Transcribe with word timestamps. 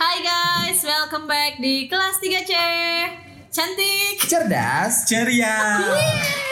Hai 0.00 0.24
guys, 0.24 0.80
welcome 0.80 1.28
back 1.28 1.60
di 1.60 1.84
kelas 1.84 2.16
3C. 2.24 2.52
Cantik. 3.52 4.16
cerdas 4.24 5.04
Ceria. 5.04 5.76
Yeay, 5.76 6.49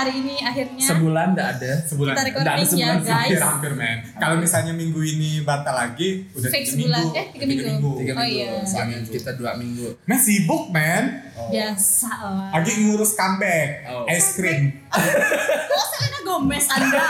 hari 0.00 0.12
ini 0.16 0.34
akhirnya 0.40 0.80
sebulan 0.82 1.26
nggak 1.30 1.48
ada 1.54 1.72
Sebulan. 1.82 2.10
kita 2.10 2.16
Nggak 2.16 2.24
ada 2.24 2.30
recording 2.30 2.56
ya 2.56 2.66
sebulan 2.66 2.96
sih, 2.96 3.06
guys. 3.06 3.20
Hampir-hampir 3.20 3.72
men. 3.74 3.96
Kalau 4.16 4.36
misalnya 4.36 4.72
minggu 4.72 5.00
ini 5.02 5.30
batal 5.40 5.74
lagi, 5.74 6.08
udah 6.30 6.48
Fix 6.48 6.64
tiga 6.64 6.72
sebulan. 6.72 7.00
minggu. 7.02 7.10
Eh, 7.14 7.26
tiga 7.30 7.44
minggu. 7.46 7.90
tiga 7.96 8.12
Oh, 8.12 8.18
minggu 8.18 8.34
iya. 8.34 8.64
soalnya 8.64 8.96
kita 9.02 9.30
dua 9.34 9.52
minggu 9.54 9.88
Men 10.02 10.18
sibuk 10.18 10.64
men. 10.68 11.04
Biasa 11.46 12.10
lah. 12.22 12.48
Lagi 12.52 12.72
ngurus 12.80 13.12
comeback. 13.12 13.68
Oh. 13.86 14.04
Es 14.06 14.34
krim. 14.34 14.62
Oh, 15.70 15.86
Selena 15.88 16.18
Gomez 16.22 16.66
Anda. 16.66 17.06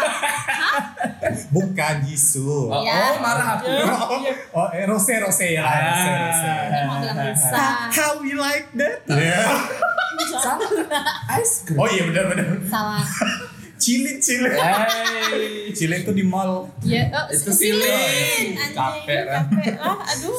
Bukan 1.49 1.95
Jisoo. 2.03 2.69
oh, 2.69 2.81
Ya. 2.81 3.11
oh, 3.11 3.19
marah 3.19 3.57
aku 3.57 3.67
Oh, 4.53 4.69
eh, 4.69 4.85
Rose 4.85 5.15
Rose 5.17 5.47
ya. 5.49 5.65
Rose 5.65 6.11
Rose. 6.11 6.45
Mau 6.85 6.97
bilang 7.01 7.19
bisa. 7.31 7.65
How 7.89 8.21
we 8.21 8.33
like 8.33 8.69
that? 8.75 9.01
Yeah. 9.07 9.49
sama 10.31 10.65
ice 11.35 11.55
cream 11.65 11.79
Oh 11.79 11.87
iya 11.87 12.03
benar-benar. 12.05 12.47
Salah. 12.65 13.05
Cilin 13.81 14.21
cilin. 14.21 14.53
Hey. 14.53 15.73
Cilin 15.73 16.05
tuh 16.05 16.13
di 16.13 16.21
mall. 16.21 16.69
Ya, 16.85 17.09
oh, 17.11 17.25
Itu. 17.33 17.49
Anjing, 17.49 18.53
Capek, 18.77 19.25
Ran. 19.25 19.49
capek 19.49 19.73
lah. 19.81 19.97
Aduh. 20.05 20.37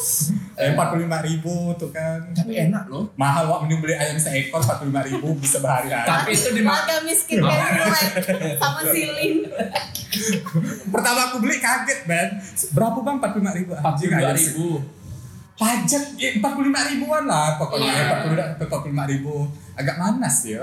Eh, 0.54 0.70
Empat 0.70 0.94
puluh 0.94 1.10
lima 1.10 1.26
ribu 1.26 1.74
tuh 1.74 1.90
kan. 1.90 2.22
tapi 2.32 2.54
enak 2.54 2.86
loh 2.86 3.10
Mahal 3.18 3.50
wak 3.50 3.66
mending 3.66 3.82
beli 3.82 3.98
ayam 3.98 4.14
seekor 4.14 4.62
empat 4.62 4.78
puluh 4.78 4.94
lima 4.94 5.02
ribu 5.02 5.34
bisa 5.36 5.58
berhari-hari. 5.58 6.06
tapi 6.06 6.30
itu 6.32 6.50
di 6.54 6.62
Warga 6.62 7.02
miskin 7.02 7.42
kayak 7.42 7.70
relate 7.74 8.62
sama 8.62 8.82
silin. 8.86 9.34
Pertama 10.86 11.20
aku 11.26 11.38
beli 11.42 11.58
kaget 11.58 12.00
Ben. 12.06 12.30
Berapa 12.72 12.98
bang? 13.00 13.16
Empat 13.18 13.30
puluh 13.32 13.42
lima 13.42 13.54
ribu. 13.56 13.72
empat 13.74 13.94
puluh 13.96 14.12
dua 14.12 14.34
ribu 14.36 14.68
Pajak 15.58 16.04
ya 16.18 16.30
empat 16.36 16.52
puluh 16.54 16.68
lima 16.70 16.82
ribuan 16.84 17.24
lah 17.26 17.54
pokoknya 17.56 17.86
Iya. 17.88 18.02
empat 18.04 18.18
puluh 18.22 18.36
empat 18.60 18.68
puluh 18.80 18.92
lima 18.92 19.06
ribu. 19.06 19.36
Agak 19.82 19.98
manas 19.98 20.46
ya. 20.46 20.62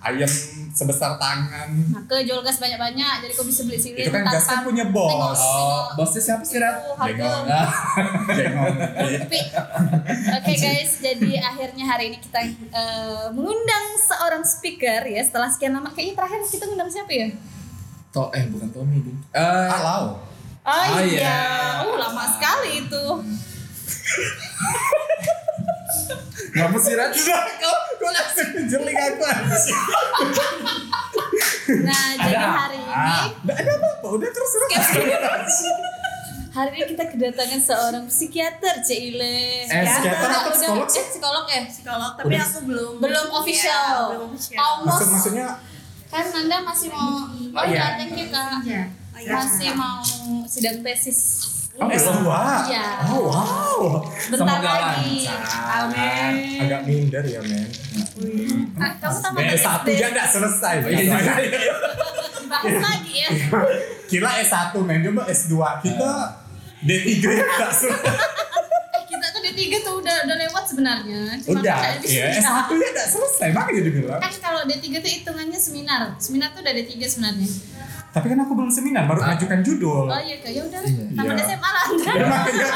Ayam 0.00 0.28
sebesar 0.72 1.16
tangan. 1.16 1.68
Maka 1.92 2.20
jual 2.20 2.40
gas 2.40 2.56
banyak-banyak 2.56 3.14
jadi 3.24 3.32
kau 3.32 3.44
bisa 3.44 3.64
beli 3.64 3.76
silin 3.76 4.06
Itu 4.06 4.12
kan 4.12 4.24
gas 4.24 4.44
kan 4.44 4.64
punya 4.64 4.84
bos. 4.88 5.08
Tengok, 5.08 5.32
oh 5.36 5.82
bosnya 5.94 6.20
siapa 6.22 6.44
sih 6.44 6.56
Rat? 6.56 6.76
Nah. 6.96 7.66
Tapi 9.26 9.40
oke 10.36 10.52
guys, 10.52 10.90
jadi 11.00 11.30
akhirnya 11.40 11.84
hari 11.84 12.12
ini 12.12 12.18
kita 12.20 12.40
eh, 12.72 13.26
mengundang 13.32 13.84
seorang 13.98 14.42
speaker 14.42 15.04
ya 15.04 15.20
setelah 15.20 15.48
sekian 15.48 15.72
lama. 15.72 15.92
Kayaknya 15.92 16.14
terakhir 16.16 16.38
kita 16.48 16.64
ngundang 16.66 16.88
siapa 16.88 17.12
ya? 17.12 17.28
to 18.16 18.32
eh 18.32 18.48
bukan 18.48 18.72
Tommy 18.72 19.04
ding 19.04 19.18
eh 19.36 19.68
Halo. 19.68 20.16
Oh, 20.64 20.66
Oh, 20.66 20.98
iya. 20.98 21.20
iya. 21.20 21.38
Oh, 21.84 21.94
lama 21.94 22.26
sekali 22.26 22.82
itu. 22.82 23.04
ngapa 26.52 26.76
sih 26.78 26.94
Rat? 26.94 27.10
Sudah 27.10 27.42
kau 27.56 27.76
kau 27.96 28.10
langsung 28.10 28.48
menjeling 28.52 28.96
aku. 28.96 29.22
Nah, 31.66 32.14
jadi 32.14 32.36
Ada 32.36 32.50
hari 32.54 32.78
ini 32.78 33.10
Nggak 33.42 33.56
ada 33.58 33.72
apa-apa, 33.74 34.06
udah 34.12 34.30
terus 34.30 34.50
terus. 34.52 34.70
hari 36.48 36.70
ini 36.72 36.84
kita 36.88 37.04
kedatangan 37.06 37.60
seorang 37.60 38.04
psikiater 38.06 38.80
Cile. 38.80 39.66
Eh, 39.66 39.82
psikiater 39.82 40.28
atau 40.30 40.52
psikolog 40.54 40.86
sih? 40.86 41.02
Eh, 41.02 41.06
psikolog 41.10 41.44
ya? 41.44 41.62
psikolog 41.66 42.12
tapi 42.14 42.30
Udah. 42.30 42.46
aku 42.46 42.58
belum 42.64 42.92
Belum 42.96 43.26
official. 43.34 43.74
Iya, 43.74 44.14
belum 44.14 44.30
official 44.30 44.56
Almost. 44.56 44.86
Maksud 44.88 45.08
maksudnya 45.10 45.46
Kan 46.06 46.24
Nanda 46.30 46.56
masih 46.62 46.88
mau 46.88 47.26
Oh, 47.50 47.64
iya. 47.66 47.98
datang 47.98 48.10
kita. 48.14 48.44
Iya. 48.62 48.82
Oh, 48.86 49.18
iya. 49.18 49.30
Masih 49.34 49.70
mau 49.74 49.98
sidang 50.46 50.78
tesis. 50.80 51.18
Oh, 51.78 51.86
S2. 51.86 52.28
Iya. 52.66 52.86
Oh 53.06 53.20
wow. 53.26 53.80
Bentar 54.26 54.38
Semoga 54.56 54.72
lagi. 54.72 55.16
lancar. 55.22 55.40
Amin. 55.84 56.58
Agak 56.58 56.80
minder 56.82 57.22
ya 57.22 57.40
men. 57.42 57.68
Kamu 58.96 59.18
tamat 59.18 59.38
Eh, 59.38 59.54
S1 59.54 59.76
SD. 59.78 59.88
aja 59.92 60.06
enggak 60.08 60.28
selesai. 60.28 60.74
Oh, 60.78 60.88
iya, 60.88 61.14
Bahas 62.46 62.76
lagi 62.78 63.14
ya. 63.18 63.28
Kira 64.06 64.28
S1 64.40 64.72
men, 64.80 65.00
coba 65.02 65.22
S2. 65.26 65.54
Kita 65.82 66.10
D3 66.82 67.12
enggak 67.26 67.72
selesai. 67.72 68.14
Eh, 68.88 69.02
kita 69.04 69.26
tuh 69.28 69.40
D3 69.42 69.60
tuh 69.78 69.94
udah 69.98 70.16
udah 70.24 70.36
lewat 70.38 70.64
sebenarnya. 70.64 71.22
Cuma 71.40 71.60
Udah, 71.60 71.76
ya 72.00 72.32
sini. 72.32 72.40
S1 72.40 72.68
nya 72.70 72.86
enggak 72.88 73.08
selesai, 73.08 73.48
makanya 73.52 73.82
dibilang. 73.84 74.18
Kan 74.18 74.32
kalau 74.38 74.60
D3 74.64 74.84
tuh 74.96 75.10
hitungannya 75.12 75.58
seminar. 75.58 76.00
Seminar 76.16 76.48
tuh 76.50 76.62
udah 76.62 76.72
D3 76.72 76.92
sebenarnya. 77.04 77.48
Tapi 78.16 78.26
kan 78.26 78.38
aku 78.40 78.52
belum 78.52 78.70
seminar, 78.70 79.04
baru 79.04 79.20
Ah. 79.20 79.36
ajukan 79.36 79.60
judul. 79.60 80.08
Oh 80.08 80.16
iya, 80.18 80.40
ya 80.40 80.62
udah. 80.62 80.80
Iya. 80.80 81.04
Tamat 81.12 81.34
Iya. 81.34 81.44
SMA 81.46 81.68
lah. 81.68 81.84
Ya, 82.16 82.24
makanya 82.24 82.68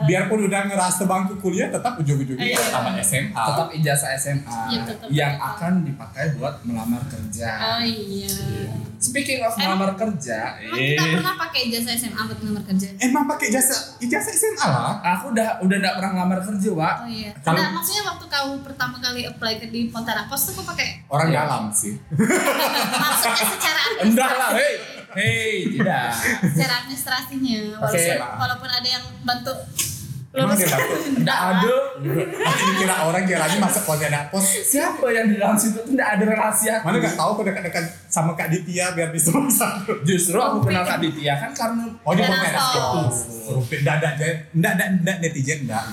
biarpun 0.00 0.46
udah 0.46 0.60
ngerasa 0.64 1.02
bangku 1.04 1.34
kuliah 1.38 1.66
tetap 1.66 1.94
ujung-ujungnya 1.96 2.46
Iya. 2.48 2.70
tamat 2.70 2.94
SMA. 3.00 3.34
tetap 3.34 3.68
ijazah 3.72 4.10
SMA 4.14 4.58
Iya, 4.68 4.80
tetap. 4.84 5.06
yang 5.10 5.34
akan 5.34 5.82
dipakai 5.82 6.34
buat 6.36 6.62
melamar 6.62 7.02
kerja 7.04 7.50
Oh 7.50 7.82
iya. 7.82 8.30
speaking 8.96 9.42
of 9.42 9.50
melamar 9.52 9.90
kerja 9.92 10.54
Emang 10.56 10.78
eh, 10.78 10.94
kita 10.94 11.02
pernah 11.12 11.34
pakai 11.36 11.60
ijazah 11.66 11.92
SMA 11.92 12.20
buat 12.20 12.38
ngelamar 12.38 12.62
kerja? 12.64 12.86
Emang 12.96 13.24
pakai 13.26 13.46
ijazah 13.48 13.78
ijazah 13.98 14.32
SMA 14.32 14.62
lah. 14.62 15.02
aku 15.02 15.24
udah 15.32 15.48
udah 15.60 15.76
nggak 15.76 15.94
pernah 15.96 16.10
ngelamar 16.12 16.38
kerja 16.44 16.70
Wak 16.72 16.94
Oh 17.00 17.08
iya. 17.08 17.30
Kalau- 17.40 17.58
Nah, 17.58 17.70
maksudnya 17.72 18.02
waktu 18.04 18.24
kau 18.28 18.48
pertama 18.60 18.96
kali 18.98 19.20
apply 19.24 19.52
ke 19.56 19.66
di 19.68 19.80
Pontara 19.88 20.22
Pos 20.24 20.46
tuh 20.46 20.54
kau 20.54 20.64
pakai 20.64 21.02
Orang 21.08 21.28
Iya. 21.28 21.42
dalam 21.42 21.62
sih. 21.68 21.98
maksudnya 23.02 23.44
secara 23.48 23.80
enggak 24.00 24.30
lah. 24.30 24.50
Hei 24.56 24.74
hei 25.16 25.54
tidak 25.76 26.10
secara 26.52 26.74
administrasinya 26.84 27.60
walaupun, 27.80 28.00
Oke. 28.00 28.38
walaupun 28.40 28.70
ada 28.70 28.88
yang 28.88 29.04
bantu 29.24 29.52
Emang 30.32 30.56
dia 30.56 30.64
bantu? 30.64 30.94
enggak 31.14 31.38
ada 31.46 31.74
Nanti 32.16 32.62
dikira 32.66 32.96
orang 33.04 33.22
kiranya 33.22 33.58
masuk 33.58 33.82
Pontianak 33.84 34.24
Pos. 34.28 34.48
siapa 34.64 35.04
yang 35.08 35.26
di 35.26 35.36
dalam 35.36 35.52
situ 35.54 35.76
tuh 35.76 35.84
enggak 35.86 36.08
ada 36.10 36.24
relasi 36.26 36.66
aku 36.66 36.82
Mana 36.82 36.96
gak 36.98 37.14
tahu 37.14 37.30
aku 37.30 37.42
dekat-dekat 37.44 37.84
sama 38.06 38.32
Kak 38.32 38.48
Ditya 38.48 38.92
biar 38.92 39.08
bisa 39.08 39.28
satu. 39.30 39.92
justru 40.02 40.34
aku 40.34 40.64
kenal 40.64 40.82
Kak 40.82 40.98
Ditya 40.98 41.36
kan 41.38 41.52
karena 41.52 41.84
Oh 42.00 42.12
dia 42.12 42.24
Pontianak 42.24 42.64
Sos. 42.64 42.80
Pos. 42.88 43.16
Rumpit 43.44 43.80
dadah 43.82 44.10
aja. 44.10 44.24
Enggak, 44.50 44.72
enggak, 44.72 44.88
enggak 44.96 45.16
netizen 45.20 45.58
enggak. 45.62 45.84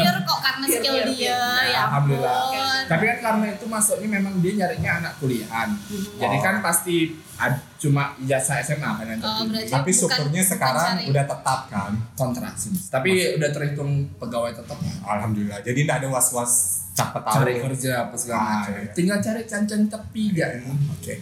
pure 0.00 0.20
kok 0.22 0.38
karena 0.40 0.64
skill 0.66 0.96
dia 1.06 1.38
ya 1.66 1.80
Alhamdulillah. 1.86 2.36
Tapi 2.84 3.02
kan 3.04 3.18
karena 3.20 3.46
itu 3.52 3.64
masuknya 3.66 4.08
memang 4.10 4.34
dia 4.38 4.52
nyarinya 4.56 4.90
anak 4.98 5.12
kuliahan. 5.18 5.68
Jadi 6.16 6.36
Oh. 6.36 6.40
kan 6.40 6.54
pasti 6.58 6.96
ad- 7.36 7.71
cuma 7.82 8.14
ijazah 8.16 8.62
SMA 8.62 8.78
kan 8.94 9.06
yang 9.08 9.18
Oh, 9.18 9.42
berarti 9.44 9.66
Tapi 9.66 9.90
bukan 9.92 10.30
sekarang 10.40 10.86
cari- 10.94 11.08
udah 11.10 11.24
tetap 11.26 11.60
kan. 11.66 11.92
kontrak 12.14 12.54
sih. 12.54 12.70
Tapi 12.86 13.10
udah 13.34 13.50
terhitung 13.50 13.90
pegawai 14.16 14.54
tetap 14.54 14.78
lah. 14.78 14.94
Alhamdulillah. 15.10 15.58
Jadi 15.60 15.78
enggak 15.80 15.98
ada 15.98 16.08
was-was 16.08 16.52
capek 16.92 17.20
tahu. 17.20 17.34
Cari 17.36 17.52
kerja 17.60 17.90
apa 18.00 18.14
segala 18.14 18.38
Ah, 18.38 18.46
macam. 18.62 18.72
iya. 18.76 18.92
Tinggal 18.92 19.18
cari 19.18 19.42
cancan 19.42 19.80
tepi 19.84 20.24
ya. 20.30 20.46
Oke. 20.92 21.14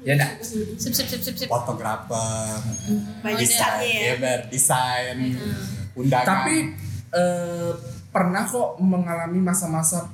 Ya 0.00 0.12
enggak? 0.14 0.32
sip 0.42 0.90
sip 0.90 1.06
sip 1.06 1.20
sip 1.20 1.36
sip 1.36 1.46
Fotografer, 1.46 2.58
banyak 3.20 3.30
Oh, 3.30 3.38
desainnya 3.38 3.86
ya 3.86 4.00
ya 4.02 4.14
ber, 4.16 4.40
desain, 4.48 5.16
undangan. 5.94 6.26
Tapi 6.26 6.56
eh, 7.12 7.72
pernah 8.08 8.42
kok 8.42 8.78
mengalami 8.78 9.38
masa-masa 9.38 10.10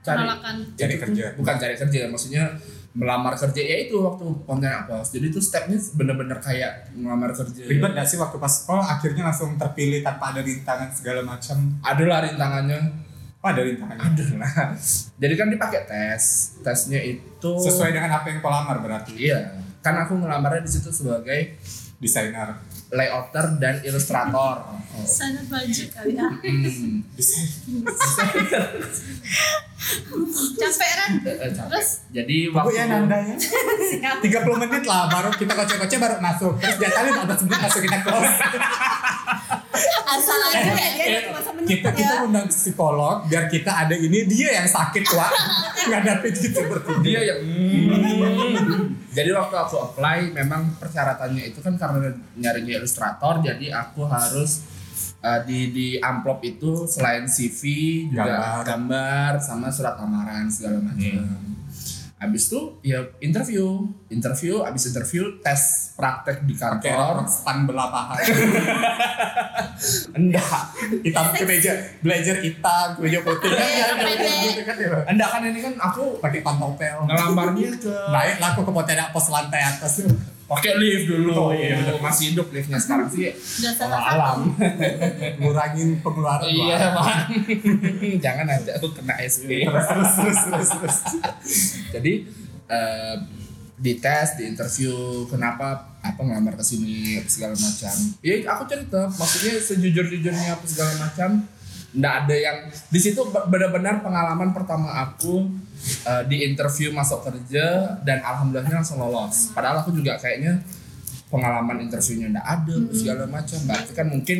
cari 0.00 0.18
penolakan 0.18 0.56
Cari 0.74 0.94
kerja. 0.96 1.26
bukan 1.34 1.54
cari 1.56 1.74
kerja 1.76 2.08
maksudnya 2.08 2.44
melamar 2.90 3.38
kerja. 3.38 3.62
Ya 3.62 3.86
itu 3.86 4.02
waktu 4.02 4.26
Pontianak 4.42 4.90
Pos 4.90 5.14
jadi 5.14 5.30
itu 5.30 5.38
stepnya 5.38 5.78
bener-bener 5.94 6.38
kayak 6.42 6.90
melamar 6.94 7.30
kerja. 7.30 7.62
Ribet 7.66 7.94
gak 7.94 8.06
sih 8.06 8.18
waktu 8.18 8.36
pas 8.42 8.66
oh 8.66 8.82
akhirnya 8.82 9.30
langsung 9.30 9.54
terpilih 9.54 10.02
tanpa 10.02 10.34
ada 10.34 10.42
rintangan 10.42 10.90
segala 10.90 11.22
macam. 11.22 11.56
Ada 11.86 12.04
lah 12.06 12.18
rintangannya. 12.26 12.80
Oh 13.40 13.48
ada 13.48 13.62
rintangannya? 13.64 14.04
Ada 14.04 14.24
lah. 14.36 14.52
Jadi 15.16 15.34
kan 15.38 15.48
dipakai 15.48 15.80
tes. 15.86 16.22
Tesnya 16.60 17.00
itu 17.00 17.50
sesuai 17.62 17.94
dengan 17.94 18.10
apa 18.10 18.26
yang 18.28 18.42
kau 18.42 18.50
lamar 18.52 18.82
berarti? 18.82 19.16
Iya. 19.16 19.54
Kan 19.80 19.96
aku 19.96 20.18
ngelamarnya 20.18 20.66
di 20.66 20.70
situ 20.70 20.92
sebagai 20.92 21.56
desainer 22.00 22.56
layouter 22.90 23.46
dan 23.62 23.78
ilustrator 23.86 24.80
sana 25.06 25.40
baju 25.48 25.84
kali 25.94 26.12
ya. 26.12 26.28
Hmm. 26.28 27.00
capek 30.60 30.90
kan 30.92 31.10
Eh. 31.24 31.50
Terus? 31.56 31.88
jadi 32.12 32.36
Bu 32.52 32.60
waktu 32.60 32.76
ya 32.76 32.84
Nanda 32.84 33.16
ya. 33.16 33.36
30 34.20 34.60
menit 34.60 34.84
lah 34.84 35.08
baru 35.08 35.32
kita 35.32 35.56
kocek-kocek 35.56 35.98
baru 35.98 36.16
masuk. 36.20 36.52
Terus 36.60 36.76
jatahnya 36.76 37.24
15 37.24 37.48
menit 37.48 37.60
masuk 37.64 37.80
kita 37.88 37.98
close 38.04 38.34
asal 40.10 40.38
aja 40.50 40.72
ya 40.74 41.06
dia 41.06 41.20
cuma 41.30 41.40
semenit 41.40 41.68
kita 41.70 41.88
ya. 41.90 41.96
kita 41.96 42.14
undang 42.26 42.46
psikolog 42.50 43.16
biar 43.30 43.46
kita 43.46 43.72
ada 43.86 43.94
ini 43.94 44.26
dia 44.26 44.60
yang 44.60 44.68
sakit 44.68 45.04
wah 45.14 45.30
ngadapin 45.88 46.32
gitu 46.34 46.58
seperti 46.58 46.92
dia. 47.06 47.20
Yang 47.24 47.40
hmm. 47.46 49.14
jadi 49.14 49.30
waktu 49.34 49.56
aku 49.56 49.76
apply 49.78 50.34
memang 50.34 50.74
persyaratannya 50.76 51.54
itu 51.54 51.58
kan 51.62 51.74
karena 51.78 52.10
nyarinya 52.36 52.79
ilustrator 52.80 53.38
jadi 53.38 53.66
aku 53.76 54.02
harus 54.02 54.64
uh, 55.18 55.40
di 55.42 55.68
di 55.68 55.88
amplop 55.96 56.40
itu 56.42 56.84
selain 56.84 57.24
CV 57.24 57.60
juga 58.08 58.24
Gambar. 58.24 58.60
gambar, 58.66 59.30
sama 59.38 59.68
surat 59.68 59.94
lamaran 59.94 60.48
segala 60.48 60.80
macam 60.80 61.52
Habis 62.20 62.52
itu 62.52 62.60
ya 62.82 63.00
interview, 63.18 63.80
interview, 64.08 64.60
habis 64.60 64.84
interview 64.84 65.40
tes 65.40 65.96
praktek 65.96 66.44
di 66.44 66.52
Pakai 66.52 66.92
kantor. 66.92 67.24
span 67.24 67.64
belah 67.64 67.88
paha. 67.88 68.20
Enggak, 70.12 70.62
hitam 71.00 71.24
ke 71.32 71.44
meja, 71.44 71.72
belajar 72.00 72.36
hitam, 72.38 72.86
ke 72.92 73.00
meja 73.00 73.24
putih 73.24 73.48
kan 73.48 73.64
Iya, 73.64 73.86
ya, 73.96 74.26
gitu 74.44 74.62
kan 74.62 74.76
ya. 74.76 74.88
enggak 75.08 75.28
kan 75.30 75.40
ini 75.42 75.60
kan 75.60 75.74
aku 75.80 76.20
Pakai 76.20 76.44
pantopel. 76.44 77.08
ngelamarnya 77.08 77.70
ke 77.78 77.88
Naik 77.88 78.36
lah 78.36 78.48
aku 78.52 78.62
ke 78.62 78.72
potenda 78.74 79.08
pos 79.08 79.26
lantai 79.30 79.64
atas. 79.64 80.04
Pakai 80.50 80.72
lift 80.82 81.06
dulu. 81.06 81.30
Oh, 81.30 81.50
iya. 81.54 81.78
Masih 82.02 82.34
hidup 82.34 82.50
liftnya 82.50 82.82
sekarang 82.82 83.06
sih. 83.06 83.30
Kalau 83.30 83.74
salah 83.78 84.02
alam. 84.02 84.38
Ngurangin 85.38 86.02
pengeluaran. 86.02 86.50
Iya. 86.50 86.90
Pak. 86.98 87.30
Jangan 88.24 88.46
nanti 88.50 88.70
aku 88.74 88.90
kena 88.90 89.14
SP. 89.22 89.62
Terus 89.62 89.86
terus 89.86 90.10
terus 90.18 90.40
terus 90.42 90.70
terus. 90.74 90.98
Jadi 91.94 92.12
eh, 92.66 93.16
di 93.80 93.96
tes, 93.96 94.36
di 94.36 94.44
interview, 94.50 95.24
kenapa 95.30 95.96
apa 96.04 96.20
ngelamar 96.20 96.58
ke 96.58 96.64
sini 96.66 97.16
segala 97.24 97.56
macam. 97.56 97.94
Ya 98.20 98.34
aku 98.52 98.62
cerita, 98.68 99.08
maksudnya 99.08 99.56
sejujur-jujurnya 99.56 100.52
apa 100.52 100.64
segala 100.68 100.92
macam. 101.00 101.46
Nggak 101.90 102.14
ada 102.22 102.34
yang 102.34 102.56
di 102.70 103.00
situ 103.02 103.18
be- 103.26 103.46
benar-benar 103.50 103.98
pengalaman 103.98 104.54
pertama 104.54 104.94
aku 105.02 105.50
eh, 106.06 106.22
di 106.30 106.46
interview 106.46 106.94
masuk 106.94 107.26
kerja 107.26 107.98
dan 108.00 108.22
alhamdulillahnya 108.22 108.78
langsung 108.78 109.02
lolos. 109.02 109.50
Padahal 109.50 109.82
aku 109.82 109.90
juga 109.90 110.14
kayaknya 110.14 110.62
pengalaman 111.26 111.82
interviewnya 111.82 112.30
nggak 112.30 112.46
ada 112.46 112.72
apa 112.74 112.92
segala 112.94 113.22
macam. 113.26 113.58
Berarti 113.66 113.92
kan 113.94 114.06
mungkin 114.06 114.38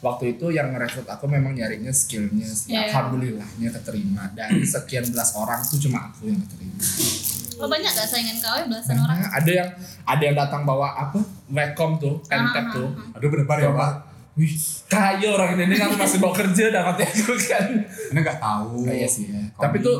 waktu 0.00 0.36
itu 0.36 0.48
yang 0.48 0.72
ngerekrut 0.72 1.04
aku 1.04 1.24
memang 1.24 1.52
nyarinya 1.52 1.92
skillnya 1.92 2.48
sih. 2.48 2.72
Iya. 2.72 2.88
Alhamdulillahnya 2.92 3.68
keterima 3.80 4.32
dari 4.32 4.64
sekian 4.64 5.08
belas 5.08 5.36
orang 5.36 5.60
tuh 5.64 5.80
cuma 5.80 6.08
aku 6.08 6.28
yang 6.28 6.40
keterima. 6.44 6.80
Oh 7.60 7.68
banyak 7.68 7.92
gak 7.92 8.08
saingan 8.08 8.40
kau 8.40 8.56
ya 8.56 8.64
belasan 8.64 8.96
orang? 8.96 9.20
Nah, 9.20 9.30
ada 9.36 9.50
yang 9.52 9.68
ada 10.08 10.22
yang 10.24 10.32
datang 10.32 10.64
bawa 10.64 10.96
apa? 10.96 11.20
Welcome 11.52 12.00
tuh, 12.00 12.14
pentep 12.24 12.64
Ah, 12.68 12.72
tuh. 12.72 12.88
Aduh 13.12 13.28
bener 13.28 13.44
ya 13.60 13.68
pak. 13.76 13.92
Wih, 14.32 14.54
kaya 14.86 15.26
orang 15.28 15.58
ini 15.58 15.74
kan 15.74 15.90
masih 15.92 16.18
mau 16.18 16.30
kerja 16.30 16.70
dapat 16.70 17.02
aku 17.04 17.34
kan. 17.40 17.66
Anda 18.10 18.20
nggak 18.20 18.38
tahu. 18.38 18.84
Kaya 18.84 19.04
sih 19.04 19.28
ya. 19.28 19.42
Komi. 19.50 19.60
Tapi 19.60 19.76
tuh 19.80 19.98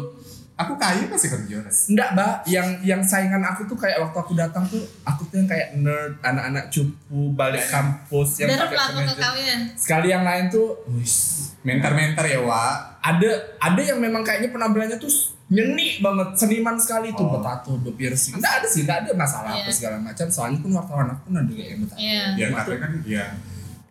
aku 0.55 0.73
kaya 0.77 1.03
masih 1.05 1.29
kerja. 1.31 1.56
Enggak, 1.67 2.09
Mbak. 2.15 2.32
Yang 2.47 2.69
yang 2.82 3.00
saingan 3.00 3.43
aku 3.43 3.67
tuh 3.67 3.75
kayak 3.75 3.99
waktu 3.99 4.17
aku 4.17 4.32
datang 4.35 4.65
tuh 4.65 4.81
aku 5.03 5.27
tuh 5.27 5.37
yang 5.37 5.49
kayak 5.49 5.75
nerd, 5.75 6.15
anak-anak 6.21 6.69
cupu 6.69 7.32
balik 7.32 7.65
kampus 7.67 8.38
yang 8.38 8.49
Darah 8.50 8.67
pakai 8.67 8.79
kemeja. 8.94 9.29
ya. 9.37 9.56
Sekali 9.75 10.06
yang 10.09 10.23
lain 10.23 10.47
tuh, 10.49 10.79
wih, 10.87 11.11
Mentor-mentor 11.61 12.25
ya 12.25 12.41
Wak. 12.41 12.75
ada 13.00 13.29
ada 13.59 13.81
yang 13.83 13.97
memang 13.97 14.21
kayaknya 14.21 14.49
penampilannya 14.49 14.97
tuh 14.97 15.12
nyeni 15.50 15.99
banget 15.99 16.37
seniman 16.37 16.76
sekali 16.76 17.11
tuh 17.11 17.26
Oh. 17.26 17.33
bertato 17.35 17.75
berpiercing 17.76 18.38
nggak 18.38 18.53
ada 18.55 18.67
sih 18.67 18.87
nggak 18.87 18.99
ada 19.03 19.11
masalah 19.12 19.50
apa 19.53 19.67
Iya. 19.67 19.75
segala 19.75 19.97
macam 19.99 20.25
soalnya 20.25 20.56
pun 20.56 20.71
wartawan 20.71 21.11
aku 21.11 21.21
pun 21.26 21.35
ada 21.35 21.50
kayak 21.50 21.69
yang 21.69 21.81
bertato 21.81 21.99
Iya. 21.99 22.23
Ya 22.38 22.47
kan 22.79 22.91
ya. 23.03 23.25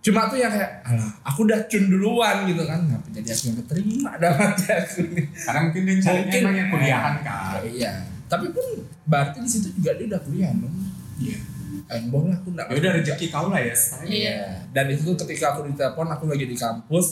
Cuma 0.10 0.26
tuh 0.26 0.36
yang 0.36 0.50
kayak 0.50 0.72
alah 0.82 1.12
aku 1.24 1.46
udah 1.46 1.60
cun 1.64 1.84
duluan 1.88 2.36
gitu 2.44 2.64
kan 2.64 2.80
ngapa 2.84 3.08
jadi 3.12 3.28
aku 3.28 3.44
yang 3.46 3.58
keterima 3.60 4.12
dapat 4.18 4.50
aku 4.58 5.00
nih 5.08 5.26
Karena 5.30 5.60
mungkin 5.62 5.82
dia 5.84 5.96
carinya 5.96 6.20
Mungkin. 6.20 6.42
emang 6.42 6.56
yang 6.56 6.70
kuliahan 6.70 7.16
kan. 7.22 7.60
iya 7.64 7.94
tapi 8.26 8.46
pun 8.50 8.66
berarti 9.04 9.38
di 9.40 9.50
situ 9.50 9.68
juga 9.72 9.92
dia 9.94 10.06
udah 10.08 10.22
kuliah 10.22 10.52
dong 10.52 10.76
Iya. 11.18 11.40
eh 11.88 12.02
boh 12.06 12.24
lah 12.24 12.36
aku 12.36 12.50
nggak 12.50 12.66
Ya 12.66 12.76
udah 12.78 12.92
rezeki 12.96 13.28
kau 13.28 13.48
lah 13.48 13.60
ya. 13.60 13.76
Iya. 14.02 14.38
Dan 14.70 14.86
itu 14.88 15.04
tuh 15.04 15.18
ketika 15.20 15.52
aku 15.52 15.66
ditelepon, 15.66 16.08
aku 16.08 16.24
lagi 16.26 16.46
di 16.46 16.54
kampus. 16.54 17.06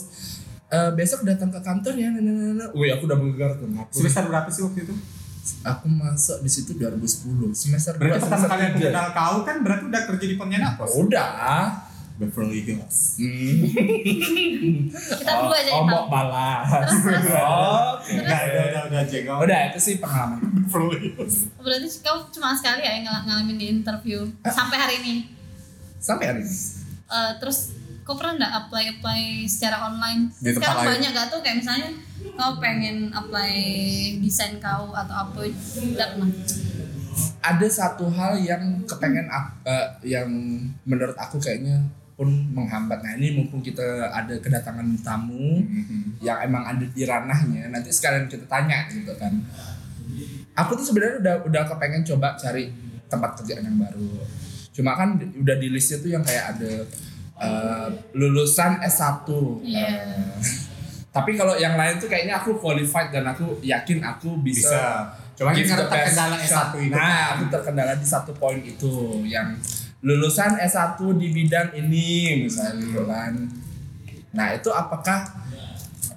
eh, 0.68 0.90
besok 0.92 1.24
datang 1.24 1.48
ke 1.48 1.58
kantor 1.58 1.92
ya, 1.92 2.08
nah, 2.08 2.20
nah, 2.20 2.32
nah, 2.32 2.52
nah. 2.54 2.68
Wih, 2.72 2.88
aku 2.88 3.04
udah 3.04 3.16
menggegar 3.16 3.50
tuh. 3.54 3.66
Aku, 3.66 3.92
Semester 3.98 4.24
berapa 4.24 4.48
sih 4.48 4.62
waktu 4.62 4.80
itu? 4.82 4.94
aku 5.58 5.86
masuk 5.88 6.38
di 6.38 6.50
situ 6.50 6.76
2010 6.76 7.50
semester 7.50 7.96
Berarti 7.96 8.14
dua, 8.14 8.20
pertama 8.20 8.46
kali 8.46 8.62
aku 8.64 8.78
kenal 8.84 9.08
kau 9.10 9.36
kan 9.42 9.56
berarti 9.58 9.84
udah 9.88 10.02
kerja 10.04 10.24
di 10.26 10.36
Pontianak 10.36 10.72
Udah. 10.76 11.87
Beverly 12.18 12.66
Hills. 12.66 13.14
Hmm. 13.22 13.62
Kita 15.22 15.32
berdua 15.38 15.70
oh, 15.78 15.84
mau 15.86 16.02
tahu. 16.02 16.06
balas. 16.10 16.66
Terus, 16.66 17.02
terus. 17.06 17.30
Oke. 17.30 18.12
Udah, 18.18 18.40
udah, 18.42 18.62
udah, 18.66 18.82
udah, 18.90 19.02
jengol. 19.06 19.38
Udah, 19.46 19.60
itu 19.70 19.78
sih 19.78 19.94
pengalaman. 20.02 20.42
Beverly 20.66 21.14
Hills. 21.14 21.46
Berarti 21.62 21.88
kau 22.02 22.26
cuma 22.34 22.58
sekali 22.58 22.82
ya 22.82 22.98
yang 22.98 23.06
ngal- 23.06 23.24
ngalamin 23.30 23.56
di 23.56 23.66
interview 23.70 24.26
sampai 24.42 24.76
hari 24.82 24.94
ini. 25.06 25.14
Sampai 26.02 26.34
hari 26.34 26.40
ini. 26.42 26.54
Eh, 27.08 27.32
terus 27.38 27.70
kau 28.02 28.18
pernah 28.18 28.34
nggak 28.34 28.52
apply 28.66 28.84
apply 28.98 29.22
secara 29.46 29.86
online? 29.86 30.34
Di 30.42 30.50
tempat 30.58 30.74
Sekarang 30.74 30.82
lain. 30.82 30.90
banyak 30.98 31.10
gak 31.14 31.28
tuh 31.30 31.40
kayak 31.40 31.56
misalnya 31.62 31.90
kau 32.34 32.52
pengen 32.58 32.96
apply 33.14 33.54
desain 34.18 34.58
kau 34.58 34.90
atau 34.90 35.14
apa 35.14 35.46
tidak 35.78 36.18
pernah. 36.18 36.34
Ada 37.38 37.66
satu 37.70 38.10
hal 38.10 38.42
yang 38.42 38.82
kepengen 38.90 39.30
eh, 39.62 39.86
yang 40.02 40.26
menurut 40.82 41.14
aku 41.14 41.38
kayaknya 41.38 41.78
pun 42.18 42.26
menghambat. 42.50 42.98
Nah 42.98 43.14
ini 43.14 43.38
mumpung 43.38 43.62
kita 43.62 44.10
ada 44.10 44.34
kedatangan 44.42 44.90
tamu 45.06 45.62
yang 46.18 46.42
emang 46.42 46.66
ada 46.66 46.82
di 46.82 47.06
ranahnya, 47.06 47.70
nanti 47.70 47.94
sekalian 47.94 48.26
kita 48.26 48.42
tanya 48.50 48.90
gitu 48.90 49.14
kan. 49.14 49.30
Aku 50.58 50.74
tuh 50.74 50.82
sebenarnya 50.82 51.22
udah 51.22 51.34
udah 51.46 51.62
kepengen 51.70 52.02
coba 52.02 52.34
cari 52.34 52.74
tempat 53.06 53.38
kerjaan 53.38 53.62
yang 53.62 53.78
baru. 53.78 54.26
Cuma 54.74 54.98
kan 54.98 55.14
udah 55.14 55.56
di 55.62 55.70
listnya 55.70 56.02
tuh 56.02 56.10
yang 56.10 56.26
kayak 56.26 56.58
ada 56.58 56.72
eh, 57.38 57.88
lulusan 58.18 58.82
S1. 58.82 59.30
Iya. 59.62 59.86
Eh, 59.86 60.34
tapi 61.14 61.38
kalau 61.38 61.54
yang 61.54 61.78
lain 61.78 62.02
tuh 62.02 62.10
kayaknya 62.10 62.42
aku 62.42 62.58
qualified 62.58 63.14
dan 63.14 63.30
aku 63.30 63.62
yakin 63.62 64.02
aku 64.02 64.42
bisa. 64.42 64.74
Bisa. 64.74 64.86
Cuma 65.38 65.54
best 65.54 65.70
terkendala 65.70 66.36
shot. 66.42 66.74
S1 66.74 66.82
itu. 66.82 66.94
Nah, 66.98 67.22
aku 67.38 67.44
terkendala 67.46 67.92
di 67.94 68.06
satu 68.06 68.34
poin 68.34 68.58
itu 68.58 69.22
yang 69.22 69.54
lulusan 69.98 70.62
S1 70.62 70.98
di 71.18 71.28
bidang 71.34 71.74
ini 71.74 72.46
misalnya 72.46 72.78
gitu 72.86 73.02
kan. 73.06 73.34
Nah, 74.30 74.54
itu 74.54 74.70
apakah 74.70 75.26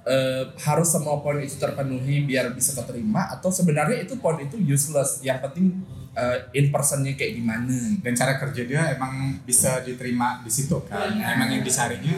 eh, 0.06 0.44
harus 0.62 0.90
semua 0.90 1.18
poin 1.22 1.42
itu 1.42 1.58
terpenuhi 1.58 2.30
biar 2.30 2.54
bisa 2.54 2.78
keterima 2.78 3.26
atau 3.34 3.50
sebenarnya 3.50 4.06
itu 4.06 4.22
poin 4.22 4.38
itu 4.38 4.62
useless. 4.62 5.26
Yang 5.26 5.50
penting 5.50 5.66
eh, 6.14 6.38
in 6.58 6.70
personnya 6.70 7.18
kayak 7.18 7.42
gimana. 7.42 7.78
dan 8.06 8.14
cara 8.14 8.38
kerja 8.38 8.62
dia 8.68 8.82
emang 8.94 9.40
bisa 9.48 9.82
diterima 9.82 10.44
di 10.44 10.52
situ 10.52 10.78
kan 10.90 11.16
emang 11.16 11.50
yang 11.54 11.64
dicarinya 11.64 12.18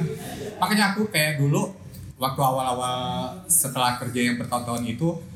makanya 0.58 0.96
aku 0.96 1.12
kayak 1.12 1.38
dulu 1.38 1.76
waktu 2.18 2.42
awal-awal 2.42 3.36
setelah 3.52 4.00
kerja 4.00 4.32
yang 4.32 4.36
bertahun-tahun 4.40 4.84
itu 4.88 5.33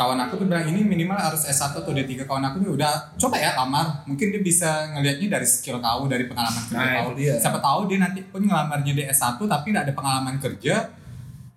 kawan 0.00 0.16
aku 0.16 0.40
tuh 0.40 0.48
bilang 0.48 0.64
ini 0.64 0.80
minimal 0.80 1.20
harus 1.20 1.44
S1 1.44 1.76
atau 1.76 1.92
D3 1.92 2.24
kawan 2.24 2.40
aku 2.40 2.64
nih 2.64 2.72
udah 2.72 3.12
coba 3.20 3.36
ya 3.36 3.52
lamar. 3.52 4.00
Mungkin 4.08 4.32
dia 4.32 4.40
bisa 4.40 4.88
ngelihatnya 4.96 5.36
dari 5.36 5.44
skill 5.44 5.76
kau 5.76 6.08
dari 6.08 6.24
pengalaman 6.24 6.62
kerja 6.72 6.80
Nah, 6.80 7.04
kau. 7.04 7.12
dia. 7.12 7.36
siapa 7.36 7.60
tahu 7.60 7.80
dia 7.92 7.98
nanti 8.00 8.24
pun 8.24 8.40
ngelamarnya 8.40 8.92
di 8.96 9.04
S1 9.04 9.36
tapi 9.36 9.76
nggak 9.76 9.84
ada 9.84 9.94
pengalaman 9.94 10.40
kerja 10.40 10.88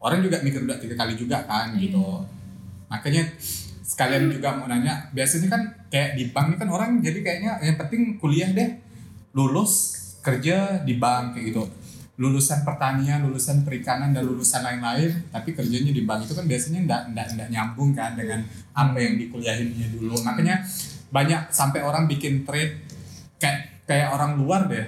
orang 0.04 0.20
juga 0.20 0.44
mikir 0.44 0.60
udah 0.68 0.76
tiga 0.76 1.00
kali 1.00 1.16
juga 1.16 1.40
kan 1.48 1.72
gitu. 1.80 2.20
Makanya 2.92 3.24
sekalian 3.84 4.28
juga 4.28 4.60
mau 4.60 4.68
nanya 4.68 5.08
biasanya 5.16 5.48
kan 5.48 5.62
kayak 5.88 6.20
di 6.20 6.28
bank 6.36 6.52
ini 6.52 6.56
kan 6.60 6.68
orang 6.68 6.90
jadi 7.00 7.20
kayaknya 7.24 7.52
yang 7.64 7.78
penting 7.80 8.20
kuliah 8.20 8.52
deh 8.52 8.70
lulus 9.32 9.96
kerja 10.20 10.82
di 10.84 11.00
bank 11.00 11.36
kayak 11.38 11.46
gitu 11.54 11.64
lulusan 12.14 12.62
pertanian 12.62 13.26
lulusan 13.26 13.66
perikanan 13.66 14.14
dan 14.14 14.22
lulusan 14.30 14.62
lain-lain 14.62 15.10
tapi 15.34 15.58
kerjanya 15.58 15.90
di 15.90 16.06
bank 16.06 16.30
itu 16.30 16.38
kan 16.38 16.46
biasanya 16.46 16.86
ndak 16.86 17.02
ndak 17.10 17.28
ndak 17.34 17.48
nyambung 17.50 17.90
kan 17.98 18.14
dengan 18.14 18.46
apa 18.78 18.98
yang 19.02 19.18
dikuliahinnya 19.18 19.98
dulu. 19.98 20.22
Makanya 20.22 20.62
banyak 21.10 21.50
sampai 21.50 21.82
orang 21.82 22.06
bikin 22.06 22.46
trade 22.46 22.86
kayak 23.42 23.86
kayak 23.90 24.14
orang 24.14 24.38
luar 24.38 24.70
deh. 24.70 24.86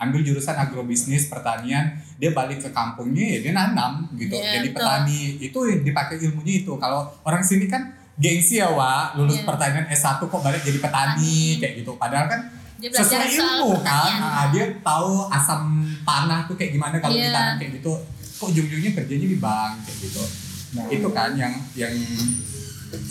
Ambil 0.00 0.24
jurusan 0.24 0.56
agrobisnis 0.56 1.28
pertanian 1.28 1.96
dia 2.20 2.32
balik 2.36 2.60
ke 2.60 2.68
kampungnya 2.72 3.36
ya 3.36 3.38
dia 3.40 3.52
nanam 3.56 4.08
gitu. 4.16 4.36
Iya, 4.36 4.60
jadi 4.60 4.68
betul. 4.72 4.80
petani 4.84 5.20
itu 5.40 5.58
dipakai 5.84 6.16
ilmunya 6.20 6.54
itu. 6.64 6.72
Kalau 6.76 7.08
orang 7.24 7.40
sini 7.40 7.68
kan 7.68 7.88
gengsi 8.20 8.60
ya 8.60 8.68
Wak. 8.68 9.16
Lulus 9.16 9.40
Iya. 9.40 9.48
pertanian 9.48 9.86
S1 9.88 10.20
kok 10.28 10.40
balik 10.44 10.60
jadi 10.60 10.76
petani. 10.76 11.56
kayak 11.56 11.84
gitu. 11.84 11.96
Padahal 11.96 12.28
kan 12.28 12.40
Dia 12.80 12.88
sesuai 12.90 13.28
ilmu 13.30 13.70
kan. 13.80 14.10
Nah, 14.16 14.46
dia 14.48 14.64
tahu 14.80 15.28
asam 15.28 15.62
tanah 16.02 16.48
tuh 16.48 16.56
kayak 16.56 16.72
gimana 16.74 16.96
kalau 16.96 17.12
Iya. 17.12 17.28
ditanam 17.28 17.54
kayak 17.56 17.72
gitu 17.78 17.92
kok 18.40 18.48
ujung-ujungnya 18.48 18.90
kerjanya 18.96 19.28
di 19.28 19.38
bank 19.38 19.72
kayak 19.84 19.98
gitu 20.00 20.24
Nah, 20.70 20.86
itu 20.88 21.08
kan 21.10 21.34
yang 21.34 21.52
yang 21.74 21.92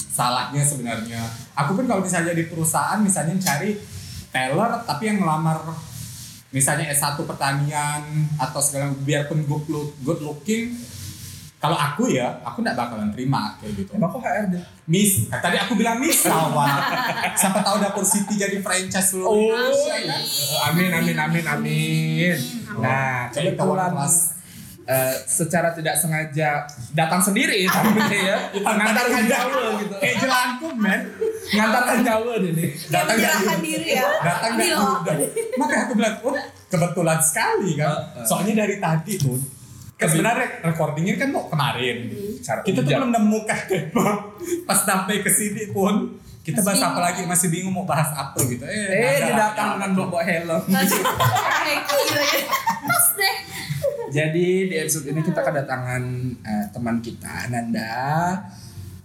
salahnya 0.10 0.64
sebenarnya 0.64 1.22
aku 1.54 1.76
pun 1.76 1.86
kalau 1.86 2.02
misalnya 2.02 2.34
di 2.34 2.48
perusahaan 2.48 3.00
misalnya 3.00 3.36
cari 3.38 3.76
teller 4.30 4.84
tapi 4.84 5.04
yang 5.06 5.24
ngelamar 5.24 5.60
misalnya 6.50 6.90
S1 6.90 7.20
pertanian 7.22 8.02
atau 8.36 8.60
segala 8.60 8.90
biarpun 8.98 9.46
good, 9.46 9.66
look, 9.70 9.90
good 10.02 10.20
looking 10.20 10.74
kalau 11.60 11.76
aku 11.76 12.08
ya 12.08 12.40
aku 12.40 12.60
nggak 12.60 12.72
bakalan 12.74 13.12
terima 13.12 13.52
kayak 13.60 13.76
gitu 13.78 13.92
Emang 13.92 14.08
kok 14.08 14.20
HRD? 14.20 14.56
Miss, 14.86 15.28
nah, 15.28 15.38
tadi 15.38 15.56
aku 15.56 15.76
bilang 15.76 16.00
Miss 16.00 16.24
Sawa. 16.26 16.66
Siapa 17.32 17.60
tahu 17.60 17.78
dapur 17.78 18.02
City 18.02 18.34
jadi 18.34 18.58
franchise 18.58 19.12
seluruh 19.12 19.28
Oh, 19.28 19.38
Indonesia 19.38 19.96
ya. 20.00 20.16
amin 20.66 20.90
amin 20.94 21.18
amin 21.20 21.46
amin. 21.46 22.36
Nah, 22.76 23.28
Jadi 23.28 23.54
kebetulan 23.54 23.92
kelas. 23.92 24.16
eh, 24.86 25.14
secara 25.22 25.70
tidak 25.70 25.94
sengaja 25.94 26.64
datang 26.92 27.20
sendiri 27.20 27.62
tamunya 27.64 28.08
ya 28.26 28.38
ngantarkan 28.58 29.24
Jawa 29.24 29.62
gitu 29.78 29.96
Kayak 30.00 30.16
jelangkung 30.18 30.76
men. 30.76 31.02
ngantarkan 31.52 32.00
Jawa 32.02 32.32
ini 32.42 32.66
Datang 32.88 33.18
dari 33.20 33.60
diri 33.62 33.90
ya 33.94 34.08
datang 34.18 34.54
dari 34.56 34.72
udah. 34.72 35.16
Makanya 35.56 35.82
aku 35.84 35.94
bilang, 35.94 36.16
oh 36.24 36.34
kebetulan 36.66 37.20
sekali 37.20 37.76
kan. 37.76 37.94
Soalnya 38.24 38.64
dari 38.64 38.80
tadi 38.80 39.14
tuh. 39.18 39.38
Kan 40.00 40.08
sebenarnya 40.08 40.64
recordingnya 40.64 41.20
kan 41.20 41.30
mau 41.36 41.52
kemarin. 41.52 42.08
Cara 42.40 42.64
Kita 42.64 42.80
tuh 42.88 42.96
belum 42.96 43.12
nemukan 43.12 43.60
tema. 43.68 44.32
Pas 44.68 44.80
sampai 44.88 45.20
ke 45.20 45.28
sini 45.28 45.76
pun 45.76 46.16
kita 46.40 46.64
bahas 46.64 46.80
apa 46.80 47.00
lagi 47.04 47.28
masih 47.28 47.52
bingung 47.52 47.76
mau 47.76 47.84
bahas 47.84 48.16
apa 48.16 48.40
gitu. 48.48 48.64
Eh, 48.64 48.96
eh 48.96 49.28
dia 49.28 49.36
datang 49.36 49.76
dengan 49.76 50.08
bawa 50.08 50.24
helm 50.24 50.64
Kayak. 50.72 51.84
Pas 52.80 53.06
deh. 53.20 53.36
jadi 54.10 54.48
di 54.66 54.76
episode 54.80 55.06
ini 55.12 55.22
kita 55.22 55.44
kedatangan 55.44 56.02
eh, 56.42 56.66
teman 56.74 56.98
kita 57.04 57.52
Nanda 57.52 58.34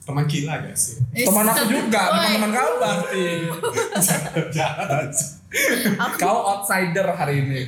teman 0.04 0.28
gila 0.28 0.60
gak 0.60 0.76
sih? 0.76 1.00
teman 1.16 1.48
aku 1.48 1.64
juga 1.64 2.02
bukan 2.12 2.30
teman 2.36 2.50
kau 2.52 2.72
berarti 2.76 3.28
Jahat. 5.54 6.18
kau 6.18 6.34
outsider 6.50 7.06
hari 7.08 7.40
ini 7.40 7.62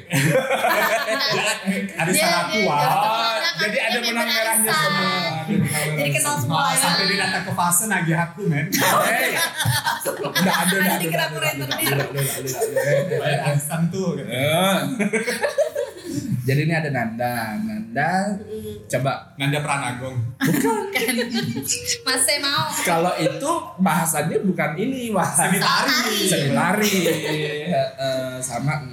ada 1.95 2.11
dia- 2.11 2.50
tua. 2.52 2.76
Oh, 2.76 3.31
jadi 3.57 3.78
ada 3.81 3.99
benang 4.00 4.26
merahnya 4.26 4.73
semua 4.73 5.14
Jadi 5.95 6.11
kenal 6.12 6.35
semua. 6.37 6.62
ya. 6.69 6.76
Sampai 6.76 7.05
dia 7.07 7.19
datang 7.21 7.43
ke 7.45 7.52
fase 7.52 7.85
nagih 7.87 8.16
aku 8.16 8.40
men. 8.45 8.66
Hey, 8.66 9.38
udah 9.38 9.47
ada, 10.02 10.11
udah 10.19 10.35
Ada 10.35 10.35
udah 10.35 10.55
ada, 10.57 10.76
rentenir. 10.83 11.09
udah 11.09 11.23
ada, 11.23 11.37
udah 11.37 11.78
ada, 11.78 12.05
udah 12.11 12.26
ada. 12.26 12.50
Eh, 12.76 12.90
eh, 12.90 13.00
Bayar 13.16 13.38
eh. 13.38 13.49
arisan 13.49 13.83
tuh. 13.88 14.09
Jadi 16.43 16.61
ini 16.63 16.73
ada 16.73 16.89
Nanda, 16.89 17.33
Nanda 17.59 18.11
coba 18.87 19.35
Nanda 19.35 19.59
Pranagong. 19.59 20.17
Kan. 20.95 21.15
Masih 22.03 22.37
mau. 22.39 22.67
kalau 22.83 23.13
itu 23.17 23.51
bahasannya 23.79 24.39
bukan 24.43 24.71
ini 24.77 25.11
wah 25.11 25.27
Seni 25.27 25.59
tari. 25.59 26.17
seni 26.23 26.49
tari 26.51 26.95
Eh, 27.67 27.73
eh, 27.99 28.37
sama 28.39 28.87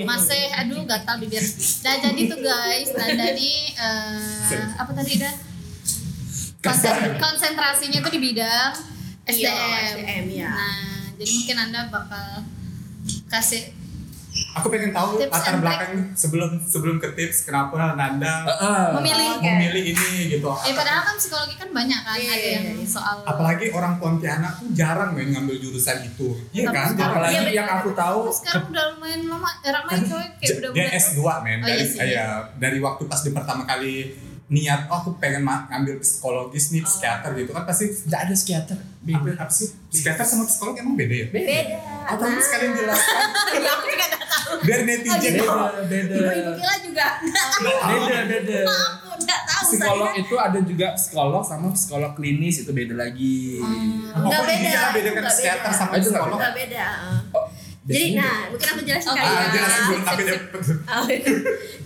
Masih 0.00 0.42
aduh 0.52 0.82
gatal 0.82 1.16
bibir. 1.18 1.40
Nah 1.78 1.94
jadi 2.00 2.20
tuh 2.26 2.40
guys, 2.40 2.88
Nanda 2.92 3.26
nih 3.30 3.56
eh, 3.70 4.64
apa 4.74 4.90
tadi 4.92 5.12
dah? 5.16 5.34
Konsen- 6.58 7.16
konsentrasinya 7.16 8.00
tuh 8.00 8.10
di 8.10 8.20
bidang 8.20 8.72
Iya, 9.24 9.52
SDM. 9.52 9.94
SDM, 9.94 10.26
ya. 10.32 10.48
Nah, 10.48 10.80
jadi 11.14 11.30
mungkin 11.30 11.56
Anda 11.60 11.80
bakal 11.86 12.28
kasih 13.28 13.76
Aku 14.54 14.66
pengen 14.68 14.90
tahu 14.90 15.16
Tips 15.16 15.30
latar 15.30 15.54
belakang 15.58 15.92
sebelum 16.12 16.50
sebelum 16.60 16.96
ke 16.96 17.08
tips 17.12 17.44
kenapa 17.44 17.94
Nanda 17.94 18.42
Eh, 18.42 18.54
eh. 18.56 18.86
memilih 18.94 19.28
memilih 19.38 19.82
ini 19.88 20.08
gitu. 20.30 20.48
Eh 20.60 20.72
padahal 20.72 21.02
kan 21.04 21.14
psikologi 21.14 21.54
kan 21.54 21.68
banyak 21.68 22.00
kan 22.00 22.14
Iya, 22.14 22.26
ada 22.28 22.38
iya, 22.40 22.52
yang 22.56 22.66
iya. 22.74 22.84
soal 22.84 23.16
Apalagi 23.22 23.70
orang 23.70 23.94
Pontianak 23.96 24.52
tuh 24.56 24.68
jarang 24.72 25.12
main 25.12 25.28
ngambil 25.28 25.56
jurusan 25.58 26.02
itu. 26.02 26.34
Iya 26.50 26.66
Tapi 26.66 26.74
kan? 26.74 26.88
sekarang 26.90 27.12
apalagi 27.14 27.34
Iya, 27.34 27.50
yang 27.54 27.68
aku 27.72 27.90
tahu 27.92 28.20
sekarang 28.32 28.64
udah 28.68 28.84
lumayan 28.92 29.20
lama 29.26 29.50
eh, 29.56 29.70
ramai 29.70 29.94
coy 30.00 30.24
kayak 30.36 30.54
udah 30.58 30.70
dia 30.70 30.84
udah 30.84 30.98
S2 30.98 31.20
men 31.40 31.58
Oh, 31.58 31.66
dari 31.66 31.76
iya 31.76 31.86
sih. 31.86 31.98
ya, 32.10 32.26
dari 32.56 32.78
waktu 32.78 33.02
pas 33.04 33.20
di 33.20 33.30
pertama 33.30 33.62
kali 33.62 33.94
niat 34.48 34.88
oh 34.88 34.96
aku 34.98 35.10
pengen 35.18 35.44
ngambil 35.44 36.00
psikologis 36.00 36.72
nih 36.72 36.80
psikiater 36.80 37.36
gitu 37.36 37.52
kan 37.52 37.62
pasti 37.62 37.84
nggak 37.84 38.20
ada 38.22 38.32
psikiater 38.32 38.78
apa, 38.80 39.28
apa 39.36 39.52
sih 39.52 39.68
psikiater 39.86 40.24
sama 40.24 40.48
psikolog 40.48 40.72
emang 40.74 40.96
beda 40.96 41.14
ya 41.14 41.26
beda 41.28 41.52
atau 42.08 42.24
Nah. 42.24 42.40
sekalian 42.40 42.72
jelaskan 42.72 43.28
aku 43.76 43.86
juga 43.86 44.06
biar 44.64 44.80
netizen 44.86 45.34
beda 45.38 45.82
beda. 45.86 46.16
Ibu 46.34 46.50
Kila 46.58 46.74
juga. 46.84 47.06
Tahu 47.22 48.00
beda. 48.06 48.20
Beda 48.28 48.58
aku 49.18 49.26
gak 49.26 49.40
tahu 49.50 49.62
psikolog 49.66 50.08
saya 50.14 50.20
itu 50.22 50.34
ada 50.38 50.58
juga 50.62 50.86
psikolog 50.94 51.42
sama 51.42 51.66
psikolog 51.74 52.12
klinis 52.14 52.62
itu 52.62 52.70
beda 52.70 52.94
lagi. 52.94 53.58
Apa 54.14 54.26
Nggak 54.26 54.42
beda, 54.46 54.70
nggak 54.70 55.32
psikiater 55.34 55.70
beda. 55.70 55.78
sama 55.78 55.92
Itu 55.98 56.08
nggak 56.08 56.22
psikolog. 56.22 56.38
Gak 56.38 56.54
beda 56.54 56.84
oh, 57.34 57.46
Jadi 57.88 58.20
nah, 58.20 58.52
mungkin 58.52 58.68
aku 58.68 58.82
jelasin 58.84 59.08
Oke. 59.08 59.16
kali 59.16 59.32
ah 59.32 59.40
ya. 59.40 59.48
jelasin 59.48 59.82
dulu 59.88 60.00
tapi 60.04 60.22
Oh, 60.92 61.04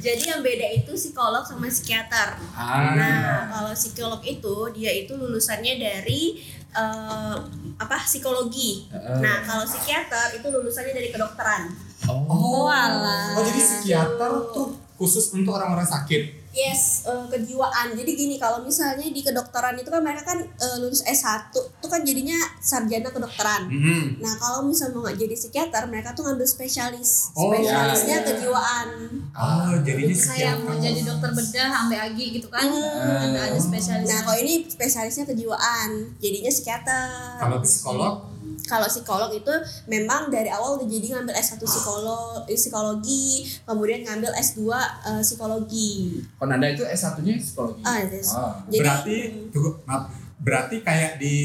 Jadi 0.03 0.23
yang 0.27 0.43
beda 0.43 0.67
itu 0.75 0.91
psikolog 0.99 1.45
sama 1.47 1.71
psikiater. 1.71 2.29
Ah. 2.59 2.99
Nah, 2.99 3.39
kalau 3.55 3.71
psikolog 3.71 4.19
itu 4.27 4.57
dia 4.75 4.91
itu 4.91 5.15
lulusannya 5.15 5.79
dari 5.79 6.43
eh, 6.73 7.37
apa 7.79 7.97
psikologi. 8.03 8.89
Heeh. 8.91 9.19
Nah, 9.23 9.45
kalau 9.47 9.65
psikiater 9.65 10.37
itu 10.37 10.47
lulusannya 10.51 10.93
dari 10.97 11.09
kedokteran. 11.13 11.71
oh 12.11 12.67
Walah. 12.67 13.39
oh 13.39 13.43
jadi 13.47 13.61
psikiater 13.63 14.31
tuh 14.51 14.75
khusus 14.99 15.31
untuk 15.39 15.55
orang-orang 15.55 15.87
sakit 15.87 16.42
Yes, 16.53 17.05
eh, 17.05 17.25
kejiwaan. 17.27 17.93
Jadi 17.93 18.13
gini, 18.13 18.37
kalau 18.37 18.61
misalnya 18.61 19.03
di 19.03 19.21
kedokteran 19.21 19.73
itu 19.75 19.89
kan 19.89 19.99
mereka 19.99 20.21
kan 20.23 20.39
eh, 20.39 20.77
lulus 20.79 21.01
S1, 21.01 21.49
itu 21.49 21.87
kan 21.87 22.01
jadinya 22.03 22.37
sarjana 22.59 23.09
kedokteran. 23.09 23.67
Mhm. 23.67 24.21
Nah, 24.21 24.37
kalau 24.37 24.61
misalnya 24.63 24.93
mau 24.93 25.03
nggak 25.03 25.17
jadi 25.17 25.35
psikiater, 25.35 25.83
mereka 25.87 26.13
tuh 26.13 26.23
ngambil 26.23 26.45
spesialis. 26.45 27.33
Oh, 27.33 27.49
Spesialisnya 27.51 28.09
ya, 28.11 28.21
ya. 28.21 28.27
kejiwaan. 28.29 28.89
oh 29.33 29.73
jadinya 29.81 30.13
kayak 30.13 30.55
mau 30.61 30.77
jadi 30.77 31.01
dokter 31.03 31.33
bedah 31.33 31.69
sampai 31.73 31.99
agi 32.03 32.37
gitu 32.37 32.49
kan 32.49 32.61
Hmm. 32.63 33.33
ada 33.33 33.49
ada 33.49 33.57
spesialis 33.57 34.05
Nah, 34.05 34.21
kalau 34.23 34.39
ini 34.39 34.55
spesialisnya 34.63 35.25
kejiwaan, 35.25 35.91
jadinya 36.19 36.53
psikiater. 36.53 37.41
kalau 37.41 37.59
psikolog 37.59 38.15
Kalau 38.67 38.87
psikolog 38.87 39.31
itu 39.35 39.55
memang 39.91 40.31
dari 40.31 40.49
awal 40.49 40.79
udah 40.79 40.87
jadi 40.87 41.19
ngambil 41.19 41.35
S1 41.35 41.61
psikolog, 41.63 42.47
eh, 42.47 42.59
psikologi, 42.59 43.47
kemudian 43.67 44.07
ngambil 44.07 44.31
S2 44.39 44.61
eh, 45.07 45.23
psikologi. 45.23 46.23
kalau 46.39 46.49
Nanda 46.51 46.69
itu 46.71 46.85
S 46.87 47.03
1 47.05 47.23
nya 47.23 47.35
psikologi 47.39 47.83
Ah, 47.83 47.99
yes. 48.03 48.33
Ah. 48.35 48.59
Jadi 48.71 48.79
berarti 48.81 49.17
tunggu 49.51 49.71
maaf 49.87 50.03
berarti 50.43 50.83
kayak 50.83 51.23
di 51.23 51.39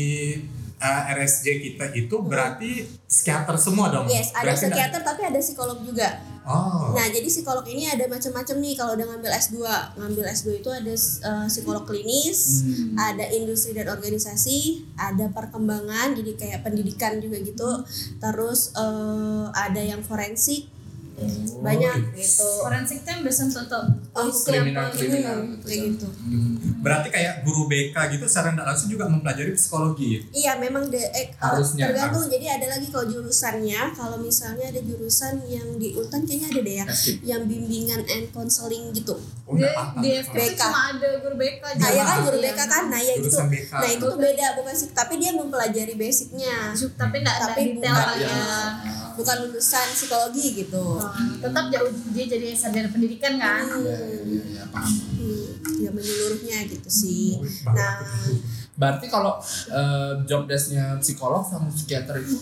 uh, 0.79 1.01
RSJ 1.11 1.45
kita 1.59 1.85
itu 1.91 2.15
berarti 2.19 2.69
psikiater 3.03 3.55
semua 3.55 3.89
dong 3.89 4.05
yes, 4.05 4.31
ada 4.31 4.47
Berarti 4.47 4.67
psikiater 4.67 5.01
tapi 5.01 5.21
ada 5.23 5.39
psikolog 5.39 5.79
juga. 5.81 6.07
oh 6.43 6.95
Nah, 6.95 7.05
jadi 7.05 7.25
psikolog 7.25 7.65
ini 7.65 7.85
ada 7.85 8.05
macam-macam 8.05 8.55
nih 8.57 8.73
kalau 8.73 8.95
udah 8.95 9.05
ngambil 9.05 9.31
S2. 9.35 9.57
Ngambil 9.95 10.25
S2 10.27 10.47
itu 10.57 10.69
ada 10.69 10.93
eh, 10.93 11.45
psikolog 11.45 11.83
klinis, 11.83 12.63
Hmm. 12.63 12.95
ada 12.95 13.25
industri 13.29 13.71
dan 13.71 13.87
organisasi, 13.87 14.57
ada 14.95 15.27
perkembangan 15.29 16.15
jadi 16.15 16.31
kayak 16.33 16.59
pendidikan 16.61 17.19
juga 17.19 17.37
gitu. 17.37 17.69
Terus 18.17 18.71
eh, 18.73 19.45
ada 19.51 19.81
yang 19.81 19.99
forensik, 20.01 20.71
Oh, 21.17 21.25
banyak 21.65 22.13
gitu. 22.13 22.45
forensik 22.61 23.01
itu 23.01 23.09
yang 23.09 23.25
biasanya 23.25 23.49
contoh 23.51 23.83
Oh, 24.13 24.29
kriminal 24.29 24.85
kriminal 24.87 25.33
Hmm, 25.35 25.49
gitu 25.51 25.65
kayak 25.65 25.81
ya. 25.81 25.89
gitu. 25.89 26.07
Hmm. 26.13 26.53
Berarti 26.77 27.07
kayak 27.09 27.41
guru 27.41 27.65
BK 27.65 27.95
gitu 28.13 28.25
secara 28.25 28.53
tidak 28.53 28.67
langsung 28.67 28.89
juga 28.89 29.05
mempelajari 29.07 29.51
psikologi 29.53 30.21
Iya 30.29 30.57
memang 30.57 30.87
de 30.87 31.01
eh, 31.01 31.33
Harusnya, 31.35 31.89
tergantung 31.89 32.25
jadi 32.27 32.45
ada 32.57 32.67
lagi 32.73 32.87
kalau 32.87 33.05
jurusannya 33.07 33.81
kalau 33.93 34.17
misalnya 34.17 34.69
ada 34.69 34.81
jurusan 34.81 35.41
yang 35.45 35.67
di 35.75 35.93
Untan 35.93 36.23
kayaknya 36.23 36.47
ada 36.49 36.61
deh 36.61 36.75
ya 36.77 36.85
yang 37.25 37.41
bimbingan 37.45 38.01
and 38.03 38.29
counseling 38.29 38.89
gitu. 38.91 39.17
oh 39.47 39.53
di, 39.55 39.63
di 40.01 40.09
FK 40.21 40.37
cuma 40.55 40.91
ada 40.91 41.09
guru 41.19 41.35
BK 41.35 41.61
Nah 41.77 41.89
ya 41.89 42.03
kan 42.03 42.17
guru 42.21 42.37
Iya. 42.37 42.53
BK 42.53 42.59
kan, 42.67 42.83
nah 42.87 42.99
ya 42.99 43.13
gitu. 43.17 43.37
BK. 43.43 43.71
Nah 43.73 43.89
itu 43.89 44.05
tuh 44.05 44.19
beda 44.19 44.45
bukan 44.55 44.73
sih, 44.73 44.89
tapi 44.91 45.13
dia 45.17 45.31
mempelajari 45.33 45.93
basicnya, 45.95 46.71
tapi 46.93 47.15
enggak 47.21 47.35
ada 47.37 47.45
Tapi 47.51 47.61
detail 47.75 47.95
bukan, 49.17 49.35
lulusan 49.43 49.87
psikologi 49.91 50.45
gitu. 50.53 50.85
Oh, 51.01 51.09
tetap 51.41 51.65
jauh 51.73 51.89
dia 52.13 52.25
jadi 52.27 52.53
sarjana 52.53 52.89
pendidikan 52.91 53.35
kan 53.35 53.65
Hmm, 53.65 53.81
Ya, 53.81 53.97
ya, 53.97 54.41
ya, 54.53 54.63
paham. 54.69 54.93
Hmm, 55.67 55.83
ya 55.83 55.91
menyeluruhnya 55.91 56.57
gitu 56.71 56.87
sih. 56.87 57.35
Oh, 57.35 57.43
baru 57.67 57.75
Nah. 57.75 57.99
Berarti 58.77 59.09
kalau 59.09 59.41
eh, 59.67 60.13
job 60.23 60.45
desk-nya 60.45 61.01
psikolog 61.01 61.41
sama 61.43 61.67
psikiater 61.67 62.21
itu 62.21 62.37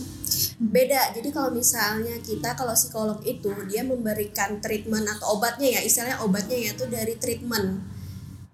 beda. 0.60 1.15
Jadi 1.15 1.32
kalau 1.32 1.48
misalnya 1.51 2.15
kita 2.20 2.53
kalau 2.53 2.75
psikolog 2.75 3.20
itu 3.24 3.48
dia 3.65 3.82
memberikan 3.82 4.60
treatment 4.60 5.08
atau 5.08 5.39
obatnya 5.39 5.79
ya, 5.79 5.82
istilahnya 5.82 6.20
obatnya 6.22 6.55
ya 6.60 6.70
itu 6.75 6.86
dari 6.88 7.15
treatment. 7.15 7.79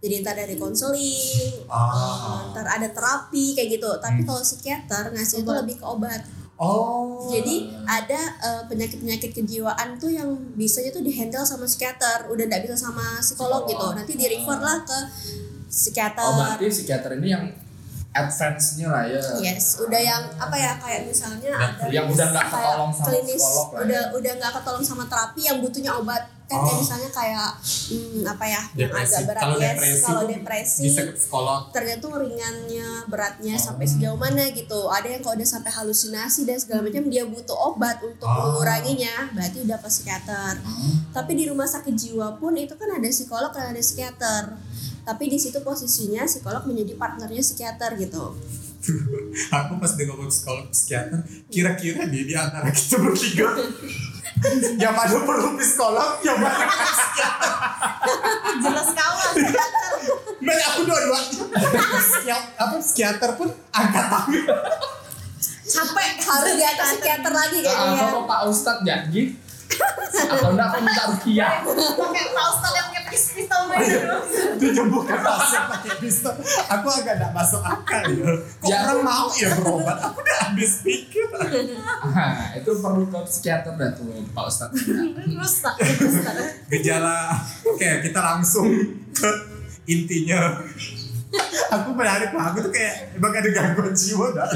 Jadi 0.01 0.13
entar 0.17 0.33
dari 0.33 0.57
konseling, 0.57 1.61
Ah. 1.69 2.49
entar 2.49 2.65
ada 2.65 2.89
terapi 2.89 3.53
kayak 3.53 3.77
gitu. 3.77 3.89
Tapi 4.01 4.21
Hmm. 4.21 4.27
kalau 4.29 4.41
psikiater 4.41 5.13
ngasih 5.13 5.41
itu 5.41 5.49
Obat. 5.49 5.61
lebih 5.61 5.75
ke 5.77 5.85
obat. 5.85 6.21
Oh 6.61 7.25
Jadi 7.33 7.73
ada 7.89 8.21
eh, 8.37 8.63
penyakit-penyakit 8.69 9.33
kejiwaan 9.33 9.97
tuh 9.97 10.13
yang 10.13 10.29
bisanya 10.53 10.93
tuh 10.93 11.01
dihandle 11.01 11.41
sama 11.41 11.65
psikiater, 11.65 12.29
udah 12.29 12.43
nggak 12.45 12.61
bisa 12.69 12.77
sama 12.77 13.17
psikolog 13.17 13.65
Psikolog. 13.65 13.69
gitu. 13.69 13.87
Nanti 13.97 14.13
di 14.13 14.25
refer 14.29 14.59
lah 14.61 14.77
ke 14.85 14.99
psikiater. 15.65 16.21
oh 16.21 16.33
berarti 16.37 16.65
psikiater 16.69 17.17
ini 17.17 17.29
yang 17.33 17.45
advance-nya 18.11 18.87
lah 18.91 19.03
ya. 19.07 19.21
Yes, 19.39 19.79
udah 19.79 20.01
yang 20.01 20.23
apa 20.35 20.55
ya 20.59 20.75
kayak 20.75 21.07
misalnya 21.07 21.55
ada 21.55 21.87
Yang 21.87 22.11
udah 22.11 22.25
nggak 22.35 22.45
ketolong 22.51 22.91
sama 22.91 23.07
klinis, 23.07 23.39
psikolog 23.39 23.67
lah 23.71 23.79
udah 23.87 24.01
ya. 24.03 24.15
udah 24.19 24.33
nggak 24.35 24.51
ketolong 24.59 24.83
sama 24.83 25.03
terapi 25.07 25.41
yang 25.47 25.57
butuhnya 25.63 25.91
obat 25.95 26.23
kan 26.51 26.59
kayak 26.59 26.67
Oh. 26.67 26.77
misalnya 26.77 27.09
kayak 27.09 27.49
hmm, 27.87 28.21
apa 28.27 28.45
ya 28.45 28.61
yang 28.75 28.89
Depresi. 28.89 29.07
agak 29.07 29.21
berat 29.25 29.41
Kalau 29.41 29.55
yes, 29.55 29.63
depresi 29.65 30.03
kalau 30.03 30.23
depresi 30.25 30.83
psikolog. 31.15 31.61
tergantung 31.71 32.13
ringannya 32.13 32.89
beratnya 33.07 33.55
Oh. 33.55 33.63
sampai 33.63 33.85
sejauh 33.85 34.15
mana 34.15 34.43
gitu 34.51 34.79
ada 34.87 35.07
yang 35.07 35.21
kalau 35.21 35.33
udah 35.33 35.47
sampai 35.47 35.71
halusinasi 35.71 36.43
dan 36.43 36.57
segala 36.57 36.83
macam 36.83 37.07
dia 37.07 37.23
butuh 37.23 37.55
obat 37.69 37.97
untuk 38.01 38.25
Oh. 38.25 38.51
menguranginya 38.51 39.31
berarti 39.31 39.63
udah 39.63 39.77
ke 39.77 39.87
psikiater 39.87 40.53
tapi 41.09 41.31
di 41.33 41.47
rumah 41.47 41.65
sakit 41.65 41.93
jiwa 41.93 42.35
pun 42.35 42.51
itu 42.53 42.73
kan 42.73 42.91
ada 42.91 43.07
psikolog 43.07 43.49
dan 43.49 43.71
ada 43.71 43.79
psikiater 43.79 44.43
tapi 45.01 45.23
di 45.25 45.37
situ 45.37 45.57
posisinya 45.59 46.23
psikolog 46.23 46.61
menjadi 46.63 46.93
partnernya 46.93 47.39
psikiater 47.39 47.95
gitu 47.95 48.35
Aku 49.61 49.77
pas 49.77 49.91
dia 49.93 50.05
ngomong 50.09 50.29
psikolog 50.33 50.65
psikiater, 50.73 51.21
kira-kira 51.53 52.09
nih 52.09 52.23
di 52.25 52.33
antara 52.33 52.69
kita 52.73 52.97
bertiga 52.97 53.47
yang 54.81 54.97
mana 54.97 55.21
perlu 55.21 55.53
psikolog, 55.61 56.17
yang 56.25 56.41
mana 56.41 56.65
psikiater. 56.65 57.51
Jelas 58.57 58.89
kawan. 58.89 59.33
Dan 60.41 60.59
aku 60.65 60.79
dua-duanya. 60.89 61.41
Psikiater, 62.01 62.49
apa 62.57 62.75
psikiater 62.81 63.29
pun 63.37 63.49
angkat 63.69 64.05
tangan. 64.09 64.43
capek 65.71 66.07
harus 66.19 66.53
di 66.59 66.65
atas 66.67 66.87
psikiater 66.99 67.31
lagi 67.31 67.57
kayaknya 67.63 68.03
Bapak 68.11 68.23
Pak 68.27 68.41
Ustadz 68.51 68.83
jadi 68.83 69.23
atau 70.11 70.51
enggak 70.51 70.67
aku 70.67 70.79
minta 70.83 71.03
rukiah 71.07 71.63
Pakai 71.63 72.23
Pak 72.35 72.45
Ustadz 72.51 72.75
yang 72.75 72.87
pakai 72.91 73.03
pis 73.07 73.23
tau 73.47 73.63
Dia 74.61 74.69
nyembuhkan 74.71 75.17
pasien 75.17 75.63
pakai 75.65 75.93
pistol. 75.97 76.37
Aku 76.69 76.87
agak 76.87 77.17
gak 77.17 77.33
masuk 77.33 77.59
akal 77.59 78.05
ya. 78.07 78.29
Kok 78.61 78.69
Ya. 78.69 78.77
orang 78.85 79.01
mau 79.01 79.25
ya 79.33 79.49
berobat? 79.57 79.97
Aku 79.99 80.21
udah 80.21 80.37
habis 80.45 80.85
pikir. 80.85 81.25
ah, 82.05 82.53
itu 82.53 82.71
perlu 82.77 83.09
ke 83.09 83.19
psikiater 83.25 83.73
dah 83.73 83.89
tuh 83.91 84.05
Pak 84.29 84.45
Ustadz 84.45 84.77
Ustadz. 85.33 85.81
Ustadz. 85.97 86.69
Gejala. 86.69 87.33
Oke, 87.65 88.05
kita 88.05 88.19
langsung 88.21 88.69
ke 89.11 89.29
intinya. 89.83 90.61
Aku 91.69 91.89
menarik 91.91 92.29
lah, 92.29 92.51
aku 92.51 92.59
tuh 92.61 92.71
kayak 92.71 93.15
emang 93.15 93.31
ada 93.31 93.49
gangguan 93.49 93.91
jiwa 93.91 94.25
dah. 94.31 94.47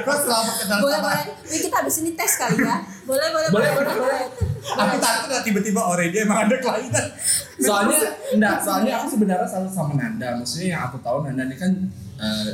Kok 0.00 0.16
selama 0.18 0.52
kenal 0.56 0.78
boleh 0.80 0.92
sama 0.92 1.06
boleh 1.06 1.22
ini 1.44 1.56
kita 1.60 1.76
habis 1.76 1.96
ini 2.00 2.10
tes 2.12 2.32
kali 2.34 2.58
ya 2.58 2.76
Boleh 3.04 3.28
boleh 3.28 3.48
boleh 3.48 3.70
boleh 3.72 3.94
boleh 3.96 4.22
aku 4.68 4.96
takut 4.98 5.28
lah 5.30 5.40
tiba-tiba 5.40 5.80
already 5.80 6.18
emang 6.18 6.44
ada 6.44 6.56
kelainan. 6.56 7.06
soalnya 7.56 7.98
enggak 8.30 8.56
soalnya 8.60 8.92
aku 8.96 9.06
sebenarnya 9.10 9.46
selalu 9.46 9.70
sama 9.70 9.92
Nanda 9.94 10.28
maksudnya 10.34 10.66
yang 10.68 10.82
aku 10.84 10.98
tahu 10.98 11.22
Nanda 11.22 11.42
ini 11.42 11.56
kan 11.56 11.72
eh, 12.16 12.50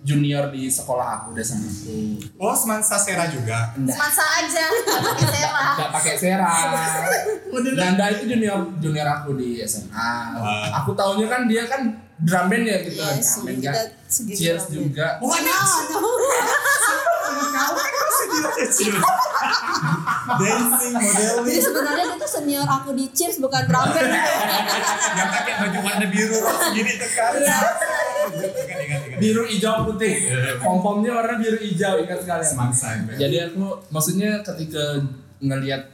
junior 0.00 0.48
di 0.48 0.66
sekolah 0.66 1.06
aku 1.20 1.26
udah 1.32 1.44
sama 1.44 1.66
aku 1.66 1.94
Oh, 2.36 2.50
semansa 2.52 2.94
Sera 2.96 3.26
juga. 3.26 3.74
enggak 3.74 3.94
Masa 3.94 4.24
aja. 4.40 4.64
Pakai 5.04 5.26
serah. 5.28 5.70
enggak 5.74 5.90
pakai 5.92 6.14
sera 6.16 6.52
Nanda 7.76 8.04
itu 8.10 8.24
junior 8.28 8.58
junior 8.78 9.06
aku 9.12 9.34
di 9.34 9.58
SMA 9.60 10.12
Wah. 10.34 10.80
aku 10.80 10.94
taunya 10.94 11.26
kan 11.26 11.44
dia 11.44 11.66
kan 11.66 11.82
drum 12.16 12.46
band 12.46 12.64
ya 12.64 12.76
Iya 12.76 12.90
drum 12.90 13.16
sih, 13.18 13.40
band 13.42 13.58
kita 13.58 13.82
cheers 14.08 14.64
drum 14.64 14.86
band. 14.86 14.86
juga 14.86 15.06
Oh, 15.18 15.30
ada. 15.30 15.54
no 15.90 15.98
no 15.98 16.10
Kamu 17.54 17.74
kan 17.74 17.92
masih 18.00 18.26
di 18.26 18.38
kecil. 18.56 18.94
Dancing, 20.24 20.94
jadi 21.44 21.60
sebenarnya 21.60 22.04
dia 22.06 22.16
tuh 22.16 22.30
senior 22.30 22.64
aku 22.64 22.90
di 22.92 23.06
cheers 23.10 23.38
bukan 23.38 23.62
drum 23.64 23.86
band 23.94 24.10
Yang 25.14 25.28
pakai 25.30 25.54
baju 25.56 25.78
warna 25.80 26.06
biru 26.06 26.34
rok 26.36 26.56
segini 26.62 26.92
tuh 26.94 27.10
kan. 27.10 27.32
Iya. 27.34 27.58
Biru 29.14 29.42
hijau 29.44 29.84
putih 29.84 30.14
pom 30.58 30.80
pomnya 30.80 31.12
warna 31.12 31.34
biru 31.36 31.58
hijau 31.58 32.00
ingat 32.00 32.18
sekali 32.20 32.42
ya. 32.42 33.16
jadi 33.16 33.36
aku 33.46 33.62
maksudnya 33.88 34.40
ketika 34.42 34.98
ngelihat 35.38 35.86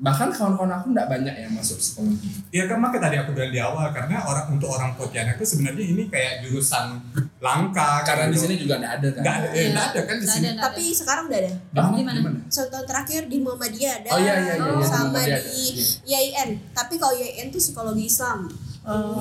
bahkan 0.00 0.28
kawan-kawan 0.28 0.72
aku 0.72 0.86
nggak 0.90 1.06
banyak 1.06 1.34
yang 1.36 1.52
masuk 1.52 1.76
psikologi 1.76 2.40
Ya 2.48 2.64
kan 2.64 2.76
makanya 2.76 3.04
tadi 3.04 3.16
aku 3.18 3.30
bilang 3.30 3.48
di 3.48 3.60
awal 3.60 3.84
karena 3.90 4.16
orang 4.18 4.48
untuk 4.48 4.68
orang 4.68 4.90
Pontianak 4.92 5.36
itu 5.36 5.44
sebenarnya 5.46 5.84
ini 5.86 6.08
kayak 6.08 6.40
jurusan 6.40 6.96
langka 7.38 8.00
karena 8.02 8.26
di 8.26 8.32
gitu. 8.32 8.42
sini 8.42 8.54
juga 8.58 8.74
nggak 8.76 8.94
ada 8.94 9.08
kan 9.10 9.20
nggak 9.20 9.36
ada, 9.36 9.46
eh, 9.46 9.54
Iya. 9.54 9.68
nggak 9.70 9.86
ada 9.86 10.00
kan 10.02 10.16
di 10.16 10.26
sini. 10.26 10.46
ada. 10.46 10.60
tapi 10.62 10.82
sekarang 10.90 11.24
udah 11.26 11.38
ada 11.38 11.52
Ah, 11.74 11.88
Di 11.92 12.02
mana? 12.02 12.18
satu 12.48 12.68
tahun 12.70 12.86
terakhir 12.86 13.22
di 13.26 13.38
Muhammadiyah 13.38 13.94
ada 13.94 14.08
Oh, 14.10 14.18
iya, 14.18 14.34
iya, 14.34 14.52
iya, 14.54 14.72
iya, 14.72 14.86
sama 14.86 15.18
ada. 15.18 15.36
di 15.36 15.64
Iya. 15.70 15.84
IAIN 16.10 16.50
tapi 16.72 16.94
kalau 16.96 17.12
IAIN 17.14 17.46
tuh 17.48 17.60
psikologi 17.60 18.04
Islam 18.06 18.48
Oh. 18.80 19.20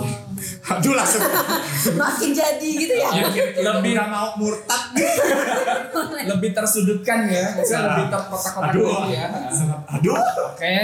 Aduh 0.65 0.95
langsung. 0.95 1.19
makin 1.99 2.31
jadi 2.31 2.63
gitu 2.63 2.95
ya 2.95 3.11
ya, 3.11 3.27
Lebih- 3.59 3.91
nggak 3.91 4.07
mau 4.07 4.31
murtad. 4.33 4.95
lebih 6.29 6.49
tersudutkan 6.51 7.25
ya. 7.25 7.45
Maksudnya 7.51 7.79
Nah. 7.79 7.87
lebih 7.91 8.05
terkotak-kotak 8.09 8.69
Aduh, 8.69 8.85
gitu 8.85 9.07
ya. 9.11 9.25
Sangat- 9.49 9.83
aduh. 9.89 10.15
oke. 10.47 10.77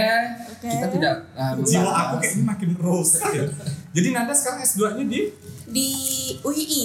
Kita 0.59 0.87
tidak 0.89 1.13
ah, 1.33 1.51
Jiwa 1.55 1.91
aku 1.91 2.15
kayaknya 2.19 2.43
makin 2.43 2.69
rusak 2.75 3.21
ya. 3.31 3.45
Jadi 3.91 4.07
Nanda 4.11 4.33
sekarang 4.33 4.59
S2-nya 4.61 5.03
di? 5.05 5.21
Di 5.65 5.89
UII 6.41 6.83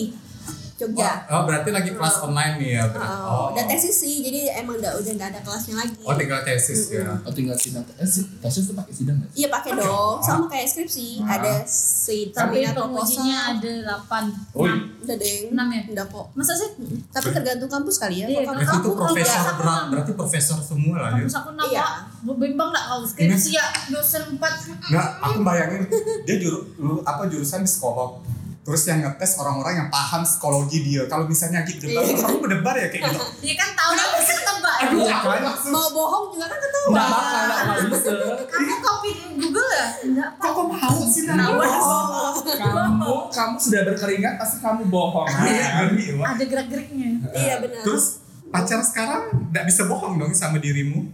Jogja 0.81 1.12
Oh, 1.29 1.45
berarti 1.45 1.69
lagi 1.69 1.90
kelas 1.93 2.16
online 2.23 2.55
nih 2.57 2.71
ya. 2.73 2.85
berarti. 2.87 3.21
Oh, 3.23 3.53
udah 3.53 3.64
tesis 3.66 3.95
sih, 3.95 4.14
jadi 4.21 4.40
emang 4.57 4.77
udah 4.77 4.97
udah 4.97 5.12
nggak 5.12 5.29
ada 5.31 5.40
kelasnya 5.40 5.75
lagi. 5.77 5.93
Oh, 6.01 6.14
tinggal 6.14 6.40
tesis 6.40 6.81
ya. 6.90 7.05
oh 7.21 7.29
tinggal 7.31 7.53
sidang 7.55 7.85
eh 7.93 8.05
si- 8.05 8.25
tesis 8.40 8.64
tuh 8.64 8.73
pakai 8.73 8.90
sidang 8.90 9.16
nggak? 9.16 9.31
Iya 9.35 9.49
pakai 9.51 9.71
dong, 9.75 10.16
sama 10.19 10.45
kayak 10.47 10.66
skripsi. 10.66 11.21
Ah. 11.21 11.37
Ada 11.37 11.53
si 11.64 12.31
Tapi 12.31 12.64
pengujinya 12.64 13.38
ada 13.53 13.73
8. 14.03 14.57
Oh, 14.57 14.64
Udah 15.01 15.16
deh, 15.16 15.49
Enam 15.49 15.69
ya? 15.69 15.81
Udah 15.90 16.07
kok. 16.07 16.27
Masa 16.33 16.53
sih? 16.55 16.71
Tapi 17.11 17.29
tergantung 17.31 17.69
kampus 17.69 17.97
kali 17.99 18.21
ya. 18.21 18.27
Iya, 18.27 18.40
Kalau 18.43 18.57
Berarti 18.57 18.77
itu 18.79 18.90
kampus 18.90 19.01
profesor 19.03 19.43
berat, 19.55 19.85
berarti 19.87 20.12
profesor 20.14 20.59
semua 20.61 20.97
lah 20.99 21.11
ya. 21.11 21.16
Kampus 21.21 21.37
aku 21.37 21.51
6 21.51 21.64
Iya. 21.66 21.85
Pak. 22.23 22.37
Bimbang 22.37 22.69
enggak 22.71 22.85
kalau 22.87 23.05
skripsi 23.05 23.51
ya 23.53 23.64
dosen 23.88 24.23
4. 24.31 24.40
Nggak, 24.87 25.09
aku 25.21 25.38
bayangin 25.40 25.83
dia 26.23 26.37
juru, 26.37 26.59
apa 27.03 27.23
jurusan 27.27 27.61
psikolog. 27.62 28.21
Terus 28.61 28.83
yang 28.85 29.01
ngetes 29.01 29.35
orang-orang 29.37 29.75
yang 29.75 29.88
paham 29.88 30.20
psikologi 30.20 30.79
dia. 30.81 31.03
Kalau 31.05 31.25
misalnya 31.25 31.64
gitu, 31.64 31.88
debar, 31.88 32.05
Iya. 32.05 32.16
kamu 32.20 32.37
berdebar 32.38 32.75
ya 32.77 32.87
kayak 32.87 33.03
gitu. 33.09 33.25
Dia 33.40 33.55
kan 33.61 33.68
tahu 33.73 33.90
dia 33.92 34.09
bisa 34.14 34.33
ketebak. 34.37 34.77
Aduh, 34.81 34.99
Iya, 35.01 35.16
kan? 35.18 35.40
langsung. 35.42 35.73
Mau 35.73 35.88
bohong 35.90 36.25
juga 36.31 36.46
kan 36.46 36.59
ketahuan. 36.59 36.92
nggak 36.92 37.07
bakal 37.09 37.40
nggak 37.40 37.88
bisa 37.88 38.11
Kamu 38.46 38.75
copy 38.81 39.11
Google 39.37 39.70
ya? 39.70 39.87
Enggak, 40.03 40.29
Pak. 40.37 40.44
Kok 40.46 40.64
mau 40.68 40.99
sih? 41.03 41.23
Oh, 41.25 42.37
kamu 42.53 43.12
kamu 43.33 43.55
sudah 43.57 43.81
berkeringat 43.87 44.35
pasti 44.37 44.57
kamu 44.61 44.83
bohong 44.87 45.29
Iya, 45.40 46.16
Wak. 46.16 46.27
Ada 46.37 46.44
gerak-geriknya. 46.44 47.11
iya 47.33 47.55
benar. 47.59 47.81
Terus 47.81 48.20
pacar 48.49 48.81
sekarang 48.83 49.23
nggak 49.49 49.64
bisa 49.64 49.87
bohong 49.87 50.16
dong 50.16 50.33
sama 50.33 50.59
dirimu. 50.59 51.09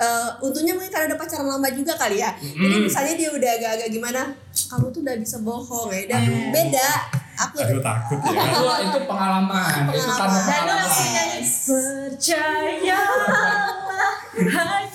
Eh, 0.00 0.28
untungnya 0.40 0.72
mungkin 0.72 0.88
karena 0.88 1.12
udah 1.12 1.20
pacaran 1.20 1.44
lama 1.44 1.68
juga 1.76 1.92
kali 1.92 2.24
ya. 2.24 2.32
Jadi 2.40 2.76
misalnya 2.80 3.14
dia 3.20 3.28
udah 3.28 3.50
agak-agak 3.60 3.88
gimana, 3.92 4.32
kamu 4.48 4.88
tuh 4.88 5.00
udah 5.04 5.14
bisa 5.20 5.36
bohong 5.44 5.92
ya. 5.92 6.08
Dan 6.08 6.24
Aduh. 6.24 6.48
beda. 6.48 6.90
Aku 7.40 7.56
Aduh 7.56 7.80
takut 7.80 8.20
ya. 8.20 8.36
itu 8.52 8.60
itu 8.84 8.98
pengalaman 9.08 9.88
itu 9.88 10.12
karena 10.12 10.40
Dan 10.44 10.60
lu 10.60 10.72
langsung 10.76 11.08
pengalaman 11.08 11.08
nyanyi 11.08 11.40
Percaya 11.40 13.00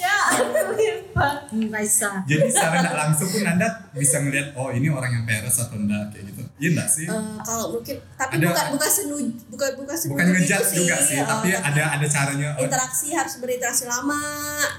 Raisa. 1.16 2.20
Jadi 2.22 2.44
secara 2.46 2.76
nggak 2.82 2.96
langsung 2.98 3.28
pun 3.30 3.42
Anda 3.42 3.68
bisa 3.92 4.20
ngeliat 4.20 4.52
oh 4.54 4.68
ini 4.70 4.88
orang 4.88 5.08
yang 5.10 5.24
peres 5.24 5.56
atau 5.58 5.76
enggak 5.76 6.12
kayak 6.12 6.28
gitu. 6.28 6.44
Iya 6.58 6.70
enggak 6.72 6.90
sih? 6.90 7.06
Eh, 7.06 7.36
kalau 7.40 7.66
mungkin 7.72 7.96
tapi 8.14 8.34
Ada- 8.36 8.48
bukan 8.48 8.66
bukan 8.74 8.90
senu 8.90 9.16
bukan 9.48 9.70
bukan 9.78 9.96
senuju 9.96 10.12
Bukan 10.14 10.26
ngejudge 10.30 10.68
gitu 10.68 10.80
juga 10.82 10.96
sih, 11.00 11.16
Eh, 11.16 11.24
tapi 11.24 11.50
ada 11.54 11.84
ada 11.90 12.06
caranya. 12.06 12.50
Oh, 12.54 12.62
interaksi 12.62 13.08
harus 13.10 13.34
berinteraksi 13.38 13.86
lama 13.86 14.20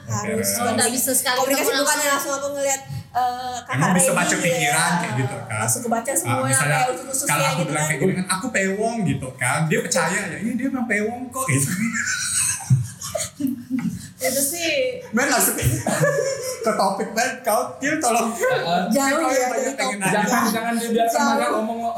harus 0.07 0.49
Oh, 0.59 0.69
nggak 0.71 0.91
bisa 0.91 1.11
sekali 1.11 1.37
komunikasi 1.39 1.65
bukan 1.67 1.81
langsung. 1.83 2.11
langsung 2.11 2.33
aku 2.35 2.49
ngeliat 2.53 2.81
eh, 3.11 3.57
kakak 3.59 3.75
Emang 3.75 3.93
bisa 3.95 4.11
baca 4.13 4.29
ya. 4.29 4.39
pikiran 4.39 4.93
kayak 4.95 5.15
gitu 5.17 5.37
kan. 5.43 5.57
langsung 5.59 5.83
kebaca 5.83 6.05
Ah, 6.07 6.15
semua 6.15 6.37
yang 6.37 6.47
misalnya 6.47 6.77
kayak 6.77 6.93
usus-ususnya 6.93 7.29
kalau 7.31 7.45
aku 7.47 7.57
gitu 7.57 7.65
bilang 7.67 7.81
kan 7.81 7.89
kayak 7.89 8.01
gini 8.03 8.13
kan 8.15 8.27
aku 8.31 8.47
pewong 8.51 8.99
gitu 9.07 9.29
kan 9.35 9.61
dia 9.67 9.81
percaya 9.81 10.21
ya 10.27 10.37
ini 10.37 10.51
dia 10.53 10.67
memang 10.69 10.85
pewong 10.87 11.23
kok 11.31 11.45
gitu 11.49 11.69
Itu 14.27 14.43
sih. 14.43 14.99
Men 15.15 15.31
langsung 15.31 15.55
ke 16.67 16.73
topik 16.75 17.15
men 17.15 17.31
kau 17.47 17.79
dia 17.79 17.95
tolong. 18.03 18.35
Eh, 18.35 18.83
jauh 18.91 19.31
ya 19.31 19.47
jangan 20.03 20.51
jangan 20.51 20.75
dibiarkan 20.75 21.39
banyak 21.39 21.51
ngomong 21.55 21.79
kok. 21.79 21.95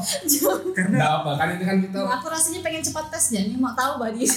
Karena 0.76 0.96
nggak 1.00 1.12
apa 1.24 1.30
kan 1.40 1.48
ini 1.56 1.64
kan 1.64 1.76
kita 1.80 1.98
aku 2.04 2.26
rasanya 2.28 2.60
pengen 2.60 2.84
cepat 2.84 3.08
tes 3.08 3.24
jadi 3.32 3.56
mau 3.56 3.72
tahu 3.72 3.96
badi. 3.96 4.28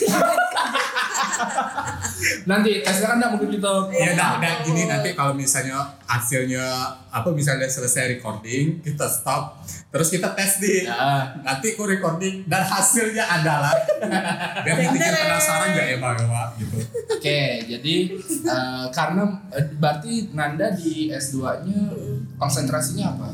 Nanti 2.49 2.71
tesnya 2.85 3.07
kan 3.11 3.17
nggak 3.19 3.31
mungkin 3.35 3.49
kita 3.59 3.71
ya 3.91 4.15
udah 4.15 4.29
udah. 4.39 4.53
Gini 4.63 4.87
nanti 4.87 5.09
kalau 5.17 5.33
misalnya 5.35 5.83
hasilnya 6.07 6.63
apa 7.11 7.29
misalnya 7.35 7.67
selesai 7.67 8.17
recording 8.17 8.79
kita 8.79 9.09
stop 9.09 9.59
terus 9.91 10.07
kita 10.07 10.31
tes 10.31 10.57
nih 10.57 10.87
ya. 10.87 10.95
nanti 11.43 11.75
aku 11.75 11.83
recording 11.83 12.47
dan 12.47 12.63
hasilnya 12.63 13.27
adalah 13.29 13.75
biar 14.63 14.75
kita 14.87 15.03
penasaran 15.19 15.67
gak 15.69 15.85
ya 15.85 15.97
bang 15.99 16.17
Wak? 16.25 16.47
gitu. 16.57 16.77
Oke, 17.11 17.39
jadi 17.67 17.95
eh, 18.25 18.85
karena 18.89 19.23
eh, 19.51 19.67
berarti 19.73 20.31
Nanda 20.31 20.71
di 20.71 21.11
S2-nya 21.11 21.91
konsentrasinya 22.35 23.11
apa? 23.11 23.29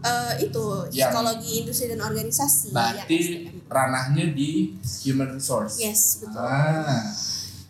Eh, 0.00 0.46
itu 0.46 0.64
Yang- 0.88 1.10
psikologi 1.10 1.50
industri 1.60 1.86
dan 1.88 2.00
organisasi 2.00 2.70
Berarti 2.70 3.18
ya, 3.18 3.50
ranahnya 3.66 4.30
di 4.30 4.70
human 5.02 5.34
resource. 5.34 5.82
yes 5.82 6.22
betul. 6.22 6.38
Ah, 6.38 7.10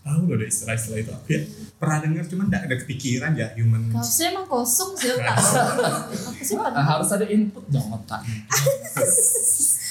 tahu 0.05 0.29
loh 0.29 0.37
deh 0.37 0.45
istilah-istilah 0.45 1.01
itu 1.01 1.11
apa 1.11 1.29
ya 1.33 1.41
pernah 1.77 1.99
dengar 1.99 2.25
cuman 2.25 2.45
nggak 2.47 2.63
ada 2.65 2.77
kepikiran 2.79 3.33
ya 3.33 3.53
human 3.53 3.89
Kau 3.89 4.01
sih 4.01 4.25
emang 4.27 4.45
kosong 4.45 4.93
sih 4.93 5.13
otak. 5.13 5.37
Aku 6.29 6.41
sih 6.41 6.55
Ah, 6.55 6.67
pernah. 6.67 6.85
harus 6.87 7.09
ada 7.11 7.27
input 7.27 7.65
dong 7.67 7.85
otaknya. 7.91 8.41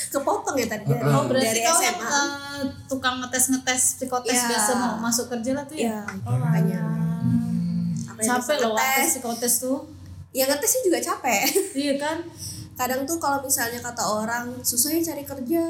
Kepotong 0.08 0.56
ya 0.56 0.68
tadi 0.68 0.84
Heeh. 0.88 1.12
Oh 1.12 1.24
berarti 1.26 1.46
dari 1.46 1.62
kau 1.62 1.78
yang 1.78 1.94
SMA. 1.94 2.08
eh, 2.08 2.62
tukang 2.88 3.16
ngetes 3.20 3.46
ngetes 3.50 3.82
psikotes 3.96 4.32
Iya. 4.34 4.48
biasa 4.48 4.72
mau 4.74 4.94
masuk 5.00 5.26
kerja 5.28 5.52
lah 5.54 5.64
tuh 5.64 5.76
ya. 5.76 6.00
Iya, 6.00 6.00
makanya. 6.32 6.82
Yang 8.16 8.26
Capek 8.26 8.56
loh 8.58 8.72
waktu 8.72 8.82
ngetes. 8.96 9.10
psikotes 9.12 9.54
tuh. 9.60 9.80
Ya 10.32 10.44
ngetesnya 10.46 10.82
juga 10.84 11.00
capek. 11.04 11.44
Iya 11.76 11.94
kan? 11.98 12.18
Kadang 12.74 13.04
tuh 13.04 13.18
kalau 13.18 13.40
misalnya 13.40 13.80
kata 13.80 14.04
orang 14.04 14.46
susah 14.62 14.92
ya 14.92 15.04
cari 15.06 15.24
kerja, 15.24 15.64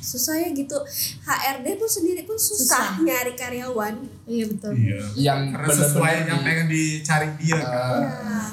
susah 0.00 0.34
ya 0.36 0.48
gitu. 0.50 0.78
HRD 1.22 1.66
pun 1.74 1.86
sendiri 1.86 2.22
pun 2.22 2.34
susah, 2.34 2.94
Susah. 2.94 3.02
nyari 3.02 3.34
karyawan. 3.34 3.94
Iya 4.24 4.44
betul. 4.46 4.72
iya 4.72 4.98
Yang 5.14 5.40
karena 5.52 5.68
sesuai 5.74 5.92
benar-benar 6.16 6.28
yang 6.28 6.40
pengen 6.42 6.66
dicari 6.68 7.28
dia 7.36 7.58
kan 7.58 8.00
Eh, 8.00 8.48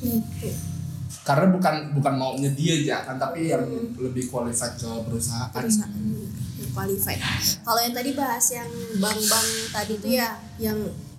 Ya. 0.00 0.20
Gitu. 0.20 0.48
karena 1.22 1.46
bukan 1.48 1.74
bukan 1.92 2.14
maunya 2.14 2.50
dia 2.50 2.72
aja 2.76 2.96
kan 3.02 3.16
tapi 3.16 3.48
yang 3.48 3.64
lebih 3.96 4.28
qualified 4.28 4.76
ke 4.76 4.84
perusahaan. 5.02 5.48
perusahaan 5.48 5.88
yang 5.90 6.70
qualified. 6.70 7.16
Kalau 7.60 7.80
yang 7.80 7.92
tadi 7.92 8.10
bahas 8.12 8.44
yang 8.50 8.68
bank-bank 8.94 9.48
tadi 9.70 9.94
tuh 9.96 10.10
ya, 10.12 10.28
yang 10.58 10.76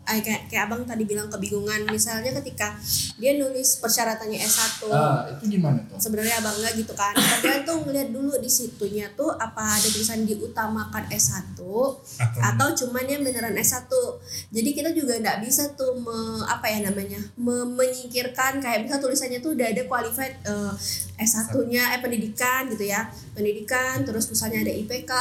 eh, 0.07 0.19
kayak, 0.19 0.41
kayak 0.45 0.63
abang 0.65 0.81
tadi 0.81 1.03
bilang 1.03 1.27
kebingungan. 1.27 1.85
Misalnya 1.87 2.29
ketika 2.35 2.77
dia 3.15 3.33
nulis 3.33 3.77
persyaratannya 3.77 4.37
S1, 4.37 4.85
Ah, 4.87 5.25
itu 5.27 5.51
gimana 5.51 5.81
tuh? 5.83 5.97
sebenarnya 5.97 6.37
abang 6.37 6.53
nggak 6.53 6.73
gitu 6.75 6.93
kan. 6.93 7.11
Kadang 7.11 7.61
tuh 7.63 7.77
ngeliat 7.81 8.09
dulu 8.09 8.33
di 8.35 8.47
situnya 8.47 9.09
tuh 9.11 9.31
apa 9.31 9.73
ada 9.73 9.87
tulisan 9.87 10.23
diutamakan 10.23 11.09
S1 11.09 11.57
atau 11.57 11.97
atau 12.39 12.67
cuman 12.77 13.05
yang 13.05 13.21
beneran 13.21 13.55
S1. 13.55 13.89
Jadi 14.49 14.69
kita 14.71 14.89
juga 14.91 15.15
nggak 15.15 15.41
bisa 15.41 15.73
tuh 15.73 15.95
me- 15.95 16.13
apa 16.45 16.65
ya 16.65 16.83
namanya? 16.83 17.19
me- 17.35 17.67
menyingkirkan 17.67 18.57
kayak 18.57 18.83
misal 18.83 18.99
tulisannya 18.99 19.39
tuh 19.39 19.53
udah 19.53 19.67
ada 19.67 19.83
qualified 19.83 20.35
eh, 20.43 20.73
S1-nya 21.17 21.91
eh 21.91 21.99
pendidikan 21.99 22.67
gitu 22.67 22.85
ya. 22.85 23.05
Pendidikan 23.31 24.03
terus 24.03 24.27
misalnya 24.27 24.61
ada 24.61 24.71
IPK 24.71 25.11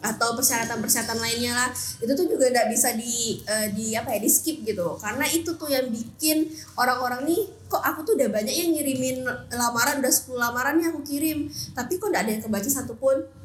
atau 0.00 0.36
persyaratan-persyaratan 0.36 1.18
lainnya 1.18 1.52
lah 1.56 1.68
itu 2.00 2.12
tuh 2.12 2.26
juga 2.26 2.48
nggak 2.52 2.68
bisa 2.72 2.92
di 2.96 3.40
eh, 3.44 3.68
di 3.72 3.92
apa 3.96 4.16
ya 4.16 4.20
di 4.22 4.30
skip 4.30 4.62
gitu. 4.64 4.96
Karena 5.00 5.24
itu 5.28 5.54
tuh 5.54 5.68
yang 5.68 5.88
bikin 5.88 6.48
orang-orang 6.76 7.28
nih 7.28 7.40
kok 7.66 7.82
aku 7.82 8.06
tuh 8.06 8.14
udah 8.14 8.30
banyak 8.30 8.54
yang 8.54 8.70
ngirimin 8.72 9.26
lamaran 9.50 9.98
udah 9.98 10.12
10 10.12 10.38
lamaran 10.38 10.76
yang 10.78 10.94
aku 10.94 11.02
kirim. 11.04 11.50
Tapi 11.74 11.98
kok 11.98 12.08
nggak 12.08 12.22
ada 12.26 12.32
yang 12.38 12.42
kebaca 12.42 12.70
satupun 12.70 13.35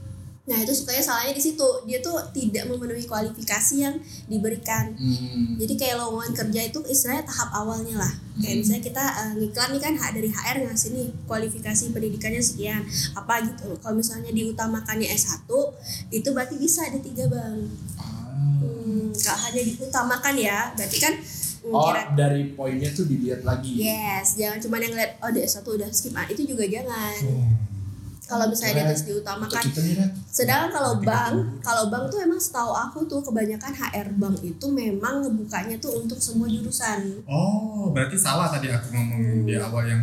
Nah 0.41 0.57
itu 0.57 0.73
sukanya 0.73 0.99
salahnya 0.99 1.31
di 1.31 1.43
situ 1.43 1.67
dia 1.85 2.01
tuh 2.01 2.17
tidak 2.33 2.65
memenuhi 2.65 3.05
kualifikasi 3.05 3.75
yang 3.77 3.95
diberikan. 4.25 4.89
Hmm. 4.93 5.55
Jadi 5.55 5.73
kayak 5.75 6.01
lowongan 6.01 6.33
kerja 6.33 6.61
itu 6.65 6.79
istilahnya 6.83 7.23
tahap 7.23 7.53
awalnya 7.53 8.01
lah. 8.01 8.13
Kayak 8.37 8.49
Hmm. 8.49 8.59
misalnya 8.59 8.83
kita 8.83 9.03
eh, 9.05 9.31
ngiklan 9.37 9.69
nih 9.69 9.81
kan 9.81 9.93
dari 10.11 10.29
HR 10.29 10.55
ngasih 10.65 10.89
nih 10.91 11.07
kualifikasi 11.23 11.83
pendidikannya 11.89 12.41
sekian 12.41 12.81
apa 13.13 13.33
gitu. 13.45 13.69
Kalau 13.77 13.95
misalnya 13.95 14.31
diutamakannya 14.31 15.07
S1 15.07 15.45
itu 16.09 16.27
berarti 16.31 16.55
bisa 16.57 16.83
ada 16.83 16.97
tiga 16.97 17.25
bang. 17.27 17.61
Ah. 17.95 18.09
Hmm, 18.61 19.13
kalau 19.13 19.39
hanya 19.45 19.61
diutamakan 19.61 20.35
ya 20.35 20.73
berarti 20.73 20.97
kan 20.97 21.13
hmm, 21.13 21.69
Oh, 21.69 21.85
kira 21.87 22.01
dari 22.11 22.49
poinnya 22.51 22.89
tuh 22.89 23.05
dilihat 23.05 23.41
lagi. 23.41 23.77
yes 23.77 24.33
jangan 24.33 24.57
cuma 24.57 24.77
yang 24.77 24.93
lihat 24.93 25.21
oh 25.21 25.29
di 25.29 25.39
S1 25.39 25.61
udah 25.61 25.85
skip 25.91 26.13
ah, 26.13 26.25
itu 26.25 26.41
juga 26.43 26.65
jangan. 26.65 27.13
Oh. 27.29 27.45
Kalau 28.31 28.47
misalnya 28.47 28.73
Keren. 28.77 28.87
terus 28.87 29.03
diutamakan. 29.03 29.63
Sedangkan 30.25 30.69
kalau 30.71 30.93
bank, 30.97 31.35
kalau 31.59 31.83
bank 31.85 32.07
tuh 32.07 32.19
emang 32.21 32.39
setahu 32.39 32.71
aku 32.71 33.03
tuh 33.03 33.19
kebanyakan 33.19 33.69
HR 33.69 34.07
bank 34.15 34.39
itu 34.39 34.65
memang 34.65 35.19
ngebukanya 35.19 35.75
tuh 35.77 35.99
untuk 35.99 36.15
semua 36.17 36.47
jurusan. 36.47 37.27
Oh, 37.27 37.91
berarti 37.91 38.15
salah 38.15 38.47
tadi 38.47 38.71
aku 38.71 38.87
ngomong 38.89 39.43
di 39.43 39.59
awal 39.59 39.83
yang 39.83 40.01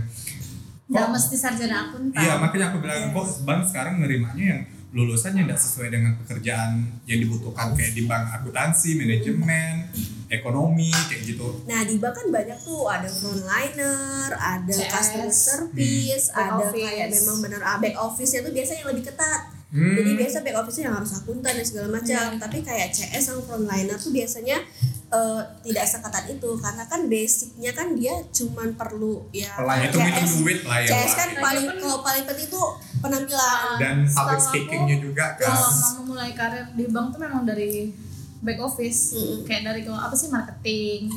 Nggak 0.86 1.00
kok- 1.02 1.12
mesti 1.14 1.36
sarjana 1.36 1.88
akuntan. 1.88 2.16
Iya, 2.16 2.36
makanya 2.36 2.64
aku 2.68 2.78
bilang 2.78 3.08
kok 3.10 3.24
bank 3.42 3.60
sekarang 3.64 3.96
nerimanya 3.98 4.44
yang 4.46 4.60
lulusannya 4.88 5.44
tidak 5.44 5.60
sesuai 5.60 5.88
dengan 5.92 6.12
pekerjaan 6.24 6.80
yang 7.04 7.20
dibutuhkan 7.20 7.76
kayak 7.76 7.92
di 7.92 8.08
bank 8.08 8.24
akuntansi, 8.40 8.96
manajemen, 8.96 9.84
ekonomi 10.32 10.88
kayak 11.12 11.28
gitu. 11.28 11.60
Nah 11.68 11.84
di 11.84 12.00
bank 12.00 12.14
kan 12.16 12.26
banyak 12.32 12.58
tuh 12.64 12.88
ada 12.88 13.04
frontliner, 13.04 14.32
ada 14.32 14.72
CS, 14.72 14.88
customer 14.88 15.32
service, 15.32 16.32
back 16.32 16.40
ada 16.40 16.64
office. 16.64 16.72
kayak 16.72 17.06
memang 17.12 17.36
benar 17.44 17.60
ah, 17.68 17.76
back 17.76 17.96
office-nya 18.00 18.40
tuh 18.40 18.52
biasanya 18.56 18.80
yang 18.80 18.90
lebih 18.96 19.04
ketat. 19.12 19.42
Hmm. 19.68 19.94
Jadi 20.00 20.10
biasa 20.16 20.36
back 20.40 20.56
office-nya 20.64 20.84
yang 20.88 20.96
harus 20.96 21.12
akuntan 21.20 21.52
dan 21.52 21.66
segala 21.68 21.88
macam. 21.92 22.26
Tapi 22.40 22.58
kayak 22.64 22.88
CS 22.88 23.22
sama 23.28 23.40
frontliner 23.44 23.96
tuh 24.00 24.08
biasanya 24.08 24.56
eh, 25.08 25.40
tidak 25.62 25.84
seketat 25.84 26.24
itu 26.28 26.50
karena 26.54 26.84
kan 26.84 27.00
basicnya 27.04 27.72
kan 27.72 27.88
dia 27.92 28.12
cuman 28.28 28.68
perlu 28.72 29.24
ya 29.30 29.48
Pelayan 29.54 29.86
itu 29.86 29.96
CS 29.96 30.04
hitung 30.04 30.32
duit 30.38 30.60
lah 30.62 30.78
ya. 30.78 30.88
CS 30.90 31.12
kan 31.14 31.28
paling 31.34 31.66
Kan- 31.66 31.78
kalau 31.78 31.98
paling 32.02 32.24
penting 32.24 32.48
tuh 32.48 32.66
penampilan. 32.98 33.76
dan 33.76 33.96
Setahu 34.02 34.26
public 34.26 34.40
speakingnya 34.42 34.96
juga 34.98 35.24
kan. 35.34 35.48
Kalau 35.48 35.70
mau 35.70 35.90
memulai 35.98 36.32
karir 36.32 36.66
di 36.72 36.84
bank 36.86 37.06
tuh 37.10 37.20
memang 37.20 37.42
dari 37.42 37.88
back 38.38 38.60
office, 38.60 39.00
Mm-mm. 39.12 39.42
kayak 39.42 39.62
dari 39.64 39.80
kalau 39.82 39.98
apa 39.98 40.12
sih 40.12 40.28
marketing, 40.28 41.10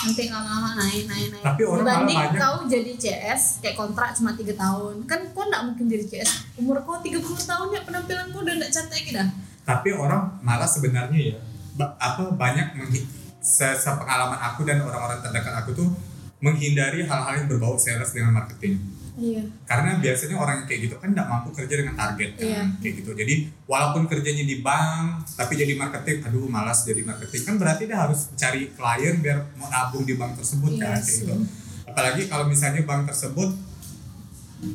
nanti 0.00 0.26
lama-lama 0.26 0.74
naik 0.76 1.04
naik 1.04 1.28
naik. 1.30 1.44
Tapi 1.44 1.62
orang 1.62 1.76
malah 1.76 2.02
Dibanding 2.02 2.18
banyak- 2.18 2.40
kau 2.40 2.56
jadi 2.66 2.92
CS 2.94 3.42
kayak 3.60 3.76
kontrak 3.76 4.10
cuma 4.12 4.32
tiga 4.32 4.54
tahun, 4.54 5.04
kan 5.04 5.20
kau 5.30 5.44
nggak 5.44 5.62
mungkin 5.64 5.86
jadi 5.86 6.04
CS 6.04 6.30
umur 6.56 6.80
kau 6.80 6.98
30 6.98 7.14
tahun 7.20 7.68
ya 7.70 7.80
penampilan 7.82 8.26
kau 8.28 8.40
udah 8.40 8.54
nggak 8.56 8.72
cantik 8.72 9.04
gitu. 9.04 9.20
Tapi 9.62 9.88
orang 9.92 10.22
malah 10.40 10.66
sebenarnya 10.66 11.20
ya 11.28 11.38
apa 11.96 12.30
banyak 12.32 12.66
sepengalaman 13.44 14.40
aku 14.40 14.64
dan 14.64 14.80
orang-orang 14.80 15.20
terdekat 15.20 15.52
aku 15.54 15.70
tuh 15.70 15.88
menghindari 16.40 17.04
hal-hal 17.04 17.34
yang 17.36 17.46
berbau 17.46 17.76
sales 17.76 18.10
dengan 18.10 18.32
marketing. 18.34 18.80
Iya. 19.14 19.46
karena 19.62 20.02
biasanya 20.02 20.34
orang 20.34 20.54
yang 20.58 20.66
kayak 20.66 20.80
gitu 20.90 20.94
kan 20.98 21.14
tidak 21.14 21.30
mampu 21.30 21.54
kerja 21.54 21.74
dengan 21.78 21.94
target 21.94 22.34
kan 22.34 22.42
Iya. 22.50 22.62
kayak 22.82 22.94
gitu 22.98 23.10
jadi 23.14 23.34
walaupun 23.62 24.10
kerjanya 24.10 24.42
di 24.42 24.58
bank 24.58 25.30
tapi 25.38 25.54
jadi 25.54 25.78
marketing 25.78 26.18
aduh 26.26 26.50
malas 26.50 26.82
jadi 26.82 27.06
marketing 27.06 27.46
kan 27.46 27.54
berarti 27.54 27.86
dia 27.86 27.94
harus 27.94 28.34
cari 28.34 28.74
klien 28.74 29.22
biar 29.22 29.54
mau 29.54 29.70
nabung 29.70 30.02
di 30.02 30.18
bank 30.18 30.34
tersebut 30.34 30.66
kan 30.74 30.98
Iya 30.98 30.98
kayak 30.98 31.06
sih. 31.06 31.22
gitu 31.22 31.34
apalagi 31.86 32.22
kalau 32.26 32.50
misalnya 32.50 32.82
bank 32.82 33.06
tersebut 33.06 33.54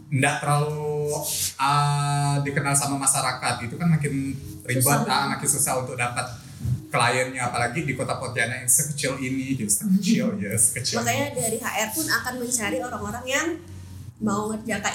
tidak 0.07 0.35
terlalu 0.39 1.11
ah, 1.57 2.39
dikenal 2.39 2.71
sama 2.71 2.95
masyarakat 2.95 3.55
itu 3.59 3.75
kan 3.75 3.87
makin 3.89 4.13
ribet 4.63 4.79
Susah. 4.79 5.03
ah, 5.03 5.25
makin 5.29 5.49
susah 5.49 5.73
untuk 5.81 5.99
dapat 5.99 6.23
kliennya 6.89 7.41
apalagi 7.43 7.81
di 7.81 7.93
kota 7.93 8.15
Pontianak 8.15 8.57
yang 8.59 8.71
sekecil 8.71 9.13
ini 9.15 9.55
gitu 9.55 9.69
sekecil 9.69 10.27
ya 10.41 10.53
sekecil 10.53 10.99
Makanya 10.99 11.27
dari 11.31 11.57
HR 11.57 11.89
pun 11.91 12.05
akan 12.05 12.33
mencari 12.37 12.77
orang-orang 12.79 13.25
yang 13.25 13.47
mau 14.19 14.51
ngerjakan 14.51 14.93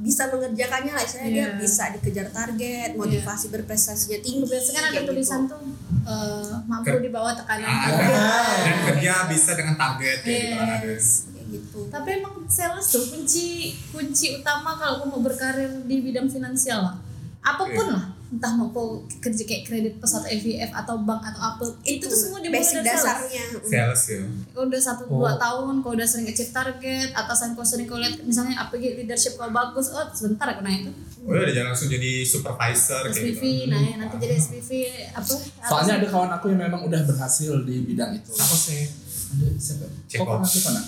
bisa 0.00 0.24
mengerjakannya 0.26 0.88
lah 0.88 1.02
istilahnya 1.02 1.28
dia 1.28 1.44
Iya. 1.44 1.58
bisa 1.58 1.84
dikejar 1.90 2.28
target 2.30 2.90
motivasi 2.94 3.50
berprestasinya 3.50 4.18
tinggi 4.18 4.40
Biasanya 4.42 4.72
kan 4.74 4.84
ada 4.86 4.94
kayak 4.94 5.06
tulisan 5.06 5.40
gitu. 5.42 5.52
tuh 5.52 5.60
eh, 6.06 6.52
mampu 6.64 6.86
Ker- 6.88 7.02
di 7.02 7.10
bawah 7.10 7.32
tekanan. 7.34 7.66
Ah, 7.66 7.76
target. 7.84 8.08
dan, 8.08 8.56
dan 8.64 8.76
kerja 8.86 9.12
bisa 9.28 9.50
dengan 9.52 9.74
target 9.76 10.18
kayak 10.18 10.38
gitu 10.40 10.54
kan 10.54 10.68
ada 10.70 10.86
Yes. 10.86 11.08
gitu 11.46 11.80
Tapi 11.86 12.08
emang 12.14 12.34
sales 12.46 12.86
tuh 12.88 13.04
kunci 13.04 13.46
kunci 13.90 14.26
utama 14.34 14.70
kalau 14.74 14.94
kamu 14.98 15.10
mau 15.10 15.20
berkarir 15.22 15.70
di 15.84 15.96
bidang 16.00 16.26
finansial 16.26 16.80
lah. 16.82 16.96
Apa 17.42 17.68
pun 17.68 17.84
Iya. 17.84 17.92
lah, 17.92 18.04
entah 18.34 18.52
mau 18.52 18.66
kau 18.68 18.88
kerja 19.22 19.42
kayak 19.44 19.62
kredit 19.62 19.94
pos 19.96 20.10
atau 20.12 20.26
EVF 20.26 20.74
atau 20.74 20.98
bank 21.00 21.22
atau 21.22 21.40
apa, 21.40 21.62
itu, 21.86 22.02
tuh 22.02 22.10
semua 22.10 22.42
dimulai 22.42 22.58
basic 22.58 22.82
dari 22.82 22.90
dasarnya. 22.90 23.44
Sales 23.62 24.02
ya. 24.10 24.22
Kau 24.50 24.66
udah 24.66 24.80
satu 24.82 25.02
Oh. 25.06 25.22
dua 25.22 25.38
tahun, 25.38 25.74
kau 25.80 25.94
udah 25.94 26.02
sering 26.02 26.26
achieve 26.26 26.50
target, 26.50 27.14
atasan 27.14 27.54
kau 27.54 27.62
sering 27.62 27.86
kau 27.86 27.94
lihat 27.96 28.18
misalnya 28.20 28.58
apa 28.58 28.74
gitu 28.74 28.98
leadership 28.98 29.38
kau 29.38 29.46
bagus, 29.48 29.86
oh 29.88 30.02
sebentar 30.10 30.50
aku 30.50 30.60
naik 30.60 30.90
tuh. 30.90 30.94
Oh 31.24 31.32
ya 31.32 31.40
udah 31.40 31.54
jangan 31.54 31.68
langsung 31.70 31.88
jadi 31.88 32.12
supervisor 32.20 33.02
kayak 33.06 33.16
SPV, 33.16 33.42
gitu. 33.44 33.70
nah 33.70 33.80
ya, 33.80 33.94
nanti 33.96 34.16
jadi 34.18 34.34
SPV 34.36 34.70
apa? 35.14 35.32
Soalnya 35.64 35.94
ada 35.96 36.06
kawan 36.10 36.30
aku 36.32 36.44
yang 36.50 36.60
memang 36.60 36.82
udah 36.82 37.00
berhasil 37.04 37.52
di 37.62 37.86
bidang 37.86 38.18
itu. 38.18 38.30
apa 38.34 38.56
sih 38.56 38.82
Ada 39.24 39.48
siapa? 39.56 39.86
Ceko. 40.04 40.22
Oh, 40.26 40.40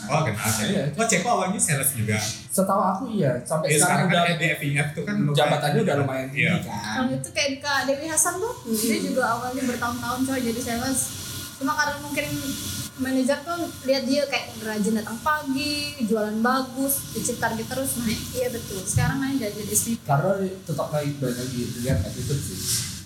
oh 0.09 0.20
kenal 0.22 0.51
Iya. 0.62 0.85
oh 0.92 1.05
Ceko 1.05 1.29
awalnya 1.31 1.59
sales 1.59 1.90
juga 1.92 2.18
Setahu 2.49 2.81
aku 2.81 3.05
iya, 3.11 3.33
sampai 3.42 3.68
ya 3.68 3.77
sekarang 3.77 4.07
sekarang 4.07 4.07
udah 4.07 4.22
kan 4.22 4.37
di 4.37 4.46
FIF 4.55 4.87
tuh 4.92 5.03
kan 5.03 5.16
jabatannya 5.31 5.81
udah 5.83 5.94
lumayan 5.99 6.29
Iya. 6.29 6.51
tinggi 6.55 6.66
kan. 6.66 6.81
Kalau 6.96 7.11
itu 7.12 7.29
kayak 7.31 7.49
di 7.49 7.59
Kak 7.59 7.81
Dewi 7.85 8.07
Hasan 8.07 8.35
tuh, 8.37 8.55
dia 8.66 8.96
juga 8.99 9.22
awalnya 9.27 9.62
bertahun-tahun 9.62 10.20
coy 10.22 10.40
jadi 10.42 10.61
sales. 10.62 11.01
Cuma 11.57 11.72
karena 11.72 11.96
mungkin 11.99 12.27
manajer 12.96 13.38
tuh 13.42 13.61
lihat 13.85 14.03
dia 14.05 14.25
kayak 14.25 14.57
rajin 14.59 14.94
datang 14.94 15.20
pagi, 15.20 15.77
jualan 16.03 16.37
bagus, 16.38 17.12
achieve 17.12 17.37
target 17.37 17.66
terus 17.66 17.90
naik. 17.99 18.20
iya 18.33 18.49
betul 18.49 18.81
Sekarang 18.83 19.18
naik 19.18 19.37
jadi 19.38 19.53
jadi 19.55 19.72
SPV. 19.75 20.01
Karena 20.03 20.33
tetap 20.62 20.88
lagi 20.90 21.11
lagi 21.18 21.61
dilihat 21.75 21.99
attitude 22.03 22.40
sih. 22.40 22.59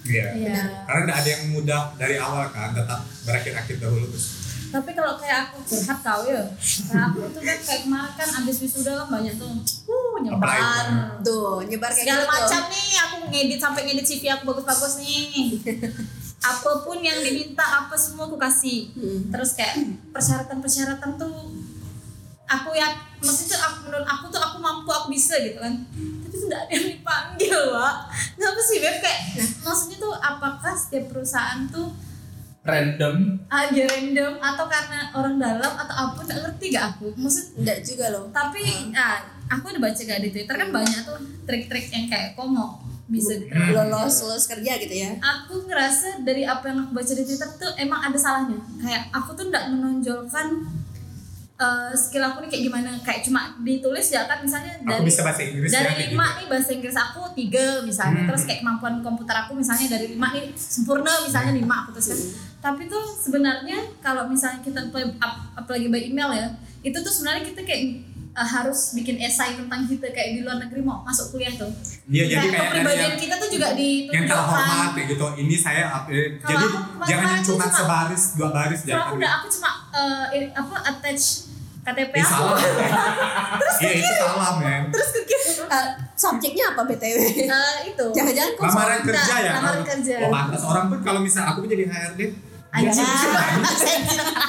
iya 0.03 0.27
Iya. 0.33 0.63
karena 0.85 1.03
tidak 1.05 1.17
ada 1.17 1.29
yang 1.29 1.45
mudah 1.53 1.83
dari 1.95 2.17
awal 2.17 2.49
kan 2.49 2.73
tetap 2.73 2.99
berakit-akit 3.23 3.77
dahulu 3.79 4.09
terus 4.09 4.40
Tapi 4.71 4.91
kalau 4.93 5.15
kayak 5.15 5.51
aku 5.51 5.59
curhat 5.65 5.99
kau 5.99 6.23
ya, 6.25 6.43
kayak 6.87 7.05
aku 7.11 7.19
tuh 7.29 7.41
kan 7.41 7.59
kayak 7.59 7.81
kemarin 7.83 8.13
kan 8.15 8.29
abis 8.39 8.57
wisuda 8.61 8.93
kan 8.97 9.09
banyak 9.11 9.35
tuh, 9.35 9.51
uh 9.87 10.15
nyebar. 10.19 10.87
Tuh 11.21 11.61
nyebar 11.65 11.91
kayak 11.91 12.07
Segala 12.07 12.19
gitu 12.19 12.25
tuh. 12.25 12.35
macam 12.39 12.63
nih, 12.69 12.89
aku 12.97 13.17
ngedit 13.29 13.59
sampai 13.59 13.81
ngedit 13.83 14.07
CV 14.07 14.23
aku 14.29 14.43
bagus-bagus 14.47 14.95
nih. 14.99 15.59
apa 16.53 16.73
pun 16.81 16.97
yang 16.99 17.21
diminta 17.21 17.61
apa 17.61 17.93
semua 17.93 18.25
aku 18.25 18.35
kasih 18.35 18.89
Hmm. 18.97 19.29
terus 19.29 19.53
kayak 19.53 19.77
persyaratan-persyaratan 20.09 21.11
tuh 21.15 21.37
aku 22.47 22.71
ya 22.73 22.89
maksudnya 23.21 23.61
aku 23.61 23.77
menurut 23.85 24.09
aku 24.09 24.25
tuh 24.27 24.41
aku 24.41 24.57
mampu 24.57 24.89
aku 24.89 25.07
bisa 25.09 25.37
gitu 25.37 25.61
kan 25.61 25.85
tapi 25.93 26.33
tuh 26.33 26.47
nggak 26.49 26.63
ada 26.65 26.73
yang 26.73 26.87
dipanggil 26.91 27.59
pak 27.71 27.95
kenapa 28.35 28.61
sih 28.65 28.77
beb 28.81 28.97
kayak 28.99 29.21
maksudnya 29.61 29.97
tuh 30.01 30.15
apakah 30.17 30.73
setiap 30.73 31.05
perusahaan 31.09 31.61
tuh 31.69 31.93
random 32.61 33.41
aja 33.49 33.83
random 33.89 34.33
atau 34.37 34.65
karena 34.69 35.01
orang 35.17 35.37
dalam 35.41 35.73
atau 35.81 35.95
apa 35.97 36.19
nggak 36.29 36.41
ngerti 36.45 36.65
gak 36.77 36.85
aku 36.97 37.07
maksud 37.17 37.57
enggak 37.57 37.81
juga 37.81 38.13
loh 38.13 38.29
tapi 38.29 38.93
ah, 38.93 39.17
aku 39.49 39.73
udah 39.73 39.81
baca 39.81 40.01
gak 40.05 40.21
di 40.21 40.29
twitter 40.29 40.55
kan 40.55 40.69
banyak 40.69 41.01
tuh 41.09 41.19
trik-trik 41.49 41.89
yang 41.89 42.05
kayak 42.07 42.37
komo 42.37 42.91
bisa 43.11 43.43
diterima 43.43 43.75
lolos 43.91 44.23
lolos 44.23 44.47
kerja 44.47 44.79
gitu 44.79 44.95
ya 44.95 45.11
aku 45.19 45.67
ngerasa 45.67 46.23
dari 46.23 46.47
apa 46.47 46.71
yang 46.71 46.87
aku 46.87 46.95
baca 46.95 47.13
di 47.13 47.25
Twitter 47.27 47.51
tuh 47.59 47.71
emang 47.75 48.01
ada 48.07 48.15
salahnya. 48.15 48.59
Kayak 48.79 49.11
aku 49.11 49.35
tuh 49.35 49.51
nggak 49.51 49.65
menonjolkan 49.75 50.47
eh, 51.59 51.93
skill 51.99 52.23
aku 52.23 52.47
nih 52.47 52.51
kayak 52.55 52.65
gimana. 52.71 52.91
Kayak 53.03 53.21
cuma 53.27 53.41
ditulis 53.67 54.07
ya 54.15 54.31
kan 54.31 54.39
misalnya 54.39 54.79
Aku 54.79 54.87
dari 54.87 55.03
bisa 55.11 55.21
bahasa 55.27 55.43
Inggris 55.43 55.71
ya, 55.75 55.83
dari 55.83 55.91
kayak 55.91 56.11
lima 56.15 56.27
gitu. 56.27 56.39
nih 56.39 56.47
bahasa 56.47 56.71
Inggris 56.71 56.97
aku 56.97 57.21
tiga 57.35 57.67
misalnya. 57.83 58.23
Hmm. 58.23 58.29
Terus 58.31 58.43
kayak 58.47 58.61
kemampuan 58.63 58.95
komputer 59.03 59.37
aku 59.43 59.53
misalnya 59.59 59.87
dari 59.91 60.07
lima 60.15 60.27
nih 60.31 60.45
sempurna 60.55 61.13
misalnya 61.27 61.53
lima 61.59 61.75
aku 61.83 61.99
tuliskan. 61.99 62.19
Tapi 62.61 62.83
tuh 62.87 63.01
sebenarnya 63.03 63.73
kalau 63.99 64.25
misalnya 64.27 64.61
kita 64.61 64.81
apply, 64.83 65.17
up- 65.17 65.41
apalagi 65.57 65.89
by 65.89 66.01
email 66.05 66.29
ya, 66.31 66.49
itu 66.81 66.95
tuh 66.95 67.09
sebenarnya 67.11 67.43
kita 67.43 67.61
kayak 67.63 67.83
eh, 68.31 68.47
harus 68.47 68.93
bikin 68.93 69.17
esai 69.19 69.53
tentang 69.55 69.83
kita 69.83 70.07
kayak 70.07 70.31
di 70.31 70.41
luar 70.41 70.57
negeri 70.59 70.81
mau 70.81 71.01
masuk 71.01 71.33
kuliah 71.33 71.51
tuh. 71.53 71.73
Iya, 72.07 72.25
jadi 72.31 72.47
Kayak 72.47 72.63
kepribadian 72.71 73.03
yang 73.07 73.17
kita 73.19 73.35
tuh 73.37 73.49
juga 73.49 73.69
yang 73.69 73.81
ditunjukkan. 74.07 74.29
terhormat 74.31 74.91
kayak 74.93 75.09
gitu. 75.09 75.27
Ini 75.39 75.55
saya 75.57 75.83
eh, 76.07 76.37
jadi 76.39 76.65
aku 76.65 76.79
jangan 77.03 77.27
yang 77.31 77.43
cuma 77.43 77.57
cuma- 77.63 77.73
sebaris 77.75 78.23
dua 78.35 78.49
baris 78.51 78.81
Kalau 78.83 79.05
aku 79.05 79.15
udah 79.17 79.31
aku 79.35 79.47
cuma 79.51 79.71
eh, 79.91 80.25
ini- 80.37 80.53
apa 80.53 80.77
attach 80.87 81.25
KTP 81.81 82.13
Ih, 82.13 82.21
aku. 82.21 82.29
salah. 82.31 82.61
Iya 83.81 83.91
itu 83.97 84.13
salah 84.15 84.51
men. 84.55 84.83
Terus 84.91 85.09
ke 85.11 85.21
gitu. 85.25 85.63
Eh, 85.65 85.87
subjeknya 86.15 86.65
apa 86.71 86.85
btw 86.85 87.17
Eh, 87.41 87.77
itu. 87.89 88.07
jangan-jangan 88.11 88.53
Lamaran 88.61 88.93
Nah, 88.93 89.07
kerja 89.07 89.35
ya. 89.39 89.53
lamaran 89.55 89.83
kerja. 89.83 90.15
Oh 90.21 90.31
pantas 90.31 90.63
orang 90.63 90.85
pun 90.87 90.99
kalau 91.01 91.21
misal 91.21 91.43
aku 91.47 91.65
jadi 91.65 91.89
HRD 91.89 92.21
Aja. 92.71 92.87
dia 92.87 93.07
sih 93.73 93.99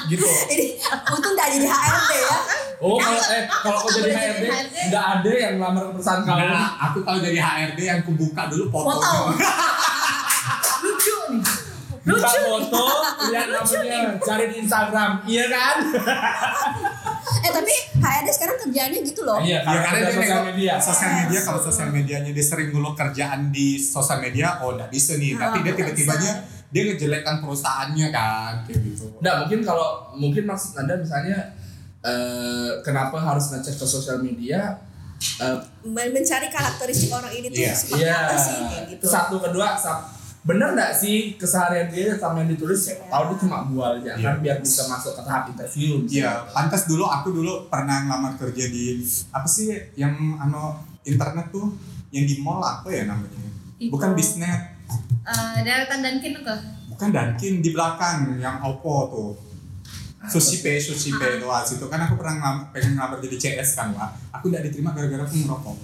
gitu. 0.08 0.28
ini 0.48 0.66
untung 1.08 1.34
nggak 1.34 1.48
jadi 1.52 1.68
HRD 1.68 2.12
ya 2.22 2.38
oh 2.80 2.96
kalau 2.96 3.22
eh 3.30 3.44
kalau 3.48 3.78
aku 3.80 3.90
jadi 3.96 4.12
HRD 4.12 4.44
HRD. 4.46 4.76
nggak 4.88 5.06
ada 5.12 5.32
yang 5.32 5.56
lamar 5.58 5.84
perusahaan 5.90 6.22
kamu 6.22 6.42
Nah, 6.44 6.70
aku 6.84 6.98
kalau 7.02 7.20
jadi 7.20 7.40
HRD 7.40 7.80
yang 7.82 8.02
kubuka 8.02 8.46
dulu 8.48 8.70
Foto. 8.70 8.90
fotonya. 8.92 9.34
Lucu 10.84 11.16
nih. 11.30 11.44
buka 12.02 12.18
Lucu. 12.26 12.40
foto 12.44 12.86
lihat 13.28 13.48
namanya 13.48 14.00
cari 14.20 14.46
di 14.48 14.56
Instagram 14.60 15.12
iya 15.24 15.46
kan 15.48 15.76
eh 17.46 17.52
tapi 17.52 17.74
HRD 17.96 18.28
sekarang 18.32 18.58
kerjaannya 18.60 19.00
gitu 19.04 19.22
loh 19.22 19.38
iya 19.40 19.62
Ya 19.62 19.78
karena 19.80 20.00
dia 20.04 20.14
sosial 20.16 20.42
media 20.44 20.74
Sosial 20.78 21.12
media 21.20 21.40
kalau 21.42 21.60
sosial 21.60 21.90
medianya 21.90 22.32
dia 22.32 22.42
sering 22.44 22.70
ngeluh 22.70 22.94
kerjaan 22.94 23.50
di 23.50 23.78
sosial 23.78 24.18
media, 24.20 24.58
oh 24.60 24.74
nggak 24.74 24.90
bisa 24.90 25.16
nih. 25.16 25.34
Tapi 25.36 25.58
Oh, 25.58 25.64
dia 25.64 25.74
tiba-tibanya 25.76 26.32
dia 26.72 26.82
ngejelekkan 26.86 27.40
perusahaannya 27.40 28.08
kan, 28.10 28.54
kayak 28.64 28.80
gitu. 28.86 29.06
Nggak, 29.20 29.36
mungkin 29.40 29.60
kalau 29.62 29.88
mungkin 30.14 30.44
maksud 30.46 30.72
anda 30.74 30.96
misalnya 30.96 31.38
eh, 32.02 32.72
kenapa 32.82 33.14
harus 33.16 33.52
ngecek 33.52 33.76
ke 33.76 33.86
sosial 33.86 34.20
media 34.20 34.80
eh, 35.38 35.58
Men- 35.86 36.10
mencari 36.10 36.48
karakteristik 36.48 37.12
orang 37.12 37.30
ini 37.30 37.48
tuh 37.48 37.60
Iya. 37.60 37.74
seperti 37.76 38.02
Iya. 38.02 38.16
apa 38.18 38.36
sih 38.36 38.56
kayak 38.58 38.84
gitu 38.90 39.04
Satu 39.06 39.36
kedua, 39.38 39.76
sa- 39.76 40.10
bener 40.42 40.74
nggak 40.74 40.90
sih 40.92 41.38
keseharian 41.38 41.86
dia 41.88 42.18
sama 42.18 42.42
yang 42.42 42.50
ditulis 42.50 42.82
ya? 42.88 42.98
Tahu 43.06 43.24
dia 43.30 43.38
cuma 43.38 43.58
bual 43.64 43.92
aja 43.96 44.18
Iya. 44.18 44.26
kan 44.26 44.36
biar 44.40 44.58
bisa 44.60 44.82
masuk 44.88 45.14
ke 45.14 45.22
tahap 45.22 45.44
interview. 45.48 46.02
Iya, 46.10 46.50
pantas 46.50 46.90
dulu 46.90 47.06
aku 47.06 47.30
dulu 47.32 47.70
pernah 47.70 48.02
ngelamar 48.02 48.34
kerja 48.36 48.66
di 48.66 48.98
apa 49.30 49.46
sih 49.46 49.70
yang 49.94 50.10
ano 50.36 50.74
internet 51.04 51.52
tuh 51.52 51.70
yang 52.10 52.26
di 52.26 52.42
mall 52.42 52.58
apa 52.60 52.90
ya 52.90 53.06
namanya? 53.06 53.38
Itu. 53.78 53.94
Bukan 53.94 54.14
bisnet, 54.14 54.81
Eh, 55.22 55.58
deretan 55.62 56.00
dan 56.00 56.18
kin 56.18 56.34
ke. 56.36 56.56
bukan 56.88 57.10
Dunkin 57.10 57.54
di 57.60 57.70
belakang 57.72 58.38
yang 58.38 58.58
Oppo 58.60 58.94
tuh. 59.08 59.32
Sushi 60.22 60.62
Pay, 60.62 60.78
Sushi 60.78 61.12
Pay 61.12 61.38
tuh 61.38 61.50
ah, 61.50 61.62
situ 61.62 61.82
kan 61.86 61.98
aku 62.00 62.14
pernah 62.14 62.38
ngelam- 62.38 62.66
pengen 62.70 62.94
ngelamar 62.94 63.18
jadi 63.20 63.38
CS 63.38 63.74
kan 63.74 63.90
Wak. 63.92 64.10
Aku 64.32 64.48
tidak 64.48 64.70
diterima 64.70 64.94
gara-gara 64.94 65.24
aku 65.24 65.34
ngerokok. 65.36 65.78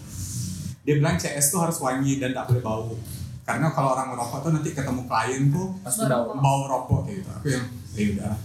Dia 0.84 0.94
bilang 0.96 1.18
CS 1.18 1.50
tuh 1.50 1.60
harus 1.60 1.78
wangi 1.78 2.16
dan 2.16 2.32
tidak 2.32 2.46
boleh 2.48 2.62
bau. 2.62 2.90
Karena 3.42 3.72
kalau 3.72 3.94
orang 3.94 4.12
ngerokok 4.12 4.40
tuh 4.40 4.52
nanti 4.52 4.70
ketemu 4.72 5.02
klien 5.04 5.44
tuh 5.48 5.68
Pasti 5.82 6.06
tahu. 6.06 6.38
bau 6.38 6.62
rokok 6.66 7.02
gitu. 7.08 7.26
Aku 7.32 7.48
yang 7.48 7.66
ya 7.92 8.06
udah. 8.14 8.36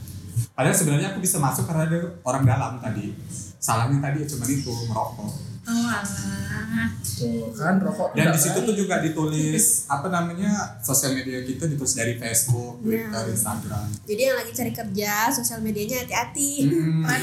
Padahal 0.53 0.73
sebenarnya 0.73 1.09
aku 1.11 1.21
bisa 1.21 1.37
masuk 1.37 1.65
karena 1.67 1.85
ada 1.85 1.99
orang 2.23 2.43
dalam 2.43 2.73
tadi. 2.79 3.13
Salahnya 3.59 4.01
tadi 4.01 4.23
ya 4.23 4.27
cuma 4.27 4.45
itu 4.45 4.73
merokok. 4.89 5.29
Oh 5.65 5.87
alah. 5.87 6.91
Tuh, 7.13 7.55
kan 7.55 7.79
rokok 7.79 8.13
Dan 8.13 8.31
di 8.31 8.41
situ 8.41 8.57
baik. 8.57 8.67
tuh 8.67 8.75
juga 8.77 8.99
ditulis 8.99 9.87
apa 9.87 10.09
namanya 10.09 10.51
sosial 10.79 11.15
media 11.15 11.39
kita 11.41 11.67
ditulis 11.67 11.95
dari 11.95 12.17
Facebook, 12.17 12.81
Twitter, 12.81 13.07
Nah. 13.13 13.29
Instagram. 13.29 13.87
jadi 14.03 14.21
yang 14.25 14.37
lagi 14.37 14.51
cari 14.53 14.73
kerja 14.73 15.13
sosial 15.31 15.61
medianya 15.61 16.03
hati-hati 16.03 16.67
Hmm, 16.67 17.07
ya. 17.07 17.15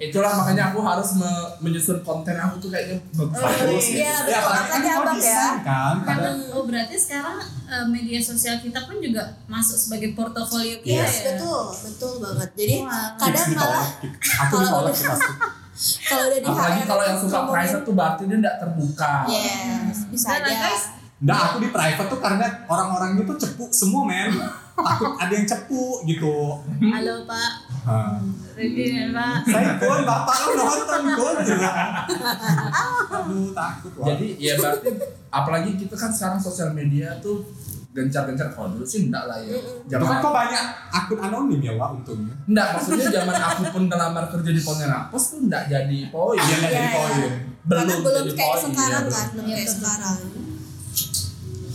Itulah 0.06 0.32
makanya 0.34 0.72
aku 0.72 0.80
harus 0.80 1.12
me- 1.14 1.28
menyusun 1.60 2.00
konten 2.00 2.32
aku 2.34 2.56
tuh 2.58 2.70
kayaknya 2.70 2.96
bagus. 3.12 3.36
gitu. 3.84 3.98
iya, 3.98 4.14
betul. 4.16 4.30
Ya, 4.30 4.38
apalagi 4.40 4.64
Apalagi 4.64 4.86
kan 4.86 4.96
abang 4.96 5.20
ya. 5.20 5.44
kan. 5.60 5.94
Karena 6.02 6.28
oh 6.50 6.64
berarti 6.64 6.96
sekarang 6.96 7.36
eh, 7.66 7.86
media 7.86 8.20
sosial 8.22 8.56
kita 8.58 8.80
pun 8.82 8.96
juga 8.98 9.20
masuk 9.44 9.76
sebagai 9.76 10.12
portofolio 10.12 10.80
kita 10.80 11.02
Yes, 11.02 11.20
ya. 11.20 11.36
betul, 11.36 11.62
betul 11.82 12.12
banget. 12.18 12.48
Jadi 12.54 12.74
Wah. 12.80 13.12
kadang 13.18 13.48
malah 13.52 13.86
kalau. 14.48 14.88
kalau 16.06 16.24
udah 16.30 16.38
di 16.38 16.46
Apalagi 16.46 16.82
kalau 16.86 17.02
yang 17.02 17.18
suka 17.18 17.38
private 17.50 17.82
tuh 17.82 17.94
berarti 17.98 18.22
dia 18.30 18.38
tidak 18.38 18.56
terbuka. 18.62 19.14
Yes, 19.26 20.06
bisa 20.06 20.26
Dan 20.38 20.46
aja. 20.46 20.54
guys, 20.62 20.84
Nggak, 21.24 21.38
aku 21.40 21.56
di 21.62 21.68
private 21.72 22.08
tuh 22.10 22.20
karena 22.20 22.46
orang-orangnya 22.68 23.22
tuh 23.24 23.36
cepu 23.38 23.64
semua 23.72 24.02
men. 24.06 24.34
Takut 24.74 25.14
ada 25.16 25.30
yang 25.30 25.46
cepu 25.46 26.02
gitu. 26.02 26.58
halo 26.82 27.14
Pak, 27.30 27.52
ready 28.58 29.06
Pak. 29.14 29.36
Saya 29.46 29.78
pun 29.78 30.02
bapak 30.02 30.36
lu 30.42 30.50
nonton 30.58 31.02
pun 31.14 31.34
juga. 31.46 31.70
Aduh 33.14 33.54
takut 33.54 33.92
wah. 34.02 34.06
Jadi 34.10 34.34
ya 34.42 34.58
berarti 34.58 34.90
apalagi 35.30 35.70
kita 35.78 35.94
kan 35.94 36.10
sekarang 36.10 36.42
sosial 36.42 36.74
media 36.74 37.14
tuh 37.22 37.46
gencar-gencar 37.94 38.50
kalau 38.50 38.68
dulu 38.70 38.82
sih 38.82 39.06
enggak 39.06 39.24
lah 39.24 39.38
ya. 39.38 39.54
Zaman 39.88 40.18
kok 40.18 40.32
banyak 40.32 40.62
akun 40.90 41.18
anonim 41.20 41.60
ya 41.60 41.72
Wak 41.72 41.90
untungnya. 41.94 42.34
enggak 42.44 42.66
maksudnya 42.74 43.06
zaman 43.08 43.36
aku 43.38 43.62
pun 43.70 43.82
ngelamar 43.86 44.24
kerja 44.28 44.50
di 44.50 44.60
Pontianak 44.60 45.02
Pos 45.08 45.24
tuh 45.30 45.40
enggak 45.40 45.64
jadi 45.66 45.98
poin. 46.08 46.34
Iya 46.36 46.54
nggak 46.56 46.72
jadi 46.72 46.82
Iya, 46.82 46.92
poin. 46.92 47.30
Karena 47.64 47.82
Belum 47.86 48.00
belum 48.02 48.24
jadi 48.24 48.32
kayak 48.34 48.50
poin. 48.52 48.64
sekarang 48.66 49.02
iya, 49.02 49.14
kan, 49.14 49.26
belum 49.30 49.44
Iya, 49.44 49.54
kayak 49.54 49.62
betul. 49.64 49.78
sekarang. 49.78 50.18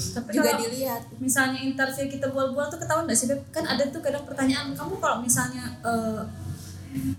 Tapi 0.10 0.30
Juga 0.32 0.50
kalau 0.50 0.62
dilihat. 0.66 1.02
misalnya 1.18 1.60
interview 1.62 2.06
kita 2.10 2.28
bual-bual 2.28 2.66
tuh 2.68 2.78
ketahuan 2.78 3.06
nggak 3.06 3.16
sih 3.16 3.28
Beb? 3.28 3.40
Kan 3.50 3.64
ada 3.64 3.84
tuh 3.86 4.02
kadang 4.02 4.24
pertanyaan 4.24 4.74
kamu 4.74 4.98
kalau 4.98 5.18
misalnya 5.20 5.64
eh, 5.82 6.22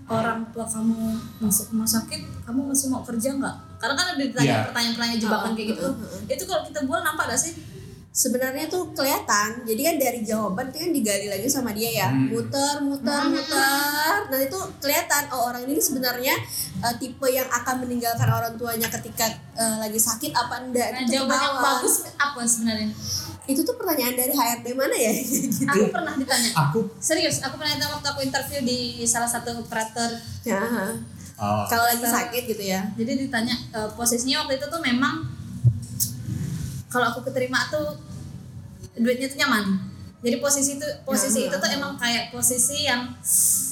orang 0.05 0.43
tua 0.51 0.67
kamu 0.67 0.99
masuk 1.39 1.71
rumah 1.71 1.87
sakit, 1.87 2.21
kamu 2.43 2.59
masih 2.67 2.87
mau 2.87 3.01
kerja 3.01 3.31
nggak? 3.33 3.55
Karena 3.77 3.95
kan 3.95 4.05
ada 4.11 4.21
ditanya 4.21 4.45
Iya. 4.53 4.65
pertanyaan-pertanyaan 4.67 5.19
jebakan 5.19 5.47
Oh, 5.47 5.55
kayak 5.55 5.67
gitu. 5.71 5.81
uh, 5.81 5.89
uh, 5.89 6.05
uh. 6.05 6.21
Itu 6.29 6.43
kalau 6.45 6.61
kita 6.67 6.79
bual 6.83 7.01
nampak 7.01 7.25
gak 7.27 7.39
sih? 7.39 7.53
Sebenarnya 8.11 8.67
tuh 8.67 8.91
kelihatan. 8.91 9.63
Jadi 9.63 9.81
kan 9.87 9.95
dari 9.95 10.19
jawaban 10.19 10.67
itu 10.67 10.83
kan 10.83 10.91
digali 10.91 11.27
lagi 11.31 11.47
sama 11.47 11.71
dia 11.71 12.03
ya. 12.03 12.07
Hmm. 12.11 12.27
Muter, 12.27 12.83
muter, 12.83 13.07
Hmm. 13.23 13.31
muter. 13.31 14.15
Nah, 14.27 14.39
itu 14.43 14.59
kelihatan 14.83 15.31
oh 15.31 15.47
orang 15.47 15.63
ini 15.63 15.79
sebenarnya 15.79 16.35
eh, 16.83 16.95
tipe 16.99 17.23
yang 17.25 17.47
akan 17.47 17.87
meninggalkan 17.87 18.27
orang 18.27 18.59
tuanya 18.59 18.91
ketika 18.91 19.31
eh, 19.55 19.75
lagi 19.79 19.95
sakit 19.95 20.35
apa 20.35 20.59
enggak. 20.59 20.91
Nah, 20.91 20.99
Itu 21.07 21.23
jawaban 21.23 21.39
yang 21.39 21.55
bagus 21.55 21.95
apa 22.19 22.39
sebenarnya? 22.43 22.91
Itu 23.47 23.63
tuh 23.63 23.79
pertanyaan 23.79 24.13
dari 24.13 24.33
HRD 24.35 24.67
mana 24.75 24.91
ya? 24.93 25.11
Aku 25.71 25.87
pernah 25.87 26.13
ditanya. 26.13 26.49
Aku 26.67 26.79
Serius, 26.99 27.39
aku 27.39 27.55
pernah 27.55 27.73
ditanya 27.73 27.95
waktu 27.95 28.07
aku 28.11 28.21
interview 28.21 28.59
di 28.61 28.79
salah 29.07 29.25
satu 29.25 29.55
operator. 29.55 30.11
Ya. 30.43 30.59
oh, 31.39 31.63
Kalau 31.63 31.87
lagi 31.87 32.03
sakit 32.03 32.43
gitu 32.43 32.63
ya. 32.67 32.83
Jadi 32.99 33.23
ditanya 33.23 33.55
eh, 33.71 33.89
posisinya 33.95 34.43
waktu 34.43 34.59
itu 34.59 34.67
tuh 34.67 34.83
memang 34.83 35.39
kalau 36.91 37.05
aku 37.07 37.23
keterima 37.23 37.65
tuh 37.67 37.95
duitnya 38.93 39.25
tuh 39.25 39.39
nyaman. 39.39 39.63
Jadi 40.21 40.37
posisi 40.37 40.75
itu 40.75 40.85
posisi 41.01 41.47
itu 41.47 41.55
tuh 41.55 41.69
emang 41.71 41.95
kayak 41.95 42.29
posisi 42.29 42.85
yang 42.85 43.09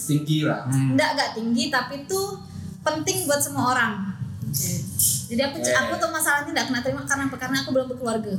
tinggi 0.08 0.42
lah. 0.42 0.66
hmm. 0.66 0.96
enggak 0.96 1.10
enggak 1.14 1.30
tinggi 1.36 1.70
tapi 1.70 1.96
tuh 2.04 2.42
penting 2.82 3.28
buat 3.28 3.38
semua 3.38 3.70
orang. 3.70 3.94
Oke. 4.42 4.72
Jadi 5.30 5.42
aku 5.44 5.62
Eh. 5.62 5.76
aku 5.76 5.94
tuh 5.96 6.10
masalahnya 6.10 6.50
enggak 6.50 6.66
kena 6.66 6.80
terima 6.82 7.02
karena 7.04 7.24
apa? 7.28 7.38
Karena 7.38 7.58
aku 7.62 7.70
belum 7.70 7.88
berkeluarga. 7.88 8.34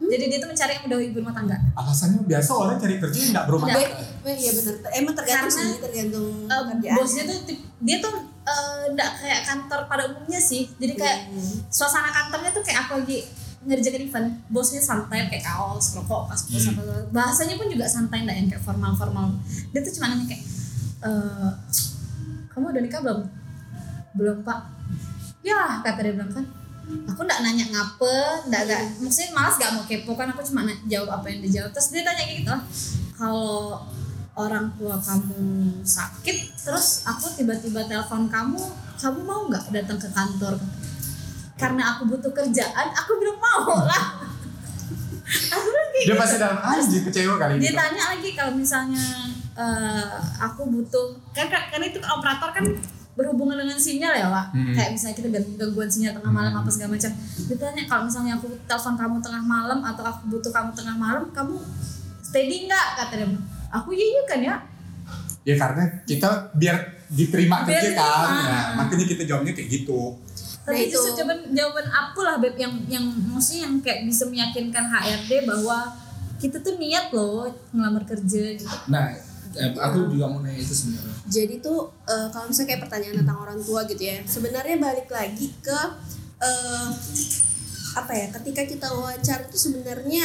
Jadi 0.00 0.24
dia 0.26 0.38
tuh 0.42 0.50
mencari 0.50 0.72
yang 0.74 0.84
udah 0.84 0.98
ibu 0.98 1.16
rumah 1.16 1.30
tangga. 1.30 1.56
alasannya 1.72 2.20
biasa 2.26 2.50
orang 2.50 2.76
cari 2.76 2.98
kerja 2.98 3.16
yang 3.16 3.30
nggak 3.30 3.46
berumah 3.46 3.66
tangga. 3.70 3.88
Iya 4.26 4.50
bener. 4.52 4.74
Emang 4.92 5.14
tergantung 5.14 5.48
Karena, 5.48 5.70
sih, 5.70 5.78
tergantung 5.80 6.26
pekerjaan. 6.42 6.96
bosnya 6.98 7.22
tuh 7.24 7.38
dia 7.78 7.96
tuh 8.00 8.12
eh, 8.42 8.82
enggak 8.90 9.10
kayak 9.16 9.40
kantor 9.46 9.80
pada 9.86 10.02
umumnya 10.10 10.40
sih. 10.42 10.66
Jadi 10.74 10.92
kayak 10.92 11.18
Hmm. 11.30 11.56
suasana 11.70 12.10
kantornya 12.10 12.50
tuh 12.50 12.60
kayak 12.60 12.84
aku 12.84 13.00
lagi 13.00 13.22
ngerjakan 13.60 14.02
event 14.08 14.28
bosnya 14.48 14.80
santai 14.80 15.28
kayak 15.28 15.44
kaos 15.44 15.92
rokok 15.92 16.32
pas 16.32 16.40
bos 16.48 16.64
apa 16.64 16.80
bahasanya 17.12 17.60
pun 17.60 17.68
juga 17.68 17.84
santai 17.84 18.24
nggak 18.24 18.36
yang 18.40 18.48
kayak 18.48 18.64
formal 18.64 18.92
formal 18.96 19.36
dia 19.72 19.84
tuh 19.84 19.92
cuma 20.00 20.08
nanya 20.08 20.24
kayak 20.24 20.42
"Eh, 21.00 21.50
kamu 22.48 22.72
udah 22.72 22.82
nikah 22.84 23.00
belum? 23.00 23.20
Belum 24.16 24.38
pak. 24.44 24.58
Ya 25.40 25.80
kata 25.80 26.00
dia 26.04 26.12
bilang 26.12 26.28
kan. 26.28 26.44
Aku 27.08 27.20
nggak 27.22 27.40
nanya 27.40 27.64
ngapa 27.70 28.44
nggak 28.50 28.62
nggak 28.66 28.82
maksudnya 28.98 29.30
malas 29.30 29.54
gak 29.60 29.72
mau 29.76 29.84
kepo 29.86 30.12
kan 30.18 30.26
aku 30.34 30.42
cuma 30.42 30.66
jawab 30.90 31.22
apa 31.22 31.30
yang 31.30 31.40
dijawab 31.44 31.70
terus 31.70 31.94
dia 31.94 32.02
tanya 32.02 32.26
kayak 32.26 32.42
gitu 32.42 32.50
"Ah, 32.50 32.62
kalau 33.14 33.78
orang 34.34 34.66
tua 34.74 34.96
kamu 34.98 35.40
sakit 35.86 36.36
terus 36.58 37.06
aku 37.06 37.30
tiba-tiba 37.38 37.86
telepon 37.86 38.26
kamu 38.26 38.58
kamu 38.98 39.18
mau 39.22 39.46
nggak 39.46 39.70
datang 39.70 39.98
ke 40.02 40.08
kantor 40.10 40.58
karena 41.60 41.82
aku 41.90 42.02
butuh 42.06 42.32
kerjaan 42.32 42.86
aku 42.90 43.12
bilang 43.16 43.36
mau 43.36 43.84
lah 43.84 44.04
aku 45.52 45.66
bilang 45.66 45.88
kayak 45.90 46.00
Dia 46.00 46.08
gitu. 46.08 46.18
pasti 46.18 46.36
dalam 46.36 46.58
anjing 46.58 47.02
kecewa 47.04 47.34
kali 47.36 47.52
dia 47.56 47.62
gitu. 47.66 47.76
tanya 47.76 48.02
lagi 48.10 48.30
kalau 48.32 48.52
misalnya 48.52 49.06
eh, 49.54 50.10
aku 50.40 50.62
butuh 50.66 51.04
kan 51.30 51.46
kan 51.46 51.68
kan 51.68 51.80
itu 51.80 52.00
operator 52.00 52.50
kan 52.50 52.64
berhubungan 53.12 53.58
dengan 53.58 53.76
sinyal 53.76 54.14
ya 54.14 54.26
pak 54.26 54.46
Hmm. 54.50 54.72
kayak 54.72 54.90
misalnya 54.90 55.14
kita 55.14 55.28
ganggu- 55.28 55.56
gangguan 55.56 55.86
sinyal 55.86 56.12
tengah 56.14 56.32
malam 56.32 56.52
apa 56.54 56.68
segala 56.68 56.96
macam 56.96 57.12
dia 57.12 57.56
tanya 57.58 57.82
kalau 57.84 58.02
misalnya 58.04 58.32
aku 58.34 58.46
telepon 58.64 58.94
kamu 58.96 59.16
tengah 59.20 59.42
malam 59.42 59.78
atau 59.82 60.02
aku 60.02 60.22
butuh 60.30 60.48
kamu 60.48 60.70
tengah 60.72 60.96
malam 60.96 61.28
kamu 61.28 61.54
steady 62.20 62.64
nggak 62.64 62.86
kata 62.96 63.14
dia 63.18 63.28
aku 63.70 63.92
iya 63.92 64.06
iya 64.08 64.24
kan 64.24 64.40
ya 64.40 64.56
Ya 65.40 65.56
karena 65.56 65.80
kita 66.04 66.28
biar 66.52 66.76
diterima 67.08 67.64
Biar 67.64 67.80
kerja 67.80 67.96
kan. 67.96 68.28
Nah, 68.28 68.64
makanya 68.76 69.08
kita 69.08 69.24
jawabnya 69.24 69.56
kayak 69.56 69.72
gitu. 69.72 70.20
Tapi 70.64 70.86
itu. 70.86 70.94
justru 70.94 71.24
jawaban 71.24 71.40
jawaban 71.56 71.86
aku 71.88 72.20
lah 72.20 72.36
beb 72.36 72.54
yang 72.54 72.74
yang 72.86 73.04
maksudnya 73.32 73.66
yang 73.66 73.74
kayak 73.80 74.00
bisa 74.04 74.24
meyakinkan 74.28 74.84
HRD 74.86 75.48
bahwa 75.48 75.78
kita 76.40 76.56
tuh 76.60 76.74
niat 76.80 77.12
loh 77.12 77.48
ngelamar 77.72 78.04
kerja 78.08 78.56
gitu 78.56 78.68
Nah, 78.88 79.12
eh, 79.56 79.70
aku 79.76 80.08
juga 80.14 80.24
mau 80.30 80.40
nanya 80.40 80.56
itu 80.56 80.72
sebenarnya. 80.72 81.14
Jadi 81.28 81.54
tuh 81.60 81.92
eh, 82.08 82.28
kalau 82.32 82.48
misalnya 82.48 82.68
kayak 82.74 82.82
pertanyaan 82.88 83.16
tentang 83.24 83.38
orang 83.44 83.58
tua 83.60 83.80
gitu 83.84 84.02
ya, 84.02 84.16
sebenarnya 84.24 84.76
balik 84.80 85.08
lagi 85.12 85.46
ke 85.60 85.80
eh, 86.40 86.88
apa 87.96 88.12
ya? 88.16 88.26
Ketika 88.32 88.62
kita 88.64 88.86
wawancara 88.88 89.44
tuh 89.50 89.60
sebenarnya 89.60 90.24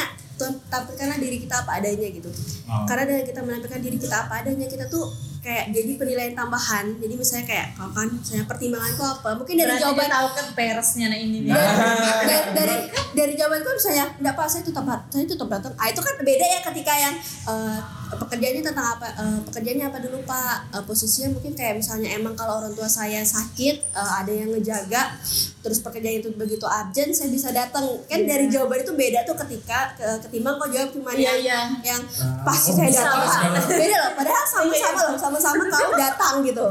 tampilkanlah 0.68 1.18
diri 1.20 1.40
kita 1.40 1.64
apa 1.64 1.80
adanya 1.80 2.08
gitu. 2.12 2.28
Oh. 2.68 2.84
Karena 2.84 3.04
dengan 3.08 3.24
kita 3.24 3.40
menampilkan 3.40 3.80
diri 3.80 3.98
kita 4.00 4.16
apa 4.28 4.44
adanya, 4.44 4.66
kita 4.68 4.84
tuh 4.88 5.08
kayak 5.46 5.70
jadi 5.70 5.92
penilaian 5.94 6.34
tambahan. 6.34 6.98
Jadi 6.98 7.14
misalnya 7.14 7.46
kayak 7.46 7.66
kalau 7.78 7.94
kan 7.94 8.10
misalnya 8.10 8.44
pertimbanganku 8.50 9.02
apa? 9.06 9.28
Mungkin 9.38 9.54
dari 9.54 9.70
Berarti 9.70 9.82
jawaban 9.86 10.10
tahu 10.10 10.28
kan 10.34 10.46
peresnya 10.56 11.06
nah 11.12 11.18
ini 11.18 11.38
nih 11.44 11.50
dari, 11.52 12.38
dari 12.56 12.76
dari 13.12 13.32
jawabanku 13.36 13.68
misalnya 13.76 14.06
enggak 14.18 14.34
pak 14.34 14.46
saya 14.48 14.62
tetap 14.64 14.84
saya 15.12 15.24
tetap 15.28 15.48
datang 15.48 15.72
ah 15.76 15.86
itu 15.92 16.00
kan 16.00 16.14
beda 16.18 16.46
ya 16.46 16.60
ketika 16.72 16.92
yang 16.96 17.14
eh, 17.46 17.78
pekerjaannya 18.08 18.62
tentang 18.62 18.86
apa 18.92 19.06
eh, 19.12 19.38
pekerjaannya 19.44 19.86
apa 19.86 19.98
dulu 20.00 20.18
pak 20.22 20.44
Eh, 20.68 20.82
posisinya 20.82 21.28
mungkin 21.30 21.52
kayak 21.52 21.74
misalnya 21.76 22.12
emang 22.12 22.32
kalau 22.32 22.60
orang 22.60 22.72
tua 22.72 22.86
saya 22.86 23.20
sakit 23.20 23.76
eh, 23.88 24.12
ada 24.16 24.28
yang 24.28 24.48
ngejaga 24.48 25.18
terus 25.60 25.80
pekerjaan 25.80 26.20
itu 26.20 26.30
begitu 26.32 26.62
urgent 26.62 27.10
saya 27.10 27.26
bisa 27.28 27.50
datang 27.50 27.82
kan 28.04 28.20
dari 28.22 28.46
jawaban 28.46 28.78
itu 28.80 28.92
beda 28.92 29.24
tuh 29.24 29.34
ketika 29.36 29.90
ke- 29.92 30.18
ketimbang 30.22 30.54
kau 30.56 30.68
jawab 30.68 30.90
cuma 30.90 31.10
Iya, 31.10 31.34
yang 31.34 31.38
iya. 31.40 31.60
yang 31.88 32.00
pasti 32.40 32.70
oh, 32.70 32.74
saya 32.76 32.86
bisa, 32.86 33.02
datang 33.02 33.20
bisa. 33.20 33.38
Pak. 33.56 33.66
beda 33.72 33.96
loh 33.96 34.12
padahal 34.14 34.44
sama-sama 34.46 35.00
loh 35.02 35.18
sama-sama 35.18 35.62
kau 35.66 35.90
datang 35.92 36.34
gitu 36.42 36.66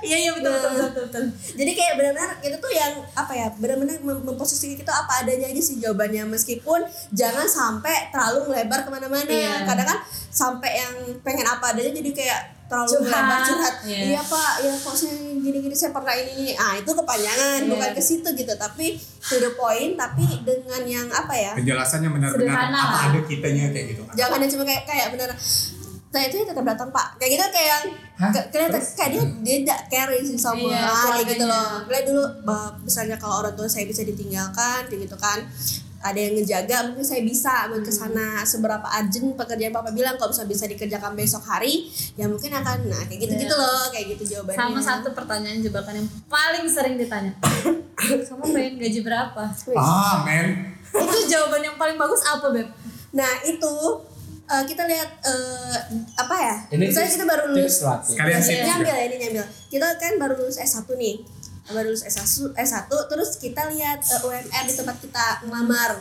iya 0.00 0.16
iya 0.18 0.30
betul 0.32 0.50
betul 0.50 0.70
betul, 0.82 1.02
betul. 1.06 1.24
jadi 1.54 1.70
kayak 1.72 1.92
benar-benar 1.94 2.30
itu 2.42 2.56
tuh 2.58 2.68
yang 2.70 2.92
apa 3.14 3.32
ya 3.32 3.46
benar-benar 3.54 3.96
mem- 3.98 4.24
memposisikan 4.24 4.76
kita 4.76 4.92
apa 4.92 5.22
adanya 5.22 5.46
aja 5.46 5.62
sih 5.62 5.76
jawabannya 5.78 6.24
meskipun 6.26 6.84
jangan 7.10 7.46
sampai 7.46 8.08
terlalu 8.10 8.50
melebar 8.50 8.82
ke 8.82 8.90
mana-mana 8.90 9.24
Iya. 9.24 9.64
kadang 9.64 9.86
kan 9.86 9.98
sampai 10.28 10.73
yang 10.74 10.94
pengen 11.20 11.46
apa 11.46 11.70
adanya 11.70 11.94
jadi 11.94 12.10
kayak 12.12 12.40
terlalu 12.64 12.90
Curhat. 12.96 13.04
melebar 13.06 13.38
curhat. 13.44 13.74
Iya. 13.84 13.98
iya 14.08 14.20
pak 14.20 14.52
ya 14.58 14.72
kok 14.72 14.94
saya 14.94 15.14
gini-gini 15.36 15.72
saya 15.72 15.90
pernah 15.90 16.12
ini 16.12 16.32
ini. 16.34 16.52
Ah 16.54 16.74
itu 16.74 16.90
kepanjangan 16.90 17.60
Iya. 17.60 17.70
bukan 17.70 17.90
ke 17.92 18.02
situ 18.02 18.28
gitu 18.30 18.52
tapi 18.54 18.86
to 19.20 19.36
the 19.36 19.50
point 19.52 19.94
tapi 19.94 20.24
dengan 20.42 20.82
yang 20.82 21.06
apa 21.08 21.32
ya? 21.32 21.52
Penjelasannya 21.54 22.08
benar-benar 22.10 22.68
apa 22.68 22.98
ada 23.08 23.20
kitanya 23.22 23.68
kayak 23.68 23.86
gitu. 23.92 24.02
jangan 24.12 24.38
yang 24.38 24.50
cuma 24.50 24.64
kayak 24.64 24.82
kayak 24.84 25.06
bener 25.10 25.30
saya 26.08 26.30
itu 26.30 26.36
tetap 26.40 26.62
datang 26.64 26.88
pak. 26.88 27.06
Kayak 27.18 27.30
gitu 27.32 27.44
kayak 27.50 27.78
kelihatan 28.48 28.80
kayak 28.80 29.10
dia 29.10 29.22
dia 29.42 29.56
tidak 29.60 29.80
care 29.88 30.14
sih 30.22 30.38
sama 30.38 30.62
Iya, 30.62 30.86
kayak 30.86 31.26
gitu 31.28 31.44
loh. 31.44 31.68
Kayak 31.84 32.04
dulu 32.06 32.22
bah, 32.42 32.70
misalnya 32.78 33.16
kalau 33.18 33.42
orang 33.42 33.52
tua 33.52 33.66
saya 33.66 33.84
bisa 33.84 34.00
ditinggalkan 34.00 34.86
kayak 34.86 35.00
gitu 35.04 35.16
kan 35.16 35.42
ada 36.04 36.20
yang 36.20 36.36
ngejaga 36.36 36.92
mungkin 36.92 37.00
saya 37.00 37.24
bisa 37.24 37.64
buat 37.72 37.80
ke 37.80 37.88
sana 37.88 38.44
seberapa 38.44 38.84
urgent 38.84 39.32
pekerjaan 39.40 39.72
papa 39.72 39.88
bilang 39.88 40.20
kalau 40.20 40.28
bisa 40.28 40.44
bisa 40.44 40.68
dikerjakan 40.68 41.16
besok 41.16 41.40
hari 41.40 41.88
ya 42.12 42.28
mungkin 42.28 42.52
akan 42.52 42.92
nah 42.92 43.00
kayak 43.08 43.24
gitu 43.24 43.32
gitu 43.40 43.54
loh 43.56 43.88
kayak 43.88 44.12
gitu 44.12 44.36
jawabannya. 44.36 44.60
Sama 44.60 44.80
satu 44.84 45.08
pertanyaan 45.16 45.64
jebakan 45.64 46.04
yang 46.04 46.08
paling 46.28 46.68
sering 46.68 47.00
ditanya. 47.00 47.32
Kamu 48.28 48.44
pengen 48.52 48.76
gaji 48.76 49.00
berapa. 49.00 49.42
Ah, 49.80 50.20
men. 50.28 50.76
itu 50.94 51.18
jawaban 51.32 51.64
yang 51.64 51.76
paling 51.80 51.96
bagus 51.96 52.20
apa 52.22 52.52
beb? 52.52 52.68
Nah 53.16 53.40
itu 53.48 53.72
eh, 54.44 54.64
kita 54.68 54.84
lihat 54.84 55.08
eh, 55.24 55.76
apa 56.20 56.36
ya? 56.36 56.56
Ini 56.68 56.84
misalnya 56.84 57.10
kita 57.16 57.24
baru 57.24 57.42
lulus. 57.48 57.80
Sekalian 57.80 58.44
Iya. 58.44 58.52
ya. 58.52 58.64
nyambil 58.76 58.92
ya 58.92 59.04
ini 59.08 59.16
nyambil. 59.24 59.44
Kita 59.72 59.86
kan 59.96 60.20
baru 60.20 60.36
lulus 60.36 60.60
S1 60.60 60.84
nih 61.00 61.16
baru 61.66 61.88
lulus 61.88 62.04
S1 62.04 62.24
S1 62.54 62.84
terus 63.08 63.36
kita 63.36 63.68
lihat 63.68 64.00
eh, 64.00 64.20
UMR 64.22 64.64
di 64.64 64.74
tempat 64.74 64.96
kita 64.98 65.24
ngelamar. 65.44 65.96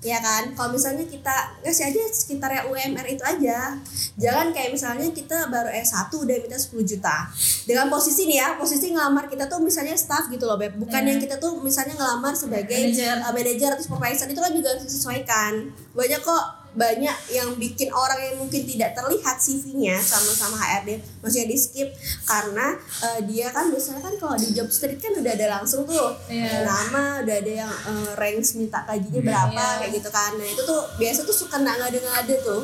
Ya 0.00 0.20
kan? 0.20 0.52
Kalau 0.52 0.68
misalnya 0.68 1.08
kita 1.08 1.32
ngasih 1.64 1.88
aja 1.88 2.00
sekitar 2.12 2.52
ya 2.52 2.62
UMR 2.64 3.08
itu 3.08 3.24
aja. 3.24 3.72
Jangan 4.14 4.52
kayak 4.52 4.70
misalnya 4.70 5.08
kita 5.10 5.48
baru 5.48 5.72
S1 5.72 6.12
udah 6.12 6.36
minta 6.38 6.60
10 6.60 6.76
juta. 6.84 7.24
Dengan 7.64 7.88
posisi 7.88 8.28
nih 8.28 8.36
ya 8.36 8.48
posisi 8.54 8.92
ngelamar 8.92 9.26
kita 9.26 9.48
tuh 9.48 9.64
misalnya 9.64 9.96
staff 9.96 10.28
gitu 10.28 10.44
loh 10.44 10.60
Beb. 10.60 10.76
Bukan 10.76 11.00
Iya. 11.00 11.08
yang 11.08 11.18
kita 11.18 11.40
tuh 11.40 11.56
misalnya 11.58 11.96
ngelamar 11.96 12.36
sebagai 12.36 12.68
Manager. 12.68 13.16
uh, 13.18 13.32
manager 13.32 13.70
atau 13.72 13.82
supervisor 13.82 14.28
itu 14.28 14.38
kan 14.38 14.52
juga 14.52 14.68
harus 14.76 14.84
disesuaikan. 14.84 15.52
Banyak 15.96 16.20
kok 16.20 16.44
banyak 16.74 17.16
yang 17.30 17.54
bikin 17.54 17.88
orang 17.88 18.18
yang 18.20 18.36
mungkin 18.36 18.62
tidak 18.62 18.92
terlihat 18.92 19.36
CV-nya 19.36 19.94
sama-sama 19.96 20.54
HRD 20.56 20.90
maksudnya 21.18 21.46
di 21.46 21.54
skip 21.54 21.88
karena 22.22 22.74
uh, 23.00 23.20
dia 23.22 23.46
kan 23.48 23.70
biasanya 23.70 24.00
kan 24.00 24.14
kalau 24.14 24.34
di 24.34 24.50
job 24.50 24.66
street 24.66 24.98
kan 24.98 25.14
udah 25.14 25.32
ada 25.32 25.46
langsung 25.52 25.82
tuh 25.84 26.18
Iya. 26.26 26.62
nama 26.62 27.22
udah 27.22 27.36
ada 27.36 27.52
yang 27.60 27.70
uh, 27.70 28.10
ranks 28.14 28.54
minta 28.54 28.82
gajinya 28.82 29.16
Iya. 29.16 29.24
berapa 29.24 29.54
Iya. 29.54 29.78
kayak 29.80 29.92
gitu 29.94 30.10
kan 30.10 30.30
nah 30.34 30.44
itu 30.44 30.62
tuh 30.62 30.82
biasa 30.94 31.20
tuh 31.22 31.36
suka 31.36 31.56
nggak 31.56 31.76
ngade-ngade 31.78 32.36
tuh 32.40 32.62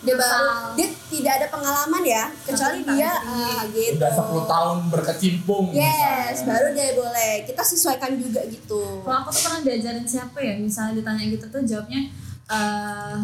dia 0.00 0.14
baru 0.14 0.72
dia 0.72 0.88
tidak 1.10 1.32
ada 1.36 1.46
pengalaman 1.48 2.02
ya 2.02 2.24
kecuali 2.40 2.80
Tapi 2.80 2.90
dia 2.92 3.10
uh, 3.18 3.62
gitu 3.68 3.98
Udah 3.98 4.10
10 4.14 4.46
tahun 4.48 4.76
berkecimpung. 4.88 5.64
yes 5.70 5.92
misalnya. 6.32 6.46
baru 6.48 6.66
dia 6.70 6.88
boleh 6.96 7.32
kita 7.44 7.62
sesuaikan 7.62 8.14
juga 8.14 8.40
gitu 8.46 9.02
kalau 9.02 9.18
aku 9.20 9.30
tuh 9.30 9.42
pernah 9.42 9.60
diajarin 9.60 10.06
siapa 10.06 10.38
ya 10.38 10.54
misalnya 10.56 10.96
ditanya 10.96 11.24
gitu 11.28 11.46
tuh 11.46 11.60
jawabnya 11.62 12.00
eh 12.48 13.16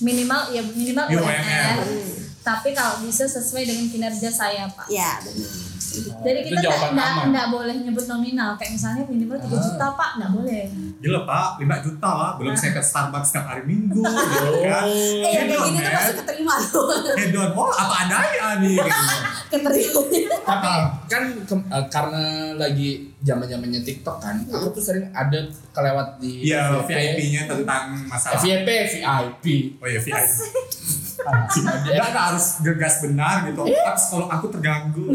minimal 0.00 0.40
ya 0.50 0.62
minimal 0.74 1.04
UMR. 1.06 1.22
UMR 1.22 1.78
tapi 2.42 2.74
kalau 2.74 2.98
bisa 2.98 3.22
sesuai 3.22 3.62
dengan 3.62 3.86
kinerja 3.86 4.26
saya 4.26 4.66
pak 4.66 4.90
ya 4.90 5.22
benar 5.22 5.72
jadi 5.92 6.40
Itu 6.42 6.56
kita 6.56 7.28
nggak 7.28 7.46
boleh 7.52 7.76
nyebut 7.84 8.08
nominal 8.08 8.56
kayak 8.56 8.74
misalnya 8.74 9.04
minimal 9.04 9.36
3 9.36 9.44
juta 9.52 9.86
pak 9.92 10.10
nggak 10.16 10.32
boleh 10.32 10.64
Gila 11.02 11.26
pak, 11.26 11.58
5 11.58 11.66
juta 11.82 12.10
lah. 12.14 12.30
Belum 12.38 12.54
saya 12.54 12.72
ke 12.72 12.80
Starbucks 12.80 13.34
setiap 13.34 13.50
hari 13.50 13.66
minggu. 13.66 13.98
gitu 14.06 14.62
kan. 14.62 14.86
eh 14.86 15.30
yang 15.34 15.50
kayak 15.50 15.62
gini 15.66 15.78
tuh 15.82 15.92
pasti 15.92 16.12
keterima 16.14 16.54
tuh 16.62 16.86
Hedon, 17.18 17.50
oh 17.52 17.68
apa 17.68 17.94
adanya 18.06 18.48
nih. 18.62 18.78
Gitu. 18.78 19.02
keterima 19.52 20.00
Tapi 20.46 20.68
kan 21.10 21.22
ke- 21.42 21.66
eh, 21.68 21.84
karena 21.90 22.22
lagi 22.54 23.11
zaman 23.22 23.46
zamannya 23.46 23.80
TikTok 23.80 24.18
kan, 24.18 24.34
aku 24.44 24.74
tuh 24.74 24.82
sering 24.82 25.06
ada 25.10 25.38
kelewat 25.70 26.18
di 26.18 26.42
Iya, 26.44 26.82
FYP. 26.82 26.90
VIP-nya 26.90 27.42
tentang 27.46 27.84
masalah. 28.04 28.38
FYP, 28.38 28.68
VIP. 28.92 29.44
Oh 29.78 29.86
iya, 29.86 29.98
VIP. 29.98 30.18
Enggak, 31.22 32.06
enggak 32.10 32.24
harus 32.34 32.46
gegas 32.60 32.98
benar 33.00 33.46
gitu. 33.46 33.62
Tapi 33.62 34.00
kalau 34.10 34.26
aku 34.26 34.46
terganggu. 34.50 35.14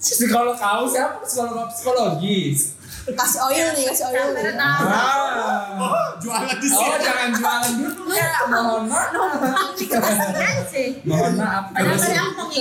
Psikolog 0.00 0.56
kau 0.56 0.88
siapa? 0.88 1.20
Psikolog 1.22 1.68
psikologis. 1.68 2.80
kasih 3.08 3.40
oil 3.40 3.68
nih 3.72 3.88
kasih 3.88 4.04
oil 4.12 4.36
nih 4.36 4.52
Ah. 4.60 5.77
Oh, 6.48 6.50
jualan 6.50 6.58
di 6.58 6.68
Oh, 6.70 6.80
sini. 6.80 7.04
jangan 7.04 7.30
jualan 7.30 7.72
dulu 7.76 8.10
ya. 8.10 8.30
Mohon 8.48 8.82
maaf. 8.86 9.10
Mohon 11.04 11.32
maaf. 11.36 11.64
padahal 11.68 11.90
Terus- 11.90 12.02
tadi 12.02 12.16
aku 12.16 12.30
mau 12.34 12.48
di 12.48 12.60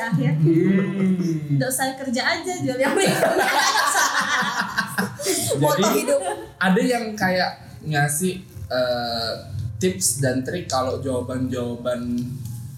akhir 0.00 0.32
Hmm. 0.38 1.54
Nggak 1.54 1.68
usah 1.68 1.86
kerja 1.96 2.22
aja 2.24 2.52
jual 2.56 2.76
yang 2.76 2.92
moto 2.94 3.08
Jadi 5.74 5.82
hidup 5.96 6.20
ada 6.58 6.80
yang 6.80 7.04
kayak 7.14 7.50
ngasih 7.82 8.32
eh, 8.68 9.32
tips 9.76 10.18
dan 10.18 10.40
trik 10.40 10.66
kalau 10.66 10.98
jawaban-jawaban 10.98 12.16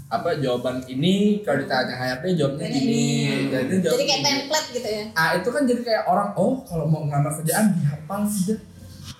apa 0.06 0.36
jawaban 0.36 0.76
ini 0.84 1.38
kalau 1.40 1.56
ditanya 1.60 1.94
HRD 1.94 2.24
jawabnya 2.34 2.66
Ini. 2.66 2.74
gini 2.74 3.04
jadi 3.48 3.72
jawab 3.80 3.92
Jadi 3.94 4.04
kayak 4.04 4.16
gini. 4.16 4.28
template 4.28 4.68
gitu 4.72 4.88
ya. 4.90 5.04
ah 5.14 5.28
itu 5.32 5.48
kan 5.48 5.62
jadi 5.64 5.80
kayak 5.80 6.02
orang 6.04 6.28
oh 6.34 6.52
kalau 6.64 6.84
mau 6.84 7.00
ngelamar 7.04 7.30
kerjaan 7.32 7.64
dihafal 7.76 8.20
sih 8.26 8.56